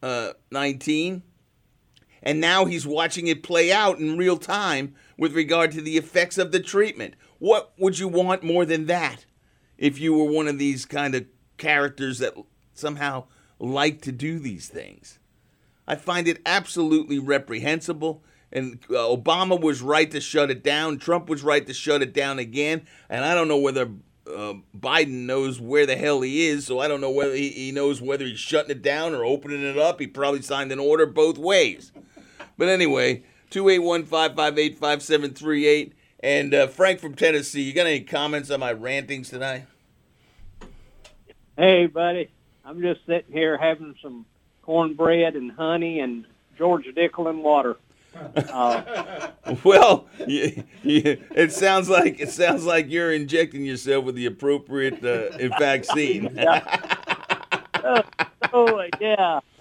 uh, 0.03 0.33
19, 0.51 1.23
and 2.23 2.39
now 2.39 2.67
he's 2.67 2.87
watching 2.87 3.29
it 3.29 3.43
play 3.43 3.73
out 3.73 3.99
in 3.99 4.19
real 4.19 4.37
time 4.37 4.95
with 5.17 5.35
regard 5.35 5.73
to 5.73 5.81
the 5.81 5.97
effects 5.97 6.37
of 6.37 6.53
the 6.53 6.61
treatment. 6.61 7.15
What 7.39 7.73
would 7.79 7.99
you 7.99 8.09
want 8.09 8.43
more 8.43 8.65
than 8.65 8.87
that 8.87 9.27
if 9.79 9.99
you 9.99 10.15
were 10.15 10.31
one 10.31 10.49
of 10.49 10.59
these 10.59 10.85
kind 10.85 11.15
of 11.15 11.27
characters 11.59 12.19
that 12.19 12.35
somehow 12.75 13.25
like 13.59 14.01
to 14.03 14.13
do 14.13 14.39
these 14.39 14.69
things? 14.69 15.19
I 15.87 15.97
find 15.97 16.27
it 16.27 16.41
absolutely 16.45 17.19
reprehensible. 17.19 18.23
And 18.53 18.79
uh, 18.91 18.95
Obama 18.95 19.61
was 19.61 19.83
right 19.83 20.11
to 20.11 20.21
shut 20.21 20.51
it 20.51 20.63
down. 20.63 20.99
Trump 20.99 21.29
was 21.29 21.43
right 21.43 21.67
to 21.67 21.75
shut 21.75 22.03
it 22.03 22.13
down 22.13 22.39
again. 22.39 22.87
And 23.09 23.25
I 23.25 23.35
don't 23.35 23.49
know 23.49 23.59
whether 23.59 23.91
uh, 24.27 24.55
Biden 24.77 25.27
knows 25.27 25.61
where 25.61 25.87
the 25.87 25.97
hell 25.97 26.23
he 26.23 26.47
is. 26.47 26.67
So 26.67 26.79
I 26.79 26.89
don't 26.89 27.01
know 27.01 27.11
whether 27.11 27.35
he, 27.35 27.51
he 27.51 27.73
knows 27.73 28.01
whether 28.01 28.25
he's 28.25 28.39
shutting 28.39 28.71
it 28.71 28.83
down 28.83 29.15
or 29.15 29.25
opening 29.25 29.63
it 29.63 29.79
up. 29.79 30.01
He 30.01 30.07
probably 30.07 30.43
signed 30.43 30.73
an 30.73 30.79
order 30.79 31.07
both 31.07 31.39
ways. 31.39 31.93
But 32.57 32.69
anyway, 32.69 33.23
281 33.51 34.05
558 34.05 34.79
5738. 34.79 35.93
And 36.21 36.55
uh, 36.55 36.67
Frank 36.67 37.01
from 37.01 37.15
Tennessee, 37.15 37.63
you 37.63 37.73
got 37.73 37.87
any 37.87 38.01
comments 38.01 38.51
on 38.51 38.61
my 38.61 38.73
rantings 38.73 39.31
tonight? 39.31 39.67
Hey, 41.57 41.87
buddy. 41.87 42.31
I'm 42.65 42.81
just 42.81 43.01
sitting 43.07 43.33
here 43.33 43.57
having 43.57 43.95
some 44.03 44.27
cornbread 44.63 45.37
and 45.37 45.53
honey 45.53 46.01
and 46.01 46.27
George 46.59 46.87
Dickel 46.87 47.29
and 47.29 47.43
water. 47.43 47.77
Uh, 48.51 49.29
well, 49.63 50.07
yeah, 50.27 50.63
yeah, 50.83 51.17
it 51.35 51.53
sounds 51.53 51.91
like 51.91 52.19
it 52.19 52.31
sounds 52.31 52.65
like 52.65 52.91
you're 52.91 53.13
injecting 53.13 53.63
yourself 53.63 54.07
with 54.07 54.15
the 54.15 54.25
appropriate 54.25 55.05
uh, 55.05 55.37
vaccine. 55.59 56.35
oh, 58.53 58.85
yeah, 59.01 59.41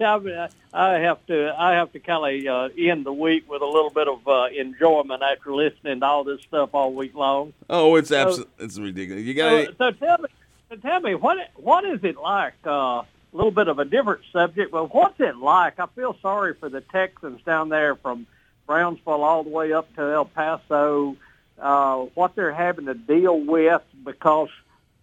I, 0.00 0.18
mean, 0.18 0.48
I 0.72 0.90
have 0.94 1.24
to 1.26 1.54
I 1.58 1.72
have 1.72 1.92
to 1.92 2.00
kind 2.00 2.46
of 2.46 2.70
uh, 2.70 2.74
end 2.78 3.06
the 3.06 3.12
week 3.12 3.50
with 3.50 3.62
a 3.62 3.66
little 3.66 3.90
bit 3.90 4.08
of 4.08 4.26
uh, 4.26 4.48
enjoyment 4.54 5.22
after 5.22 5.54
listening 5.54 6.00
to 6.00 6.06
all 6.06 6.24
this 6.24 6.40
stuff 6.42 6.70
all 6.72 6.92
week 6.92 7.14
long. 7.14 7.52
Oh, 7.68 7.96
it's 7.96 8.12
absolutely 8.12 8.64
it's 8.64 8.78
ridiculous. 8.78 9.24
You 9.24 9.34
got 9.34 9.66
so, 9.66 9.72
so 9.78 9.90
tell 9.92 10.18
me, 10.18 10.28
so 10.70 10.76
tell 10.76 11.00
me 11.00 11.14
what 11.14 11.38
what 11.56 11.84
is 11.84 12.02
it 12.02 12.16
like? 12.16 12.54
Uh, 12.66 13.02
a 13.32 13.36
little 13.36 13.50
bit 13.50 13.68
of 13.68 13.78
a 13.78 13.84
different 13.84 14.22
subject, 14.32 14.72
but 14.72 14.94
what's 14.94 15.18
it 15.20 15.36
like? 15.36 15.78
I 15.78 15.86
feel 15.86 16.16
sorry 16.20 16.54
for 16.54 16.68
the 16.68 16.82
Texans 16.82 17.40
down 17.44 17.70
there 17.70 17.96
from 17.96 18.26
Brownsville 18.66 19.24
all 19.24 19.42
the 19.42 19.50
way 19.50 19.72
up 19.72 19.94
to 19.96 20.02
El 20.02 20.26
Paso, 20.26 21.16
uh, 21.58 21.96
what 22.14 22.34
they're 22.34 22.52
having 22.52 22.86
to 22.86 22.94
deal 22.94 23.38
with 23.38 23.82
because, 24.04 24.48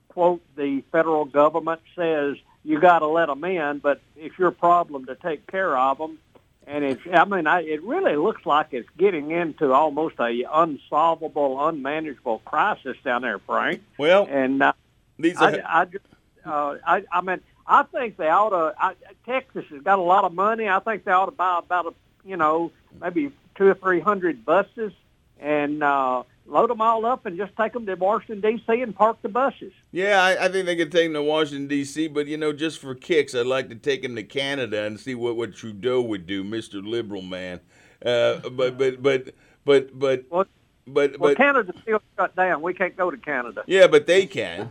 quote, 0.10 0.42
the 0.56 0.82
federal 0.92 1.26
government 1.26 1.82
says 1.96 2.38
you 2.64 2.80
got 2.80 3.00
to 3.00 3.08
let 3.08 3.28
them 3.28 3.44
in, 3.44 3.80
but 3.80 4.02
it's 4.16 4.38
your 4.38 4.52
problem 4.52 5.06
to 5.06 5.16
take 5.16 5.48
care 5.48 5.78
of 5.78 5.98
them. 5.98 6.20
And 6.68 6.84
it's, 6.84 7.02
I 7.12 7.26
mean, 7.26 7.48
I, 7.48 7.62
it 7.62 7.82
really 7.84 8.16
looks 8.16 8.46
like 8.46 8.68
it's 8.72 8.90
getting 8.98 9.32
into 9.32 9.72
almost 9.72 10.20
a 10.20 10.46
unsolvable, 10.52 11.68
unmanageable 11.68 12.40
crisis 12.46 12.96
down 13.04 13.24
there, 13.24 13.40
Frank. 13.40 13.82
Well, 13.98 14.28
and 14.30 14.62
uh, 14.62 14.74
these 15.18 15.38
are... 15.38 15.50
I, 15.50 15.82
I, 15.82 15.86
just, 15.86 16.06
uh, 16.46 16.76
I, 16.86 17.04
I 17.12 17.22
mean, 17.22 17.40
I 17.66 17.84
think 17.84 18.18
they 18.18 18.30
ought 18.30 18.50
to. 18.50 18.76
I, 18.78 18.94
Texas 19.26 19.66
has 19.70 19.82
got 19.82 20.00
a 20.00 20.04
lot 20.04 20.26
of 20.26 20.34
money. 20.34 20.68
I 20.68 20.80
think 20.80 21.06
they 21.06 21.12
ought 21.12 21.26
to 21.26 21.32
buy 21.32 21.60
about 21.60 21.86
a, 21.88 21.94
you 22.28 22.38
know, 22.38 22.72
maybe 23.00 23.32
two 23.56 23.68
or 23.68 23.76
three 23.76 24.00
hundred 24.00 24.44
buses 24.46 24.92
and 25.40 25.84
uh, 25.84 26.24
load 26.50 26.70
them 26.70 26.82
all 26.82 27.06
up 27.06 27.26
and 27.26 27.38
just 27.38 27.56
take 27.56 27.74
them 27.74 27.86
to 27.86 27.96
Washington 27.96 28.42
D.C. 28.42 28.82
and 28.82 28.96
park 28.96 29.22
the 29.22 29.30
buses. 29.30 29.72
Yeah, 29.92 30.22
I, 30.22 30.46
I 30.46 30.50
think 30.50 30.66
they 30.66 30.76
could 30.76 30.92
take 30.92 31.06
them 31.06 31.14
to 31.14 31.24
Washington 31.24 31.68
D.C. 31.68 32.08
But 32.08 32.28
you 32.28 32.38
know, 32.38 32.54
just 32.54 32.80
for 32.80 32.96
kicks, 32.96 33.36
I'd 33.36 33.46
like 33.46 33.70
to 33.70 33.76
take 33.76 34.02
them 34.02 34.16
to 34.16 34.24
Canada 34.24 34.84
and 34.84 35.00
see 35.00 35.16
what 35.16 35.36
what 35.36 35.54
Trudeau 35.54 36.02
would 36.02 36.26
do, 36.26 36.44
Mister 36.44 36.78
Liberal 36.82 37.22
man. 37.22 37.60
Uh, 38.04 38.38
but 38.50 38.78
but 38.78 39.02
but 39.02 39.34
but 39.66 39.98
but. 39.98 40.26
Well, 40.30 40.46
but 40.94 41.20
well, 41.20 41.32
but 41.32 41.38
Canada's 41.38 41.76
still 41.82 42.02
shut 42.18 42.36
down. 42.36 42.62
We 42.62 42.74
can't 42.74 42.96
go 42.96 43.10
to 43.12 43.18
Canada. 43.18 43.64
Yeah, 43.68 43.88
but 43.88 44.08
they 44.08 44.26
can. 44.26 44.70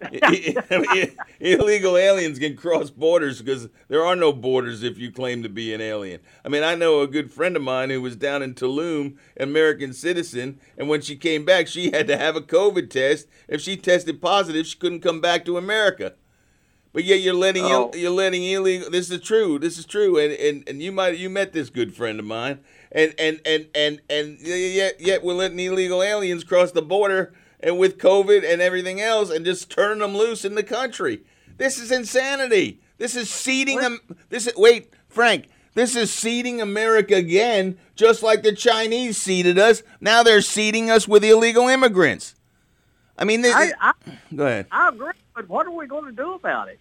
Illegal 1.40 1.96
aliens 1.96 2.38
can 2.38 2.56
cross 2.56 2.90
borders 2.90 3.40
because 3.40 3.68
there 3.88 4.04
are 4.04 4.16
no 4.16 4.32
borders 4.32 4.82
if 4.82 4.98
you 4.98 5.10
claim 5.10 5.42
to 5.42 5.48
be 5.48 5.74
an 5.74 5.80
alien. 5.80 6.20
I 6.44 6.48
mean, 6.48 6.62
I 6.62 6.74
know 6.74 7.00
a 7.00 7.06
good 7.06 7.30
friend 7.32 7.56
of 7.56 7.62
mine 7.62 7.90
who 7.90 8.02
was 8.02 8.16
down 8.16 8.42
in 8.42 8.54
Tulum, 8.54 9.16
American 9.38 9.92
citizen, 9.92 10.60
and 10.76 10.88
when 10.88 11.00
she 11.00 11.16
came 11.16 11.44
back, 11.44 11.66
she 11.66 11.90
had 11.90 12.06
to 12.08 12.16
have 12.16 12.36
a 12.36 12.40
COVID 12.40 12.90
test. 12.90 13.26
If 13.48 13.60
she 13.60 13.76
tested 13.76 14.20
positive, 14.20 14.66
she 14.66 14.78
couldn't 14.78 15.00
come 15.00 15.20
back 15.20 15.44
to 15.46 15.56
America. 15.56 16.14
But 16.92 17.04
yet 17.04 17.20
you're 17.20 17.34
letting 17.34 17.64
oh. 17.64 17.90
you're 17.94 18.10
letting 18.10 18.42
illegal. 18.42 18.90
This 18.90 19.10
is 19.10 19.20
true. 19.20 19.58
This 19.58 19.78
is 19.78 19.84
true. 19.84 20.18
And 20.18 20.32
and 20.32 20.68
and 20.68 20.82
you 20.82 20.92
might 20.92 21.18
you 21.18 21.28
met 21.30 21.52
this 21.52 21.70
good 21.70 21.94
friend 21.94 22.18
of 22.18 22.26
mine 22.26 22.60
and 22.90 23.14
and 23.18 23.40
and 23.44 23.68
and 23.74 24.00
and 24.08 24.38
yet 24.40 25.00
yet 25.00 25.22
we're 25.22 25.34
letting 25.34 25.58
illegal 25.58 26.02
aliens 26.02 26.44
cross 26.44 26.72
the 26.72 26.82
border 26.82 27.32
and 27.60 27.78
with 27.78 27.98
COVID 27.98 28.50
and 28.50 28.62
everything 28.62 29.00
else 29.00 29.30
and 29.30 29.44
just 29.44 29.70
turning 29.70 29.98
them 29.98 30.16
loose 30.16 30.44
in 30.44 30.54
the 30.54 30.62
country. 30.62 31.22
This 31.56 31.78
is 31.78 31.90
insanity. 31.90 32.80
This 32.98 33.16
is 33.16 33.28
seeding 33.28 33.78
them. 33.78 34.00
This 34.28 34.46
is, 34.46 34.54
wait, 34.56 34.92
Frank. 35.08 35.48
This 35.74 35.94
is 35.94 36.12
seeding 36.12 36.60
America 36.60 37.14
again, 37.14 37.78
just 37.94 38.22
like 38.22 38.42
the 38.42 38.52
Chinese 38.52 39.16
seeded 39.16 39.58
us. 39.58 39.82
Now 40.00 40.24
they're 40.24 40.40
seeding 40.40 40.90
us 40.90 41.06
with 41.06 41.22
illegal 41.22 41.68
immigrants. 41.68 42.34
I 43.18 43.24
mean, 43.24 43.42
they, 43.42 43.52
I, 43.52 43.72
I, 43.80 43.92
go 44.34 44.46
ahead. 44.46 44.66
I 44.70 44.88
agree, 44.88 45.12
but 45.34 45.48
what 45.48 45.66
are 45.66 45.72
we 45.72 45.86
going 45.86 46.04
to 46.04 46.12
do 46.12 46.34
about 46.34 46.68
it? 46.68 46.78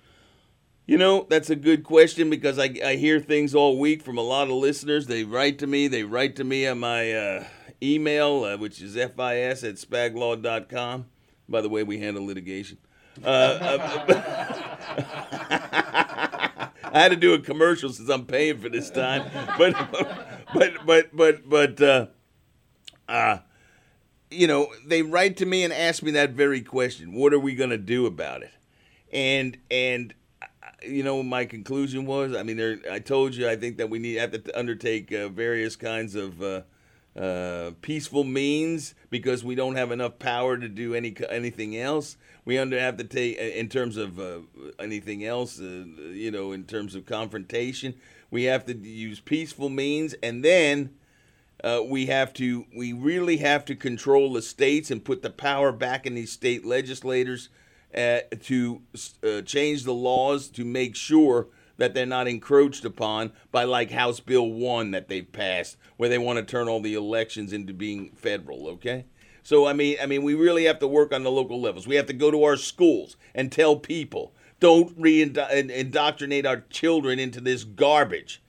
You 0.86 0.98
know, 0.98 1.26
that's 1.30 1.50
a 1.50 1.56
good 1.56 1.84
question 1.84 2.30
because 2.30 2.58
I, 2.60 2.74
I 2.86 2.96
hear 2.96 3.20
things 3.20 3.54
all 3.54 3.78
week 3.78 4.02
from 4.04 4.18
a 4.18 4.22
lot 4.22 4.44
of 4.44 4.54
listeners. 4.54 5.08
They 5.08 5.24
write 5.24 5.60
to 5.60 5.68
me. 5.68 5.88
They 5.88 6.04
write 6.04 6.38
to 6.38 6.44
me 6.44 6.66
on 6.66 6.80
my 6.80 7.12
uh, 7.12 7.44
email, 7.84 8.44
uh, 8.44 8.58
which 8.58 8.82
is 8.82 8.94
fis 8.94 9.64
at 9.64 9.76
spaglaw.com. 9.76 11.08
By 11.50 11.62
the 11.62 11.70
way, 11.70 11.84
we 11.84 12.00
handle 12.00 12.26
litigation. 12.26 12.78
Uh, 13.24 13.28
uh 13.28 14.24
I 16.84 17.02
had 17.02 17.10
to 17.10 17.18
do 17.18 17.34
a 17.34 17.40
commercial 17.40 17.90
since 17.92 18.10
I'm 18.10 18.26
paying 18.26 18.60
for 18.60 18.70
this 18.70 18.90
time, 18.90 19.30
but 19.58 19.74
but 20.54 20.86
but 20.86 21.16
but 21.16 21.50
but 21.50 21.82
uh, 21.82 22.06
uh, 23.08 23.40
you 24.30 24.47
know, 24.47 24.67
they 24.86 25.01
write 25.01 25.38
to 25.38 25.45
me 25.45 25.63
and 25.63 25.71
ask 25.71 26.03
me 26.03 26.11
that 26.11 26.32
very 26.32 26.61
question: 26.61 27.13
What 27.13 27.34
are 27.34 27.39
we 27.39 27.55
going 27.55 27.69
to 27.69 27.78
do 27.78 28.05
about 28.05 28.43
it? 28.43 28.51
And 29.11 29.57
and 29.71 30.13
you 30.84 31.03
know, 31.03 31.23
my 31.23 31.45
conclusion 31.45 32.05
was. 32.05 32.36
I 32.36 32.43
mean. 32.43 32.82
I 32.89 32.99
told 32.99 33.36
you. 33.36 33.49
I 33.49 33.55
think 33.55 33.78
that 33.78 33.89
we 33.89 33.99
need 33.99 34.15
have 34.15 34.32
to 34.32 34.57
undertake 34.59 35.11
uh, 35.11 35.30
various 35.30 35.75
kinds 35.75 36.15
of 36.15 36.41
uh, 36.41 36.61
uh, 37.17 37.71
peaceful 37.82 38.23
means 38.23 38.93
because 39.09 39.43
we 39.43 39.55
don't 39.55 39.75
have 39.75 39.91
enough 39.91 40.19
power 40.19 40.57
to 40.57 40.67
do 40.67 40.93
any 40.93 41.15
anything 41.30 41.78
else. 41.78 42.17
We 42.45 42.57
under 42.57 42.80
have 42.80 42.97
to 42.97 43.03
take 43.03 43.38
uh, 43.38 43.43
in 43.43 43.69
terms 43.69 43.97
of 43.97 44.19
uh, 44.19 44.39
anything 44.80 45.25
else. 45.25 45.59
Uh, 45.59 45.86
you 46.11 46.32
know, 46.32 46.51
in 46.51 46.65
terms 46.65 46.95
of 46.95 47.05
confrontation, 47.05 47.95
we 48.30 48.43
have 48.43 48.65
to 48.65 48.75
use 48.75 49.19
peaceful 49.19 49.69
means, 49.69 50.13
and 50.21 50.43
then. 50.43 50.91
We 51.88 52.08
have 52.08 52.34
to. 52.34 52.66
We 52.76 52.93
really 52.93 53.38
have 53.38 53.66
to 53.66 53.76
control 53.76 54.34
the 54.34 54.41
states 54.41 54.91
and 54.91 55.03
put 55.03 55.22
the 55.22 55.30
power 55.30 55.72
back 55.72 56.05
in 56.05 56.16
these 56.16 56.32
state 56.32 56.66
legislators 56.66 57.49
uh, 57.95 58.20
to 58.41 58.82
uh, 59.24 59.41
change 59.41 59.84
the 59.84 59.93
laws 59.93 60.49
to 60.49 60.66
make 60.66 60.95
sure 60.95 61.47
that 61.78 61.93
they're 61.93 62.05
not 62.05 62.28
encroached 62.28 62.86
upon 62.86 63.32
by 63.51 63.64
like 63.64 63.91
House 63.91 64.20
Bill 64.20 64.51
1 64.51 64.91
that 64.91 65.08
they've 65.08 65.32
passed 65.32 65.78
where 65.95 66.10
they 66.10 66.18
want 66.18 66.38
to 66.38 66.43
turn 66.43 66.68
all 66.68 66.82
the 66.82 66.95
elections 66.95 67.53
into 67.53 67.74
being 67.74 68.12
federal, 68.16 68.68
okay? 68.68 69.05
So 69.43 69.66
I 69.66 69.74
mean 69.74 69.97
I 70.01 70.05
mean 70.05 70.24
we 70.24 70.34
really 70.34 70.66
have 70.66 70.80
to 70.80 70.88
work 70.88 71.14
on 71.14 71.24
the 71.24 71.32
local 71.32 71.62
levels. 71.62 71.88
We 71.88 71.95
have 71.95 72.08
to 72.08 72.14
go 72.14 72.32
to 72.32 72.43
our 72.43 72.58
schools 72.58 73.16
and 73.34 73.51
tell 73.51 73.78
people 73.78 74.34
don't 74.60 74.95
re-indoctrinate 74.97 76.45
our 76.45 76.62
children 76.70 77.20
into 77.20 77.39
this 77.39 77.64
garbage. 77.64 78.41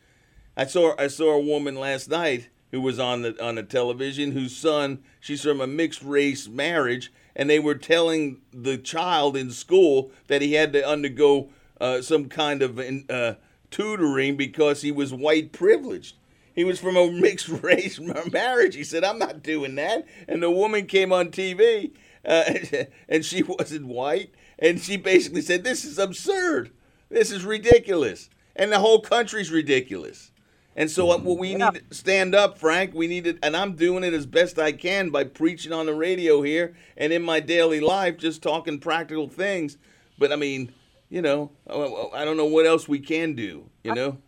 I 0.56 0.66
saw 0.66 0.94
I 0.98 1.08
saw 1.08 1.34
a 1.34 1.40
woman 1.40 1.76
last 1.76 2.08
night 2.08 2.48
who 2.70 2.80
was 2.80 2.98
on 2.98 3.22
the 3.22 3.42
on 3.44 3.54
the 3.54 3.62
television, 3.62 4.32
whose 4.32 4.56
son 4.56 5.02
she's 5.20 5.42
from 5.42 5.60
a 5.60 5.66
mixed 5.66 6.02
race 6.02 6.48
marriage, 6.48 7.12
and 7.34 7.48
they 7.48 7.58
were 7.58 7.74
telling 7.74 8.40
the 8.52 8.76
child 8.76 9.36
in 9.36 9.50
school 9.50 10.10
that 10.26 10.42
he 10.42 10.54
had 10.54 10.72
to 10.72 10.86
undergo 10.86 11.50
uh, 11.80 12.02
some 12.02 12.28
kind 12.28 12.62
of 12.62 12.78
uh, 13.08 13.34
tutoring 13.70 14.36
because 14.36 14.82
he 14.82 14.92
was 14.92 15.12
white 15.12 15.52
privileged. 15.52 16.16
He 16.54 16.64
was 16.64 16.80
from 16.80 16.96
a 16.96 17.10
mixed 17.10 17.48
race 17.48 18.00
marriage. 18.32 18.74
He 18.74 18.84
said, 18.84 19.04
"I'm 19.04 19.18
not 19.18 19.42
doing 19.42 19.76
that." 19.76 20.06
And 20.26 20.42
the 20.42 20.50
woman 20.50 20.86
came 20.86 21.12
on 21.12 21.30
TV, 21.30 21.92
uh, 22.24 22.54
and 23.08 23.24
she 23.24 23.42
wasn't 23.42 23.86
white, 23.86 24.34
and 24.58 24.80
she 24.80 24.96
basically 24.96 25.42
said, 25.42 25.64
"This 25.64 25.84
is 25.84 25.98
absurd. 25.98 26.70
This 27.08 27.30
is 27.30 27.44
ridiculous, 27.44 28.28
and 28.54 28.70
the 28.70 28.80
whole 28.80 29.00
country's 29.00 29.50
ridiculous." 29.50 30.32
And 30.78 30.88
so 30.88 31.06
what 31.06 31.24
we 31.24 31.56
need 31.56 31.74
to 31.74 31.82
stand 31.90 32.36
up, 32.36 32.56
Frank. 32.56 32.94
We 32.94 33.08
need 33.08 33.24
to, 33.24 33.36
and 33.42 33.56
I'm 33.56 33.74
doing 33.74 34.04
it 34.04 34.14
as 34.14 34.26
best 34.26 34.60
I 34.60 34.70
can 34.70 35.10
by 35.10 35.24
preaching 35.24 35.72
on 35.72 35.86
the 35.86 35.92
radio 35.92 36.40
here 36.40 36.76
and 36.96 37.12
in 37.12 37.20
my 37.20 37.40
daily 37.40 37.80
life, 37.80 38.16
just 38.16 38.44
talking 38.44 38.78
practical 38.78 39.26
things. 39.26 39.76
But 40.20 40.32
I 40.32 40.36
mean, 40.36 40.72
you 41.10 41.20
know, 41.20 41.50
I 41.68 42.24
don't 42.24 42.36
know 42.36 42.46
what 42.46 42.64
else 42.64 42.86
we 42.86 43.00
can 43.00 43.34
do. 43.34 43.68
You 43.82 43.92
know, 43.92 44.18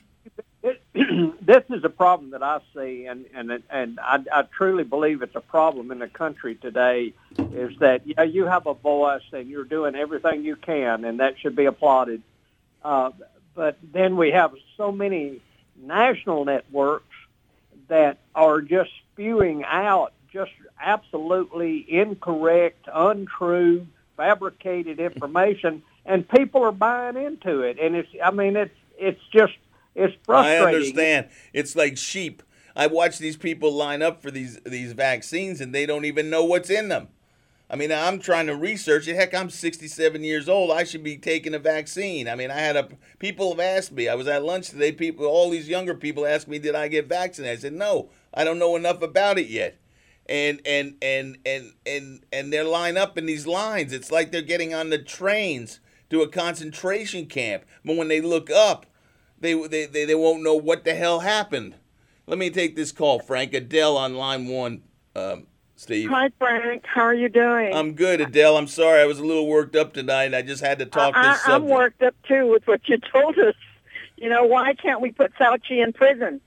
this 0.93 1.63
is 1.71 1.85
a 1.85 1.89
problem 1.89 2.31
that 2.31 2.43
I 2.43 2.59
see, 2.75 3.07
and 3.07 3.27
and 3.33 3.63
and 3.71 4.01
I, 4.01 4.19
I 4.33 4.43
truly 4.43 4.83
believe 4.83 5.23
it's 5.23 5.37
a 5.37 5.41
problem 5.41 5.93
in 5.93 6.01
the 6.01 6.09
country 6.09 6.57
today. 6.57 7.13
Is 7.39 7.79
that 7.79 8.05
yeah, 8.05 8.25
you 8.25 8.47
have 8.47 8.67
a 8.67 8.75
voice 8.75 9.23
and 9.33 9.49
you're 9.49 9.63
doing 9.63 9.95
everything 9.95 10.43
you 10.43 10.57
can, 10.57 11.05
and 11.05 11.21
that 11.21 11.39
should 11.39 11.55
be 11.55 11.67
applauded. 11.67 12.25
Uh, 12.83 13.13
but 13.55 13.79
then 13.93 14.17
we 14.17 14.33
have 14.33 14.53
so 14.77 14.91
many 14.91 15.41
national 15.83 16.45
networks 16.45 17.15
that 17.89 18.19
are 18.35 18.61
just 18.61 18.91
spewing 19.13 19.65
out 19.65 20.13
just 20.33 20.53
absolutely 20.81 21.85
incorrect, 21.89 22.87
untrue, 22.93 23.87
fabricated 24.17 25.01
information, 25.01 25.83
and 26.07 26.29
people 26.29 26.63
are 26.63 26.73
buying 26.73 27.17
into 27.17 27.61
it. 27.61 27.79
And 27.81 27.97
it's, 27.97 28.09
I 28.23 28.31
mean, 28.31 28.57
it's 28.57 28.75
it's 28.99 29.21
just 29.33 29.55
it's 29.95 30.15
frustrating. 30.25 30.63
I 30.63 30.75
understand. 30.75 31.29
It's 31.53 31.75
like 31.75 31.97
sheep. 31.97 32.43
I 32.77 32.87
watch 32.87 33.19
these 33.19 33.37
people 33.37 33.73
line 33.73 34.03
up 34.03 34.23
for 34.23 34.31
these 34.31 34.61
these 34.61 34.93
vaccines, 34.93 35.61
and 35.61 35.75
they 35.75 35.87
don't 35.87 36.05
even 36.05 36.31
know 36.31 36.45
what's 36.45 36.71
in 36.71 36.89
them. 36.89 37.09
I 37.71 37.77
mean, 37.77 37.93
I'm 37.93 38.19
trying 38.19 38.49
to 38.49 38.57
research 38.57 39.07
it. 39.07 39.15
Heck, 39.15 39.33
I'm 39.33 39.49
67 39.49 40.25
years 40.25 40.49
old. 40.49 40.73
I 40.73 40.83
should 40.83 41.05
be 41.05 41.17
taking 41.17 41.55
a 41.55 41.59
vaccine. 41.61 42.29
I 42.29 42.35
mean, 42.35 42.51
I 42.51 42.59
had 42.59 42.77
a 42.77 42.89
people 43.21 43.51
have 43.51 43.61
asked 43.61 43.93
me. 43.93 44.09
I 44.09 44.17
was 44.17 44.27
at 44.27 44.43
lunch 44.43 44.71
today. 44.71 44.91
People, 44.91 45.27
all 45.27 45.51
these 45.51 45.69
younger 45.69 45.95
people 45.95 46.27
asked 46.27 46.49
me, 46.49 46.59
"Did 46.59 46.75
I 46.75 46.89
get 46.89 47.07
vaccinated?" 47.07 47.59
I 47.59 47.63
said, 47.63 47.73
"No, 47.75 48.11
I 48.35 48.43
don't 48.43 48.59
know 48.59 48.75
enough 48.75 49.03
about 49.03 49.39
it 49.39 49.47
yet." 49.47 49.79
And 50.27 50.61
and 50.67 50.97
and 51.01 51.39
and 51.47 51.73
and 51.87 52.25
and 52.33 52.53
they're 52.53 52.65
lined 52.65 52.99
up 52.99 53.17
in 53.17 53.27
these 53.27 53.47
lines. 53.47 53.93
It's 53.93 54.11
like 54.11 54.33
they're 54.33 54.43
getting 54.43 54.75
on 54.75 54.91
the 54.91 54.99
trains 54.99 55.79
to 56.11 56.23
a 56.23 56.29
concentration 56.29 57.27
camp. 57.27 57.65
But 57.85 57.97
when 57.97 58.09
they 58.09 58.21
look 58.21 58.51
up, 58.51 58.87
they 59.39 59.55
they 59.69 59.87
they, 59.87 60.05
they 60.07 60.15
won't 60.17 60.43
know 60.43 60.57
what 60.57 60.83
the 60.83 60.97
hell 60.97 61.21
happened. 61.21 61.77
Let 62.27 62.39
me 62.39 62.51
take 62.51 62.75
this 62.75 62.91
call, 62.91 63.21
Frank 63.21 63.55
Adele 63.55 63.97
on 63.97 64.15
line 64.15 64.49
one. 64.49 64.83
Um, 65.15 65.47
Steve. 65.81 66.11
Hi, 66.11 66.31
Frank. 66.39 66.85
How 66.85 67.05
are 67.05 67.15
you 67.15 67.31
doing? 67.31 67.75
I'm 67.75 67.95
good, 67.95 68.21
Adele. 68.21 68.59
I'm 68.59 68.67
sorry 68.67 69.01
I 69.01 69.07
was 69.07 69.19
a 69.19 69.25
little 69.25 69.47
worked 69.47 69.75
up 69.75 69.95
tonight. 69.95 70.35
I 70.35 70.43
just 70.43 70.63
had 70.63 70.79
to 70.81 70.85
talk 70.85 71.17
I, 71.17 71.33
this 71.33 71.41
subject. 71.41 71.55
I'm 71.55 71.69
worked 71.71 72.03
up 72.03 72.15
too 72.29 72.51
with 72.51 72.67
what 72.67 72.87
you 72.87 72.99
told 72.99 73.39
us. 73.39 73.55
You 74.19 74.29
know, 74.29 74.45
why 74.45 74.75
can't 74.75 75.01
we 75.01 75.11
put 75.11 75.33
Fauci 75.41 75.83
in 75.83 75.95
prison? 75.95 76.43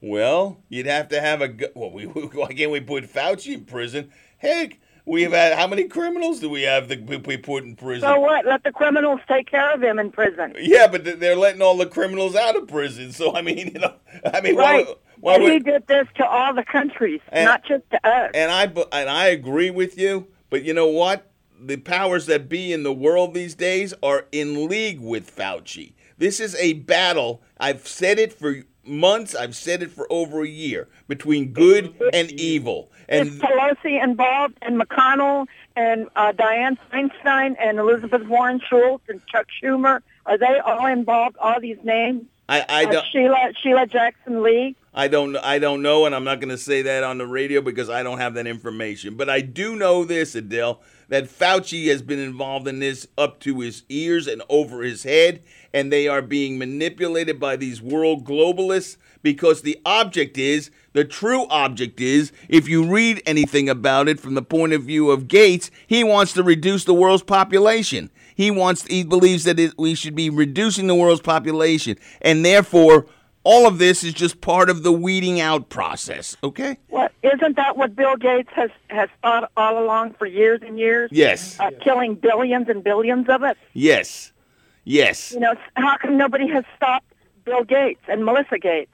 Well, 0.00 0.62
you'd 0.68 0.86
have 0.86 1.08
to 1.08 1.20
have 1.20 1.42
a. 1.42 1.52
Well, 1.74 1.90
we 1.90 2.04
why 2.06 2.52
can't 2.52 2.70
we 2.70 2.78
put 2.78 3.12
Fauci 3.12 3.54
in 3.54 3.64
prison? 3.64 4.12
Heck, 4.38 4.78
we 5.10 5.22
have 5.22 5.32
had 5.32 5.58
how 5.58 5.66
many 5.66 5.84
criminals 5.84 6.38
do 6.38 6.48
we 6.48 6.62
have 6.62 6.88
that 6.88 7.26
we 7.26 7.36
put 7.36 7.64
in 7.64 7.74
prison? 7.74 8.08
So 8.08 8.20
what? 8.20 8.46
Let 8.46 8.62
the 8.62 8.70
criminals 8.70 9.20
take 9.26 9.50
care 9.50 9.74
of 9.74 9.82
him 9.82 9.98
in 9.98 10.12
prison. 10.12 10.54
Yeah, 10.58 10.86
but 10.86 11.04
they're 11.18 11.36
letting 11.36 11.60
all 11.60 11.76
the 11.76 11.86
criminals 11.86 12.36
out 12.36 12.54
of 12.56 12.68
prison. 12.68 13.12
So 13.12 13.34
I 13.34 13.42
mean, 13.42 13.72
you 13.74 13.80
know, 13.80 13.94
I 14.32 14.40
mean, 14.40 14.56
right. 14.56 14.86
why, 14.86 14.94
why 15.18 15.34
and 15.34 15.42
would, 15.42 15.52
he 15.52 15.58
did 15.58 15.86
this 15.88 16.06
to 16.16 16.26
all 16.26 16.54
the 16.54 16.64
countries, 16.64 17.20
And- 17.30 17.44
not 17.44 17.64
just 17.64 17.88
to 17.90 18.06
us. 18.06 18.30
And 18.34 18.50
I 18.52 18.64
and 18.92 19.10
I 19.10 19.26
agree 19.26 19.70
with 19.70 19.98
you, 19.98 20.28
but 20.48 20.62
you 20.62 20.72
know 20.72 20.86
what? 20.88 21.26
The 21.62 21.76
powers 21.76 22.26
that 22.26 22.48
be 22.48 22.72
in 22.72 22.84
the 22.84 22.92
world 22.92 23.34
these 23.34 23.54
days 23.54 23.92
are 24.02 24.26
in 24.32 24.68
league 24.68 25.00
with 25.00 25.34
Fauci. 25.34 25.92
This 26.16 26.38
is 26.38 26.54
a 26.56 26.74
battle. 26.74 27.42
I've 27.58 27.86
said 27.86 28.18
it 28.18 28.32
for 28.32 28.62
months. 28.84 29.34
I've 29.34 29.54
said 29.54 29.82
it 29.82 29.90
for 29.90 30.06
over 30.10 30.42
a 30.42 30.48
year 30.48 30.88
between 31.08 31.52
good 31.52 31.94
and 32.12 32.30
evil. 32.32 32.90
And 33.08 33.28
Is 33.28 33.38
Pelosi 33.38 34.02
involved, 34.02 34.54
and 34.62 34.80
McConnell, 34.80 35.46
and 35.76 36.08
uh, 36.16 36.32
Dianne 36.32 36.78
Feinstein, 36.92 37.56
and 37.60 37.78
Elizabeth 37.78 38.26
Warren 38.26 38.60
Schultz, 38.68 39.04
and 39.08 39.24
Chuck 39.26 39.46
Schumer? 39.62 40.00
Are 40.26 40.38
they 40.38 40.58
all 40.60 40.86
involved? 40.86 41.36
All 41.38 41.60
these 41.60 41.78
names? 41.82 42.24
I, 42.48 42.64
I 42.68 42.84
Uh, 42.84 42.90
don't. 42.92 43.06
Sheila 43.12 43.52
Sheila 43.62 43.86
Jackson 43.86 44.42
Lee. 44.42 44.76
I 44.92 45.06
don't 45.08 45.36
I 45.36 45.58
don't 45.60 45.82
know, 45.82 46.04
and 46.06 46.14
I'm 46.14 46.24
not 46.24 46.40
going 46.40 46.48
to 46.50 46.58
say 46.58 46.82
that 46.82 47.04
on 47.04 47.18
the 47.18 47.26
radio 47.26 47.60
because 47.60 47.88
I 47.88 48.02
don't 48.02 48.18
have 48.18 48.34
that 48.34 48.46
information. 48.48 49.14
But 49.16 49.30
I 49.30 49.40
do 49.40 49.76
know 49.76 50.04
this, 50.04 50.34
Adele, 50.34 50.80
that 51.10 51.24
Fauci 51.28 51.88
has 51.88 52.00
been 52.00 52.18
involved 52.18 52.66
in 52.66 52.78
this 52.78 53.06
up 53.18 53.40
to 53.40 53.60
his 53.60 53.82
ears 53.88 54.26
and 54.26 54.42
over 54.48 54.82
his 54.82 55.02
head, 55.02 55.42
and 55.74 55.92
they 55.92 56.08
are 56.08 56.22
being 56.22 56.56
manipulated 56.56 57.38
by 57.38 57.56
these 57.56 57.82
world 57.82 58.24
globalists 58.24 58.96
because 59.22 59.62
the 59.62 59.78
object 59.84 60.38
is 60.38 60.70
the 60.92 61.04
true 61.04 61.46
object 61.50 62.00
is 62.00 62.32
if 62.48 62.68
you 62.68 62.84
read 62.90 63.22
anything 63.26 63.68
about 63.68 64.08
it 64.08 64.18
from 64.18 64.34
the 64.34 64.42
point 64.42 64.72
of 64.72 64.84
view 64.84 65.10
of 65.10 65.28
Gates, 65.28 65.70
he 65.86 66.02
wants 66.02 66.32
to 66.32 66.42
reduce 66.42 66.84
the 66.84 66.94
world's 66.94 67.22
population. 67.22 68.10
He 68.34 68.50
wants 68.50 68.86
he 68.86 69.04
believes 69.04 69.44
that 69.44 69.60
it, 69.60 69.74
we 69.76 69.94
should 69.94 70.14
be 70.14 70.30
reducing 70.30 70.86
the 70.86 70.94
world's 70.94 71.20
population, 71.20 71.96
and 72.22 72.44
therefore 72.44 73.06
all 73.42 73.66
of 73.66 73.78
this 73.78 74.04
is 74.04 74.12
just 74.12 74.40
part 74.40 74.68
of 74.68 74.82
the 74.82 74.92
weeding 74.92 75.40
out 75.40 75.68
process. 75.68 76.36
Okay. 76.44 76.76
What 76.88 77.12
isn't 77.22 77.56
that 77.56 77.76
what 77.76 77.96
Bill 77.96 78.16
Gates 78.16 78.50
has 78.52 78.70
has 78.88 79.08
thought 79.22 79.50
all 79.56 79.82
along 79.82 80.14
for 80.14 80.26
years 80.26 80.60
and 80.62 80.78
years? 80.78 81.10
Yes. 81.12 81.58
uh, 81.58 81.70
killing 81.82 82.14
billions 82.14 82.68
and 82.68 82.84
billions 82.84 83.28
of 83.28 83.42
us. 83.42 83.56
Yes. 83.72 84.32
Yes. 84.84 85.32
You 85.32 85.40
know, 85.40 85.54
how 85.74 85.96
come 85.98 86.16
nobody 86.16 86.48
has 86.48 86.64
stopped 86.76 87.12
Bill 87.44 87.64
Gates 87.64 88.00
and 88.08 88.24
Melissa 88.24 88.58
Gates, 88.58 88.92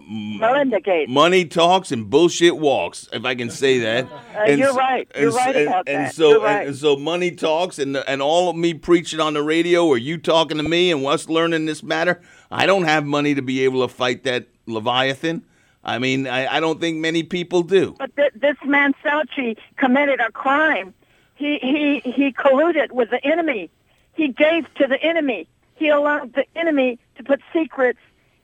Melinda 0.00 0.80
Gates? 0.80 1.10
Money 1.10 1.44
talks 1.44 1.92
and 1.92 2.08
bullshit 2.08 2.58
walks, 2.58 3.08
if 3.12 3.24
I 3.24 3.34
can 3.34 3.50
say 3.50 3.78
that. 3.78 4.06
Uh, 4.36 4.44
you're 4.52 4.74
right. 4.74 5.08
You're 5.14 5.28
and, 5.28 5.36
right 5.36 5.56
and, 5.56 5.68
about 5.68 5.88
and 5.88 6.06
that. 6.06 6.14
so 6.14 6.30
You're 6.30 6.42
right. 6.42 6.66
and, 6.66 6.76
so 6.76 6.96
money 6.96 7.30
talks 7.30 7.78
and 7.78 7.96
and 7.96 8.20
all 8.22 8.50
of 8.50 8.56
me 8.56 8.74
preaching 8.74 9.20
on 9.20 9.34
the 9.34 9.42
radio 9.42 9.86
or 9.86 9.98
you 9.98 10.18
talking 10.18 10.56
to 10.56 10.62
me 10.62 10.90
and 10.90 11.04
us 11.06 11.28
learning 11.28 11.66
this 11.66 11.82
matter. 11.82 12.20
I 12.50 12.66
don't 12.66 12.84
have 12.84 13.04
money 13.04 13.34
to 13.34 13.42
be 13.42 13.64
able 13.64 13.86
to 13.86 13.92
fight 13.92 14.24
that 14.24 14.46
Leviathan. 14.66 15.42
I 15.84 15.98
mean, 15.98 16.26
I, 16.26 16.56
I 16.56 16.60
don't 16.60 16.80
think 16.80 16.98
many 16.98 17.22
people 17.22 17.62
do. 17.62 17.94
But 17.98 18.14
th- 18.16 18.32
this 18.34 18.56
man 18.64 18.94
Fauci 19.04 19.56
committed 19.76 20.20
a 20.20 20.30
crime. 20.32 20.94
He 21.34 21.58
he 21.60 22.00
he 22.10 22.32
colluded 22.32 22.90
with 22.90 23.10
the 23.10 23.24
enemy. 23.24 23.70
He 24.14 24.28
gave 24.28 24.72
to 24.74 24.86
the 24.86 25.00
enemy. 25.02 25.46
He 25.76 25.88
allowed 25.88 26.34
the 26.34 26.44
enemy 26.56 26.98
to 27.16 27.22
put 27.22 27.40
secrets 27.52 28.00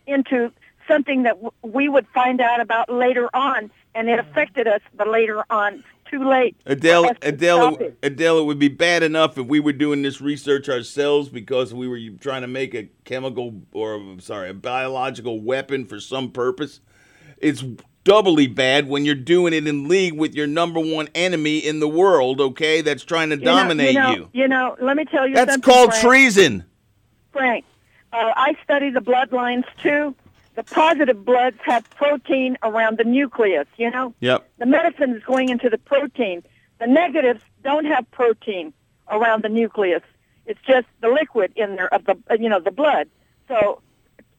into 0.07 0.51
something 0.87 1.23
that 1.23 1.31
w- 1.41 1.51
we 1.61 1.89
would 1.89 2.07
find 2.13 2.39
out 2.39 2.61
about 2.61 2.89
later 2.89 3.29
on, 3.35 3.69
and 3.93 4.09
it 4.09 4.17
affected 4.19 4.67
us. 4.67 4.81
But 4.95 5.09
later 5.09 5.43
on, 5.49 5.83
too 6.09 6.27
late. 6.27 6.55
Adele, 6.65 7.11
Adele, 7.21 7.75
it. 7.77 7.97
Adele, 8.03 8.39
it 8.39 8.43
would 8.45 8.59
be 8.59 8.67
bad 8.67 9.03
enough 9.03 9.37
if 9.37 9.45
we 9.47 9.59
were 9.59 9.73
doing 9.73 10.01
this 10.01 10.21
research 10.21 10.69
ourselves 10.69 11.29
because 11.29 11.73
we 11.73 11.87
were 11.87 11.99
trying 12.19 12.41
to 12.41 12.47
make 12.47 12.73
a 12.73 12.89
chemical 13.03 13.61
or 13.71 13.95
I'm 13.95 14.19
sorry, 14.19 14.49
a 14.49 14.53
biological 14.53 15.39
weapon 15.41 15.85
for 15.85 15.99
some 15.99 16.31
purpose. 16.31 16.79
It's 17.37 17.63
doubly 18.03 18.47
bad 18.47 18.87
when 18.87 19.03
you're 19.03 19.15
doing 19.15 19.51
it 19.53 19.67
in 19.67 19.87
league 19.87 20.13
with 20.13 20.35
your 20.35 20.47
number 20.47 20.79
one 20.79 21.09
enemy 21.15 21.57
in 21.57 21.79
the 21.79 21.87
world. 21.87 22.39
Okay, 22.39 22.81
that's 22.81 23.03
trying 23.03 23.29
to 23.31 23.37
You 23.37 23.43
know- 23.45 23.55
dominate 23.57 23.93
you. 23.93 23.99
Know, 23.99 24.11
you. 24.13 24.29
you 24.33 24.47
know, 24.47 24.75
let 24.79 24.95
me 24.95 25.05
tell 25.05 25.27
you 25.27 25.33
That's 25.35 25.57
called 25.57 25.89
Frank. 25.89 26.05
treason. 26.05 26.65
Frank, 27.33 27.65
uh, 28.13 28.31
I 28.35 28.55
study 28.63 28.91
the 28.91 29.01
bloodlines 29.01 29.65
too. 29.81 30.15
The 30.55 30.63
positive 30.63 31.25
bloods 31.25 31.57
have 31.65 31.89
protein 31.91 32.57
around 32.63 32.97
the 32.97 33.03
nucleus, 33.03 33.67
you 33.77 33.91
know? 33.91 34.13
Yep. 34.21 34.49
The 34.57 34.65
medicine 34.65 35.15
is 35.15 35.23
going 35.23 35.49
into 35.49 35.69
the 35.69 35.77
protein. 35.77 36.43
The 36.79 36.87
negatives 36.87 37.41
don't 37.63 37.85
have 37.85 38.09
protein 38.11 38.73
around 39.09 39.43
the 39.43 39.49
nucleus. 39.49 40.03
It's 40.45 40.59
just 40.65 40.87
the 41.01 41.09
liquid 41.09 41.51
in 41.55 41.75
there 41.75 41.93
of 41.93 42.05
the, 42.05 42.17
uh, 42.29 42.35
you 42.35 42.49
know, 42.49 42.59
the 42.59 42.71
blood. 42.71 43.09
So 43.47 43.81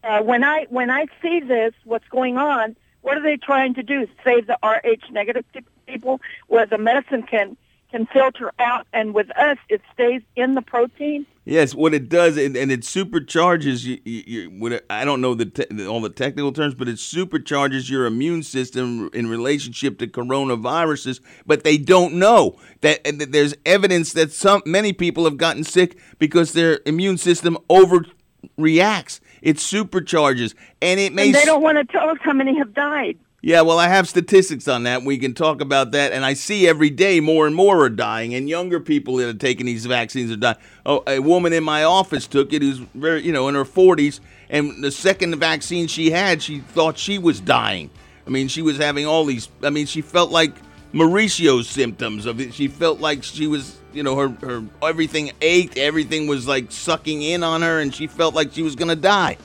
uh, 0.03 0.21
when 0.21 0.43
I 0.43 0.65
when 0.69 0.89
I 0.89 1.05
see 1.21 1.39
this, 1.39 1.73
what's 1.83 2.07
going 2.09 2.37
on? 2.37 2.75
What 3.01 3.17
are 3.17 3.23
they 3.23 3.37
trying 3.37 3.73
to 3.75 3.83
do? 3.83 4.07
Save 4.23 4.47
the 4.47 4.57
Rh 4.63 5.11
negative 5.11 5.45
people, 5.87 6.19
where 6.47 6.65
the 6.65 6.77
medicine 6.77 7.23
can 7.23 7.57
can 7.91 8.05
filter 8.07 8.51
out, 8.59 8.85
and 8.93 9.13
with 9.13 9.29
us, 9.37 9.57
it 9.69 9.81
stays 9.93 10.21
in 10.35 10.55
the 10.55 10.61
protein. 10.61 11.25
Yes, 11.45 11.73
what 11.73 11.93
it 11.93 12.09
does, 12.09 12.35
and, 12.35 12.57
and 12.57 12.71
it 12.71 12.81
supercharges 12.81 13.85
you. 13.85 13.99
you, 14.03 14.23
you 14.27 14.49
what 14.49 14.83
I 14.89 15.05
don't 15.05 15.21
know 15.21 15.33
the 15.33 15.45
te- 15.45 15.87
all 15.87 16.01
the 16.01 16.09
technical 16.09 16.51
terms, 16.51 16.75
but 16.75 16.89
it 16.89 16.97
supercharges 16.97 17.89
your 17.89 18.05
immune 18.05 18.43
system 18.43 19.09
in 19.13 19.27
relationship 19.27 19.97
to 19.99 20.07
coronaviruses. 20.07 21.21
But 21.45 21.63
they 21.63 21.77
don't 21.77 22.15
know 22.15 22.59
that, 22.81 22.99
and 23.07 23.21
that 23.21 23.31
there's 23.31 23.55
evidence 23.65 24.11
that 24.13 24.33
some 24.33 24.61
many 24.65 24.91
people 24.91 25.23
have 25.23 25.37
gotten 25.37 25.63
sick 25.63 25.97
because 26.19 26.51
their 26.51 26.81
immune 26.85 27.17
system 27.17 27.57
overreacts. 27.69 29.21
It 29.41 29.57
supercharges, 29.57 30.53
and 30.81 30.99
it 30.99 31.13
may. 31.13 31.27
And 31.27 31.35
they 31.35 31.45
don't 31.45 31.61
want 31.61 31.77
to 31.77 31.85
tell 31.85 32.09
us 32.09 32.17
how 32.21 32.33
many 32.33 32.57
have 32.57 32.73
died. 32.73 33.17
Yeah, 33.41 33.61
well, 33.61 33.77
I 33.77 33.87
have 33.87 34.09
statistics 34.09 34.67
on 34.67 34.83
that. 34.83 35.03
We 35.03 35.19
can 35.19 35.35
talk 35.35 35.61
about 35.61 35.91
that. 35.91 36.11
And 36.11 36.25
I 36.25 36.33
see 36.33 36.67
every 36.67 36.89
day 36.89 37.19
more 37.19 37.45
and 37.45 37.55
more 37.55 37.83
are 37.83 37.89
dying, 37.89 38.33
and 38.33 38.49
younger 38.49 38.79
people 38.79 39.17
that 39.17 39.29
are 39.29 39.37
taking 39.37 39.67
these 39.67 39.85
vaccines 39.85 40.31
are 40.31 40.37
dying. 40.37 40.57
Oh, 40.85 41.03
a 41.05 41.19
woman 41.19 41.53
in 41.53 41.63
my 41.63 41.83
office 41.83 42.25
took 42.25 42.51
it 42.51 42.63
who's 42.63 42.79
very, 42.79 43.23
you 43.23 43.31
know, 43.31 43.47
in 43.47 43.53
her 43.53 43.63
40s, 43.63 44.21
and 44.49 44.83
the 44.83 44.91
second 44.91 45.35
vaccine 45.35 45.87
she 45.87 46.09
had, 46.09 46.41
she 46.41 46.61
thought 46.61 46.97
she 46.97 47.19
was 47.19 47.39
dying. 47.39 47.91
I 48.25 48.31
mean, 48.31 48.47
she 48.47 48.63
was 48.63 48.77
having 48.77 49.05
all 49.05 49.23
these, 49.23 49.49
I 49.61 49.69
mean, 49.69 49.85
she 49.85 50.01
felt 50.01 50.31
like 50.31 50.53
Mauricio's 50.91 51.69
symptoms 51.69 52.25
of 52.25 52.41
it. 52.41 52.55
She 52.55 52.67
felt 52.67 52.99
like 52.99 53.23
she 53.23 53.45
was, 53.45 53.77
you 53.93 54.01
know, 54.01 54.15
her, 54.15 54.29
her 54.41 54.63
everything 54.81 55.31
ached, 55.41 55.77
everything 55.77 56.25
was 56.25 56.47
like 56.47 56.71
sucking 56.71 57.21
in 57.21 57.43
on 57.43 57.61
her, 57.61 57.81
and 57.81 57.93
she 57.93 58.07
felt 58.07 58.33
like 58.33 58.51
she 58.53 58.63
was 58.63 58.75
going 58.75 58.89
to 58.89 58.95
die. 58.95 59.37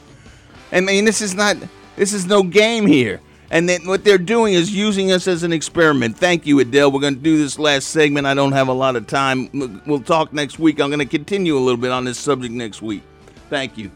I 0.73 0.81
mean, 0.81 1.05
this 1.05 1.21
is 1.21 1.35
not, 1.35 1.59
this 1.95 2.15
is 2.15 2.25
no 2.25 2.43
game 2.43 2.87
here. 2.87 3.21
And 3.53 3.69
then 3.69 3.87
what 3.87 4.03
they're 4.03 4.17
doing 4.17 4.55
is 4.55 4.75
using 4.75 5.13
us 5.13 5.29
as 5.29 5.43
an 5.43 5.53
experiment. 5.53 6.17
Thank 6.17 6.47
you, 6.47 6.59
Adele. 6.61 6.91
We're 6.91 7.01
going 7.01 7.17
to 7.17 7.21
do 7.21 7.37
this 7.37 7.59
last 7.59 7.89
segment. 7.89 8.27
I 8.27 8.33
don't 8.33 8.53
have 8.53 8.69
a 8.69 8.73
lot 8.73 8.97
of 8.97 9.07
time. 9.07 9.83
We'll 9.87 10.01
talk 10.01 10.33
next 10.33 10.59
week. 10.59 10.81
I'm 10.81 10.89
going 10.89 11.01
to 11.01 11.05
continue 11.05 11.59
a 11.59 11.61
little 11.61 11.81
bit 11.81 11.91
on 11.91 12.07
this 12.07 12.19
subject 12.19 12.55
next 12.55 12.81
week. 12.81 13.03
Thank 13.51 13.77
you. 13.77 13.91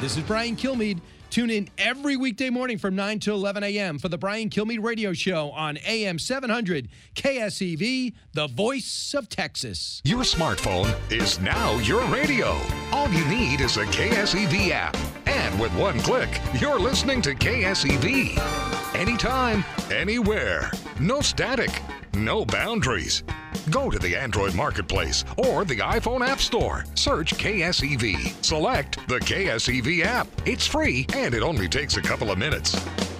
This 0.00 0.16
is 0.16 0.24
Brian 0.24 0.56
Kilmeade. 0.56 1.00
Tune 1.36 1.50
in 1.50 1.68
every 1.76 2.16
weekday 2.16 2.48
morning 2.48 2.78
from 2.78 2.96
9 2.96 3.18
to 3.18 3.32
11 3.32 3.62
a.m. 3.62 3.98
for 3.98 4.08
the 4.08 4.16
Brian 4.16 4.48
Kilmeade 4.48 4.82
Radio 4.82 5.12
Show 5.12 5.50
on 5.50 5.76
AM 5.86 6.18
700 6.18 6.88
KSEV, 7.14 8.14
the 8.32 8.46
voice 8.46 9.12
of 9.12 9.28
Texas. 9.28 10.00
Your 10.02 10.22
smartphone 10.22 10.90
is 11.12 11.38
now 11.38 11.76
your 11.80 12.02
radio. 12.06 12.58
All 12.90 13.10
you 13.10 13.22
need 13.26 13.60
is 13.60 13.76
a 13.76 13.84
KSEV 13.84 14.70
app. 14.70 14.96
And 15.26 15.60
with 15.60 15.76
one 15.76 16.00
click, 16.00 16.40
you're 16.58 16.80
listening 16.80 17.20
to 17.20 17.34
KSEV. 17.34 18.94
Anytime, 18.94 19.62
anywhere. 19.90 20.70
No 21.00 21.20
static, 21.20 21.82
no 22.24 22.44
boundaries. 22.44 23.22
Go 23.70 23.90
to 23.90 23.98
the 23.98 24.16
Android 24.16 24.54
Marketplace 24.54 25.24
or 25.36 25.64
the 25.64 25.78
iPhone 25.78 26.26
App 26.26 26.40
Store. 26.40 26.84
Search 26.94 27.34
KSEV. 27.34 28.44
Select 28.44 29.06
the 29.08 29.18
KSEV 29.18 30.04
app. 30.04 30.28
It's 30.44 30.66
free 30.66 31.06
and 31.14 31.34
it 31.34 31.42
only 31.42 31.68
takes 31.68 31.96
a 31.96 32.02
couple 32.02 32.30
of 32.30 32.38
minutes. 32.38 32.76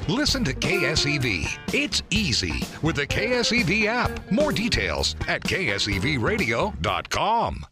Listen 0.08 0.44
to 0.44 0.54
KSEV. 0.54 1.74
It's 1.74 2.02
easy 2.10 2.62
with 2.82 2.96
the 2.96 3.06
KSEV 3.06 3.86
app. 3.86 4.30
More 4.30 4.52
details 4.52 5.16
at 5.26 5.42
ksevradio.com. 5.42 7.66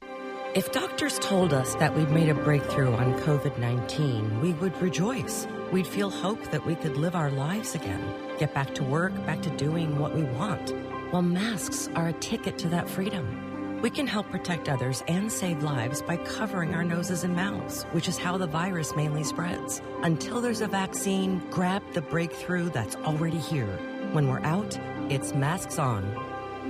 If 0.54 0.70
doctors 0.70 1.18
told 1.18 1.52
us 1.52 1.74
that 1.76 1.94
we'd 1.96 2.10
made 2.10 2.28
a 2.28 2.34
breakthrough 2.34 2.94
on 2.94 3.18
COVID 3.20 3.58
19, 3.58 4.40
we 4.40 4.52
would 4.54 4.80
rejoice. 4.80 5.48
We'd 5.72 5.86
feel 5.86 6.10
hope 6.10 6.50
that 6.52 6.64
we 6.64 6.76
could 6.76 6.96
live 6.96 7.16
our 7.16 7.30
lives 7.30 7.74
again, 7.74 8.00
get 8.38 8.54
back 8.54 8.72
to 8.76 8.84
work, 8.84 9.12
back 9.26 9.42
to 9.42 9.50
doing 9.50 9.98
what 9.98 10.14
we 10.14 10.22
want. 10.22 10.72
Well, 11.14 11.22
masks 11.22 11.88
are 11.94 12.08
a 12.08 12.12
ticket 12.14 12.58
to 12.58 12.68
that 12.70 12.90
freedom. 12.90 13.80
We 13.80 13.88
can 13.88 14.04
help 14.04 14.28
protect 14.32 14.68
others 14.68 15.04
and 15.06 15.30
save 15.30 15.62
lives 15.62 16.02
by 16.02 16.16
covering 16.16 16.74
our 16.74 16.82
noses 16.82 17.22
and 17.22 17.36
mouths, 17.36 17.84
which 17.92 18.08
is 18.08 18.18
how 18.18 18.36
the 18.36 18.48
virus 18.48 18.96
mainly 18.96 19.22
spreads. 19.22 19.80
Until 20.02 20.40
there's 20.40 20.60
a 20.60 20.66
vaccine, 20.66 21.40
grab 21.50 21.84
the 21.92 22.00
breakthrough 22.00 22.68
that's 22.68 22.96
already 22.96 23.38
here. 23.38 23.78
When 24.10 24.26
we're 24.26 24.40
out, 24.40 24.76
it's 25.08 25.32
masks 25.34 25.78
on. 25.78 26.02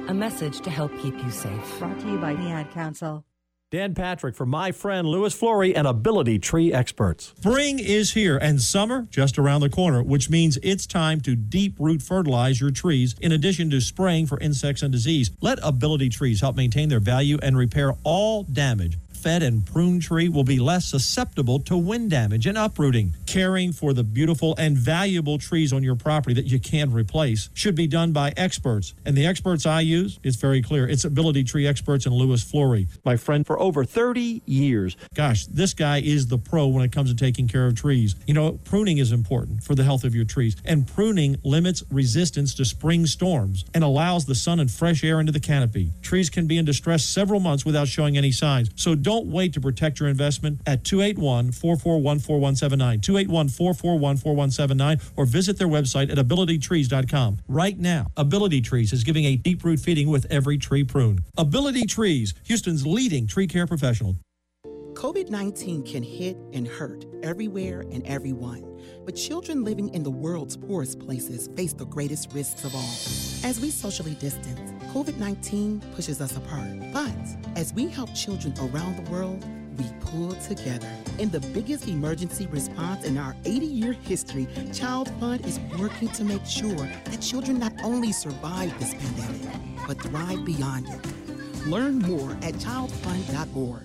A 0.08 0.12
message 0.12 0.60
to 0.60 0.70
help 0.70 0.92
keep 0.98 1.16
you 1.24 1.30
safe. 1.30 1.78
Brought 1.78 2.00
to 2.00 2.10
you 2.10 2.18
by 2.18 2.34
the 2.34 2.50
Ad 2.50 2.70
Council. 2.70 3.24
Dan 3.74 3.92
Patrick 3.92 4.36
for 4.36 4.46
my 4.46 4.70
friend 4.70 5.04
Lewis 5.04 5.34
Flory 5.34 5.74
and 5.74 5.84
Ability 5.84 6.38
Tree 6.38 6.72
Experts. 6.72 7.34
Spring 7.40 7.80
is 7.80 8.12
here 8.12 8.36
and 8.36 8.62
summer 8.62 9.08
just 9.10 9.36
around 9.36 9.62
the 9.62 9.68
corner, 9.68 10.00
which 10.00 10.30
means 10.30 10.60
it's 10.62 10.86
time 10.86 11.20
to 11.22 11.34
deep 11.34 11.74
root 11.80 12.00
fertilize 12.00 12.60
your 12.60 12.70
trees 12.70 13.16
in 13.20 13.32
addition 13.32 13.70
to 13.70 13.80
spraying 13.80 14.28
for 14.28 14.38
insects 14.38 14.80
and 14.82 14.92
disease. 14.92 15.32
Let 15.40 15.58
Ability 15.60 16.10
Trees 16.10 16.40
help 16.40 16.54
maintain 16.54 16.88
their 16.88 17.00
value 17.00 17.36
and 17.42 17.58
repair 17.58 17.94
all 18.04 18.44
damage 18.44 18.96
fed 19.24 19.42
and 19.42 19.64
prune 19.64 19.98
tree 20.00 20.28
will 20.28 20.44
be 20.44 20.58
less 20.58 20.84
susceptible 20.84 21.58
to 21.58 21.78
wind 21.78 22.10
damage 22.10 22.46
and 22.46 22.58
uprooting. 22.58 23.14
Caring 23.24 23.72
for 23.72 23.94
the 23.94 24.04
beautiful 24.04 24.54
and 24.58 24.76
valuable 24.76 25.38
trees 25.38 25.72
on 25.72 25.82
your 25.82 25.94
property 25.94 26.34
that 26.34 26.44
you 26.44 26.60
can't 26.60 26.92
replace 26.92 27.48
should 27.54 27.74
be 27.74 27.86
done 27.86 28.12
by 28.12 28.34
experts. 28.36 28.92
And 29.06 29.16
the 29.16 29.24
experts 29.24 29.64
I 29.64 29.80
use, 29.80 30.20
it's 30.22 30.36
very 30.36 30.60
clear. 30.60 30.86
It's 30.86 31.06
Ability 31.06 31.44
Tree 31.44 31.66
Experts 31.66 32.04
and 32.04 32.14
Lewis 32.14 32.42
Flory. 32.42 32.86
My 33.02 33.16
friend 33.16 33.46
for 33.46 33.58
over 33.58 33.82
30 33.82 34.42
years. 34.44 34.94
Gosh, 35.14 35.46
this 35.46 35.72
guy 35.72 36.02
is 36.02 36.26
the 36.26 36.36
pro 36.36 36.66
when 36.66 36.84
it 36.84 36.92
comes 36.92 37.08
to 37.08 37.16
taking 37.16 37.48
care 37.48 37.66
of 37.66 37.74
trees. 37.74 38.16
You 38.26 38.34
know, 38.34 38.60
pruning 38.66 38.98
is 38.98 39.10
important 39.10 39.64
for 39.64 39.74
the 39.74 39.84
health 39.84 40.04
of 40.04 40.14
your 40.14 40.26
trees, 40.26 40.54
and 40.66 40.86
pruning 40.86 41.38
limits 41.42 41.82
resistance 41.90 42.54
to 42.56 42.66
spring 42.66 43.06
storms 43.06 43.64
and 43.72 43.82
allows 43.82 44.26
the 44.26 44.34
sun 44.34 44.60
and 44.60 44.70
fresh 44.70 45.02
air 45.02 45.18
into 45.18 45.32
the 45.32 45.40
canopy. 45.40 45.92
Trees 46.02 46.28
can 46.28 46.46
be 46.46 46.58
in 46.58 46.66
distress 46.66 47.06
several 47.06 47.40
months 47.40 47.64
without 47.64 47.88
showing 47.88 48.18
any 48.18 48.30
signs. 48.30 48.68
So 48.76 48.94
don't 48.94 49.13
don't 49.14 49.26
wait 49.28 49.52
to 49.52 49.60
protect 49.60 50.00
your 50.00 50.08
investment 50.08 50.60
at 50.66 50.82
281 50.82 51.52
441 51.52 52.18
4179. 52.18 53.00
281 53.00 53.48
441 53.48 54.16
4179 54.16 55.00
or 55.16 55.24
visit 55.24 55.56
their 55.56 55.68
website 55.68 56.10
at 56.10 56.18
abilitytrees.com. 56.18 57.38
Right 57.46 57.78
now, 57.78 58.08
Ability 58.16 58.60
Trees 58.60 58.92
is 58.92 59.04
giving 59.04 59.24
a 59.26 59.36
deep 59.36 59.62
root 59.62 59.78
feeding 59.78 60.08
with 60.08 60.26
every 60.30 60.58
tree 60.58 60.82
prune. 60.82 61.20
Ability 61.38 61.86
Trees, 61.86 62.34
Houston's 62.44 62.84
leading 62.86 63.26
tree 63.28 63.46
care 63.46 63.66
professional. 63.66 64.16
COVID 64.94 65.30
19 65.30 65.84
can 65.84 66.02
hit 66.02 66.36
and 66.52 66.66
hurt 66.66 67.04
everywhere 67.22 67.80
and 67.92 68.04
everyone. 68.06 68.64
But 69.04 69.16
children 69.16 69.62
living 69.62 69.90
in 69.90 70.02
the 70.02 70.10
world's 70.10 70.56
poorest 70.56 70.98
places 70.98 71.48
face 71.56 71.72
the 71.72 71.86
greatest 71.86 72.32
risks 72.32 72.64
of 72.64 72.74
all. 72.74 72.94
As 73.48 73.60
we 73.60 73.70
socially 73.70 74.14
distance, 74.14 74.72
COVID 74.94 75.18
19 75.18 75.80
pushes 75.96 76.20
us 76.20 76.36
apart. 76.36 76.68
But 76.92 77.10
as 77.56 77.74
we 77.74 77.88
help 77.88 78.14
children 78.14 78.54
around 78.60 79.04
the 79.04 79.10
world, 79.10 79.44
we 79.76 79.86
pull 79.98 80.34
together. 80.34 80.88
In 81.18 81.30
the 81.30 81.40
biggest 81.52 81.88
emergency 81.88 82.46
response 82.46 83.04
in 83.04 83.18
our 83.18 83.34
80 83.44 83.66
year 83.66 83.92
history, 83.92 84.46
Child 84.72 85.10
Fund 85.18 85.44
is 85.46 85.58
working 85.80 86.10
to 86.10 86.22
make 86.22 86.46
sure 86.46 86.86
that 87.06 87.20
children 87.20 87.58
not 87.58 87.72
only 87.82 88.12
survive 88.12 88.72
this 88.78 88.94
pandemic, 88.94 89.58
but 89.88 90.00
thrive 90.00 90.44
beyond 90.44 90.86
it. 90.88 91.66
Learn 91.66 91.98
more 91.98 92.30
at 92.42 92.54
childfund.org. 92.54 93.82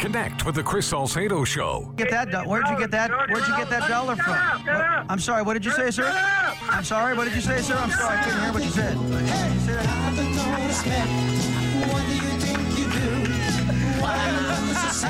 Connect 0.00 0.46
with 0.46 0.54
the 0.54 0.62
Chris 0.62 0.86
Salcedo 0.86 1.44
Show. 1.44 1.92
Get 1.96 2.10
that? 2.10 2.30
do- 2.30 2.38
Where'd 2.48 2.66
you 2.68 2.78
get 2.78 2.90
that? 2.92 3.10
Where'd 3.28 3.46
you 3.46 3.54
get 3.56 3.68
that 3.68 3.86
dollar 3.86 4.16
from? 4.16 4.32
What- 4.32 5.06
I'm 5.10 5.18
sorry. 5.20 5.42
What 5.42 5.52
did 5.54 5.64
you 5.64 5.72
say, 5.72 5.90
sir? 5.90 6.10
I'm 6.70 6.84
sorry. 6.84 7.14
What 7.14 7.24
did 7.24 7.34
you 7.34 7.42
say, 7.42 7.60
sir? 7.60 7.76
I'm 7.76 7.90
sorry. 7.90 8.16
I 8.18 8.22
couldn't 8.24 8.40
hear 8.40 8.52
what 8.52 8.64
you 8.64 8.70
said. 8.70 8.96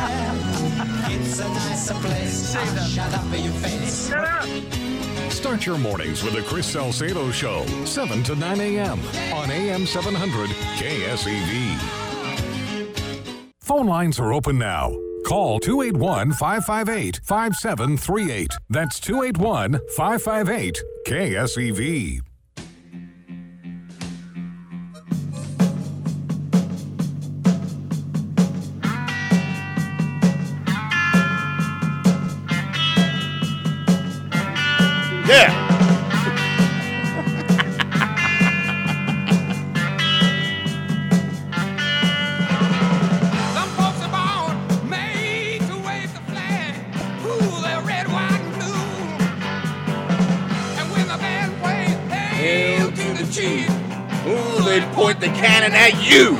It's 0.03 1.39
a 1.39 1.49
nicer 1.49 1.95
place. 1.95 2.53
Shut 2.93 3.15
up 3.15 3.33
in 3.33 3.45
your 3.45 3.53
face. 3.55 4.11
Start 5.33 5.67
your 5.67 5.79
mornings 5.79 6.23
with 6.25 6.35
the 6.35 6.43
Chris 6.43 6.67
Salcedo 6.67 7.31
Show, 7.31 7.65
7 7.85 8.23
to 8.25 8.35
9 8.35 8.61
a.m. 8.61 8.99
on 9.35 9.51
AM 9.51 9.87
700 9.87 10.49
KSEV. 10.79 12.00
Phone 13.71 13.87
lines 13.87 14.19
are 14.19 14.33
open 14.33 14.59
now. 14.59 14.91
Call 15.25 15.61
281 15.61 16.33
558 16.33 17.21
5738. 17.23 18.51
That's 18.69 18.99
281 18.99 19.79
558 19.95 20.83
KSEV. 21.07 22.30
You. 56.11 56.37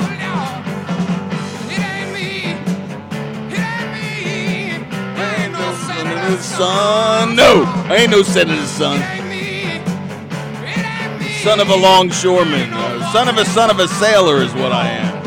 Son. 6.41 7.35
No, 7.35 7.63
I 7.87 7.97
ain't 8.01 8.11
no 8.11 8.23
senator's 8.23 8.69
son. 8.69 8.99
Son 11.43 11.59
of 11.59 11.69
a 11.69 11.75
longshoreman. 11.75 12.71
Uh, 12.73 13.11
son 13.11 13.27
of 13.27 13.37
a 13.37 13.45
son 13.45 13.69
of 13.69 13.79
a 13.79 13.87
sailor 13.87 14.41
is 14.43 14.53
what 14.53 14.71
I 14.71 14.89
am. 14.89 15.21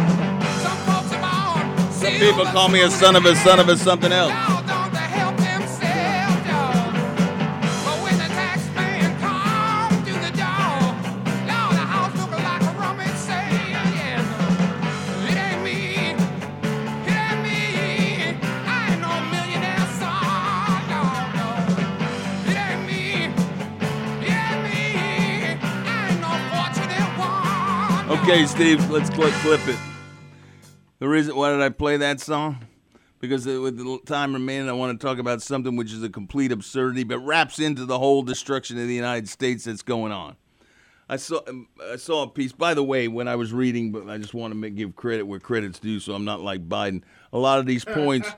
Some 1.92 2.12
people 2.12 2.44
call 2.46 2.68
me 2.68 2.82
a 2.82 2.90
son 2.90 3.16
of 3.16 3.24
a 3.26 3.34
son 3.36 3.58
of 3.58 3.68
a 3.68 3.76
something 3.76 4.12
else. 4.12 4.53
Okay, 28.14 28.46
Steve, 28.46 28.90
let's 28.90 29.10
clip, 29.10 29.32
clip 29.42 29.66
it. 29.66 29.76
The 31.00 31.08
reason 31.08 31.34
why 31.34 31.50
did 31.50 31.60
I 31.60 31.68
play 31.68 31.96
that 31.96 32.20
song? 32.20 32.64
Because 33.18 33.44
with 33.44 33.76
the 33.76 33.98
time 34.06 34.32
remaining, 34.32 34.68
I 34.68 34.72
want 34.72 34.98
to 34.98 35.04
talk 35.04 35.18
about 35.18 35.42
something 35.42 35.74
which 35.74 35.92
is 35.92 36.00
a 36.04 36.08
complete 36.08 36.52
absurdity, 36.52 37.02
but 37.02 37.18
wraps 37.18 37.58
into 37.58 37.84
the 37.84 37.98
whole 37.98 38.22
destruction 38.22 38.78
of 38.78 38.86
the 38.86 38.94
United 38.94 39.28
States 39.28 39.64
that's 39.64 39.82
going 39.82 40.12
on. 40.12 40.36
I 41.08 41.16
saw 41.16 41.40
um, 41.48 41.66
I 41.82 41.96
saw 41.96 42.22
a 42.22 42.28
piece. 42.28 42.52
By 42.52 42.72
the 42.72 42.84
way, 42.84 43.08
when 43.08 43.26
I 43.26 43.34
was 43.34 43.52
reading, 43.52 43.90
but 43.90 44.08
I 44.08 44.16
just 44.16 44.32
want 44.32 44.52
to 44.52 44.56
make, 44.56 44.76
give 44.76 44.94
credit 44.94 45.24
where 45.24 45.40
credit's 45.40 45.80
due, 45.80 45.98
so 45.98 46.14
I'm 46.14 46.24
not 46.24 46.40
like 46.40 46.68
Biden. 46.68 47.02
A 47.32 47.38
lot 47.38 47.58
of 47.58 47.66
these 47.66 47.84
points, 47.84 48.28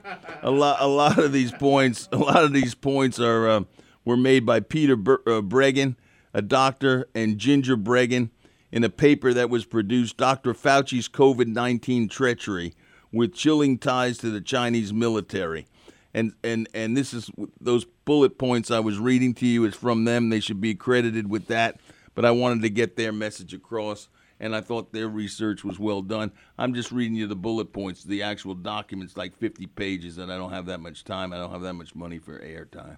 a 0.41 0.49
lot 0.49 0.77
a 0.81 0.87
lot 0.87 1.19
of 1.19 1.31
these 1.31 1.51
points, 1.51 2.09
a 2.11 2.17
lot 2.17 2.43
of 2.43 2.51
these 2.51 2.73
points 2.73 3.19
are 3.19 3.47
uh, 3.47 3.61
were 4.03 4.17
made 4.17 4.43
by 4.43 4.59
Peter 4.59 4.95
Ber- 4.95 5.21
uh, 5.27 5.41
Breggin, 5.41 5.95
a 6.33 6.41
doctor, 6.41 7.07
and 7.13 7.37
Ginger 7.37 7.77
Breggin 7.77 8.31
in 8.77 8.83
a 8.83 8.89
paper 8.91 9.33
that 9.33 9.49
was 9.49 9.65
produced, 9.65 10.17
Dr. 10.17 10.53
Fauci's 10.53 11.09
COVID 11.09 11.47
19 11.47 12.07
treachery 12.09 12.75
with 13.11 13.33
chilling 13.33 13.79
ties 13.79 14.19
to 14.19 14.29
the 14.29 14.39
Chinese 14.39 14.93
military. 14.93 15.65
And, 16.13 16.33
and, 16.43 16.69
and 16.75 16.95
this 16.95 17.11
is 17.11 17.31
those 17.59 17.85
bullet 18.05 18.37
points 18.37 18.69
I 18.69 18.79
was 18.79 18.99
reading 18.99 19.33
to 19.35 19.47
you 19.47 19.65
is 19.65 19.73
from 19.73 20.05
them. 20.05 20.29
They 20.29 20.39
should 20.39 20.61
be 20.61 20.75
credited 20.75 21.27
with 21.27 21.47
that. 21.47 21.79
But 22.13 22.23
I 22.23 22.29
wanted 22.29 22.61
to 22.61 22.69
get 22.69 22.97
their 22.97 23.11
message 23.11 23.51
across, 23.51 24.09
and 24.39 24.55
I 24.55 24.61
thought 24.61 24.93
their 24.93 25.07
research 25.07 25.63
was 25.63 25.79
well 25.79 26.03
done. 26.03 26.31
I'm 26.59 26.75
just 26.75 26.91
reading 26.91 27.15
you 27.15 27.25
the 27.25 27.35
bullet 27.35 27.73
points, 27.73 28.03
the 28.03 28.21
actual 28.21 28.53
documents, 28.53 29.17
like 29.17 29.35
50 29.35 29.65
pages, 29.65 30.19
and 30.19 30.31
I 30.31 30.37
don't 30.37 30.53
have 30.53 30.67
that 30.67 30.81
much 30.81 31.03
time. 31.03 31.33
I 31.33 31.37
don't 31.37 31.51
have 31.51 31.63
that 31.63 31.73
much 31.73 31.95
money 31.95 32.19
for 32.19 32.37
airtime. 32.37 32.97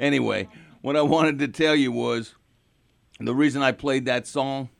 Anyway, 0.00 0.48
what 0.80 0.96
I 0.96 1.02
wanted 1.02 1.38
to 1.38 1.46
tell 1.46 1.76
you 1.76 1.92
was 1.92 2.34
the 3.20 3.34
reason 3.34 3.62
I 3.62 3.70
played 3.70 4.06
that 4.06 4.26
song 4.26 4.70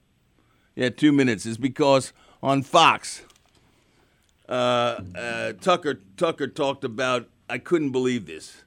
yeah, 0.81 0.89
two 0.89 1.12
minutes 1.12 1.45
is 1.45 1.59
because 1.59 2.14
on 2.43 2.62
Fox, 2.62 3.20
uh, 4.49 5.03
uh, 5.14 5.53
Tucker 5.61 6.01
Tucker 6.16 6.49
talked 6.49 6.85
about. 6.85 7.28
I 7.51 7.59
couldn't 7.59 7.91
believe 7.91 8.24
this. 8.24 8.62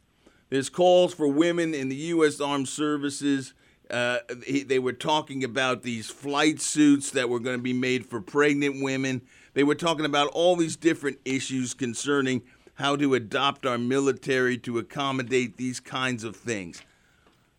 There's 0.51 0.70
calls 0.70 1.16
for 1.16 1.28
women 1.28 1.74
in 1.74 1.89
the 1.89 1.95
U.S. 1.95 2.39
Armed 2.39 2.68
Services. 2.68 3.55
Uh, 3.89 4.20
they 4.68 4.78
were 4.78 4.93
talking 4.93 5.43
about 5.43 5.82
these 5.82 6.07
flight 6.11 6.61
suits 6.61 7.09
that 7.11 7.30
were 7.30 7.39
going 7.39 7.57
to 7.57 7.64
be 7.64 7.74
made 7.74 8.05
for 8.05 8.22
pregnant 8.22 8.84
women. 8.84 9.24
They 9.55 9.64
were 9.64 9.74
talking 9.74 10.05
about 10.05 10.28
all 10.34 10.55
these 10.55 10.76
different 10.76 11.18
issues 11.26 11.74
concerning 11.74 12.43
how 12.76 12.95
to 12.95 13.16
adopt 13.16 13.66
our 13.66 13.80
military 13.80 14.59
to 14.59 14.78
accommodate 14.78 15.57
these 15.57 15.80
kinds 15.80 16.24
of 16.24 16.36
things. 16.36 16.84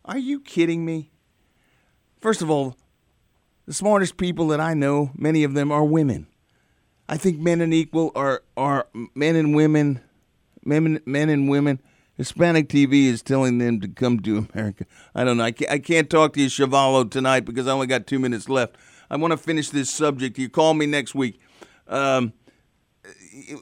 Are 0.05 0.17
you 0.17 0.39
kidding 0.39 0.85
me? 0.85 1.11
First 2.21 2.41
of 2.41 2.49
all, 2.49 2.77
the 3.65 3.73
smartest 3.73 4.17
people 4.17 4.47
that 4.49 4.59
I 4.59 4.73
know, 4.73 5.11
many 5.15 5.43
of 5.43 5.53
them 5.53 5.71
are 5.71 5.83
women. 5.83 6.27
I 7.07 7.17
think 7.17 7.39
men 7.39 7.61
and 7.61 7.73
equal 7.73 8.11
are 8.15 8.43
are 8.57 8.87
men 9.13 9.35
and 9.35 9.55
women, 9.55 10.01
men 10.63 11.01
men 11.05 11.29
and 11.29 11.49
women. 11.49 11.79
Hispanic 12.17 12.69
TV 12.69 13.07
is 13.07 13.21
telling 13.21 13.57
them 13.57 13.81
to 13.81 13.89
come 13.89 14.21
to 14.21 14.47
America. 14.53 14.85
I 15.13 15.25
don't 15.25 15.37
know. 15.37 15.43
I 15.43 15.51
can't, 15.51 15.71
I 15.71 15.79
can't 15.79 16.09
talk 16.09 16.33
to 16.33 16.41
you, 16.41 16.47
Chavallo, 16.47 17.09
tonight 17.09 17.41
because 17.41 17.67
I 17.67 17.71
only 17.71 17.87
got 17.87 18.07
two 18.07 18.19
minutes 18.19 18.47
left. 18.47 18.77
I 19.09 19.17
want 19.17 19.31
to 19.31 19.37
finish 19.37 19.69
this 19.69 19.89
subject. 19.89 20.37
You 20.37 20.49
call 20.49 20.73
me 20.73 20.85
next 20.85 21.13
week. 21.13 21.39
Um, 21.87 22.33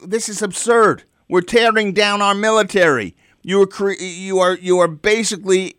this 0.06 0.28
is 0.28 0.40
absurd. 0.40 1.02
We're 1.28 1.40
tearing 1.40 1.92
down 1.92 2.22
our 2.22 2.34
military. 2.34 3.16
You 3.42 3.62
are 3.62 3.66
cre- 3.66 4.00
you 4.00 4.38
are 4.38 4.54
you 4.54 4.78
are 4.78 4.88
basically 4.88 5.76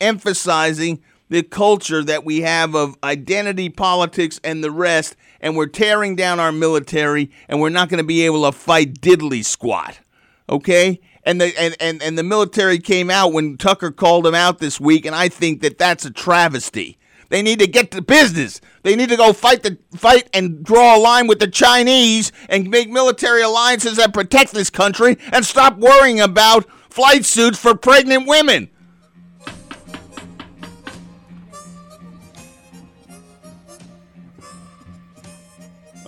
emphasizing 0.00 1.02
the 1.30 1.42
culture 1.42 2.04
that 2.04 2.24
we 2.24 2.42
have 2.42 2.74
of 2.74 2.98
identity 3.02 3.70
politics 3.70 4.38
and 4.44 4.62
the 4.62 4.70
rest, 4.70 5.16
and 5.40 5.56
we're 5.56 5.66
tearing 5.66 6.16
down 6.16 6.38
our 6.38 6.52
military, 6.52 7.30
and 7.48 7.60
we're 7.60 7.70
not 7.70 7.88
going 7.88 7.98
to 7.98 8.04
be 8.04 8.26
able 8.26 8.44
to 8.44 8.52
fight 8.52 9.00
diddly 9.00 9.44
squat. 9.44 10.00
Okay? 10.48 11.00
And 11.22 11.40
the 11.40 11.58
and, 11.58 11.76
and, 11.80 12.02
and 12.02 12.18
the 12.18 12.22
military 12.22 12.78
came 12.78 13.10
out 13.10 13.32
when 13.32 13.56
Tucker 13.56 13.90
called 13.90 14.24
them 14.24 14.34
out 14.34 14.58
this 14.58 14.80
week, 14.80 15.06
and 15.06 15.14
I 15.14 15.28
think 15.28 15.62
that 15.62 15.78
that's 15.78 16.04
a 16.04 16.10
travesty. 16.10 16.98
They 17.28 17.42
need 17.42 17.60
to 17.60 17.68
get 17.68 17.92
to 17.92 18.02
business. 18.02 18.60
They 18.82 18.96
need 18.96 19.08
to 19.10 19.16
go 19.16 19.32
fight 19.32 19.62
the 19.62 19.78
fight 19.94 20.28
and 20.34 20.64
draw 20.64 20.96
a 20.96 20.98
line 20.98 21.28
with 21.28 21.38
the 21.38 21.46
Chinese 21.46 22.32
and 22.48 22.68
make 22.68 22.90
military 22.90 23.42
alliances 23.42 23.98
that 23.98 24.12
protect 24.12 24.52
this 24.52 24.68
country 24.68 25.16
and 25.32 25.46
stop 25.46 25.76
worrying 25.76 26.20
about 26.20 26.66
flight 26.88 27.24
suits 27.24 27.56
for 27.56 27.76
pregnant 27.76 28.26
women. 28.26 28.68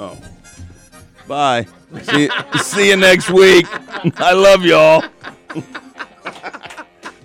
Oh. 0.03 0.19
Bye. 1.29 1.65
See, 2.03 2.29
see 2.59 2.89
you 2.89 2.97
next 2.97 3.31
week. 3.31 3.67
I 4.21 4.33
love 4.33 4.65
y'all. 4.65 5.05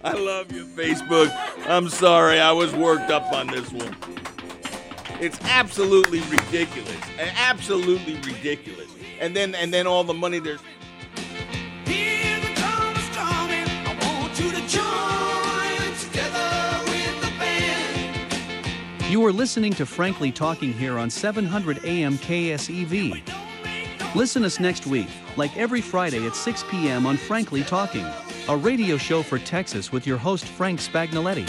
I 0.03 0.13
love 0.13 0.51
you, 0.51 0.65
Facebook. 0.67 1.35
I'm 1.67 1.89
sorry, 1.89 2.39
I 2.39 2.51
was 2.51 2.75
worked 2.75 3.09
up 3.09 3.33
on 3.33 3.47
this 3.47 3.71
one. 3.71 3.95
It's 5.19 5.39
absolutely 5.45 6.19
ridiculous. 6.21 6.95
Absolutely 7.17 8.17
ridiculous. 8.17 8.91
And 9.19 9.35
then 9.35 9.55
and 9.55 9.73
then 9.73 9.87
all 9.87 10.03
the 10.03 10.13
money 10.13 10.37
there's 10.37 10.61
You 19.09 19.25
are 19.25 19.31
listening 19.31 19.71
to 19.75 19.85
Frankly 19.85 20.33
Talking 20.33 20.73
here 20.73 20.97
on 20.99 21.09
700 21.09 21.85
AM 21.85 22.17
KSEV. 22.17 23.23
Listen 24.13 24.43
us 24.43 24.59
next 24.59 24.85
week, 24.85 25.07
like 25.37 25.55
every 25.55 25.79
Friday 25.79 26.27
at 26.27 26.35
6 26.35 26.65
p.m. 26.69 27.05
on 27.05 27.15
Frankly 27.15 27.63
Talking, 27.63 28.05
a 28.49 28.57
radio 28.57 28.97
show 28.97 29.23
for 29.23 29.39
Texas 29.39 29.93
with 29.93 30.05
your 30.05 30.17
host 30.17 30.43
Frank 30.43 30.81
Spagnoletti. 30.81 31.47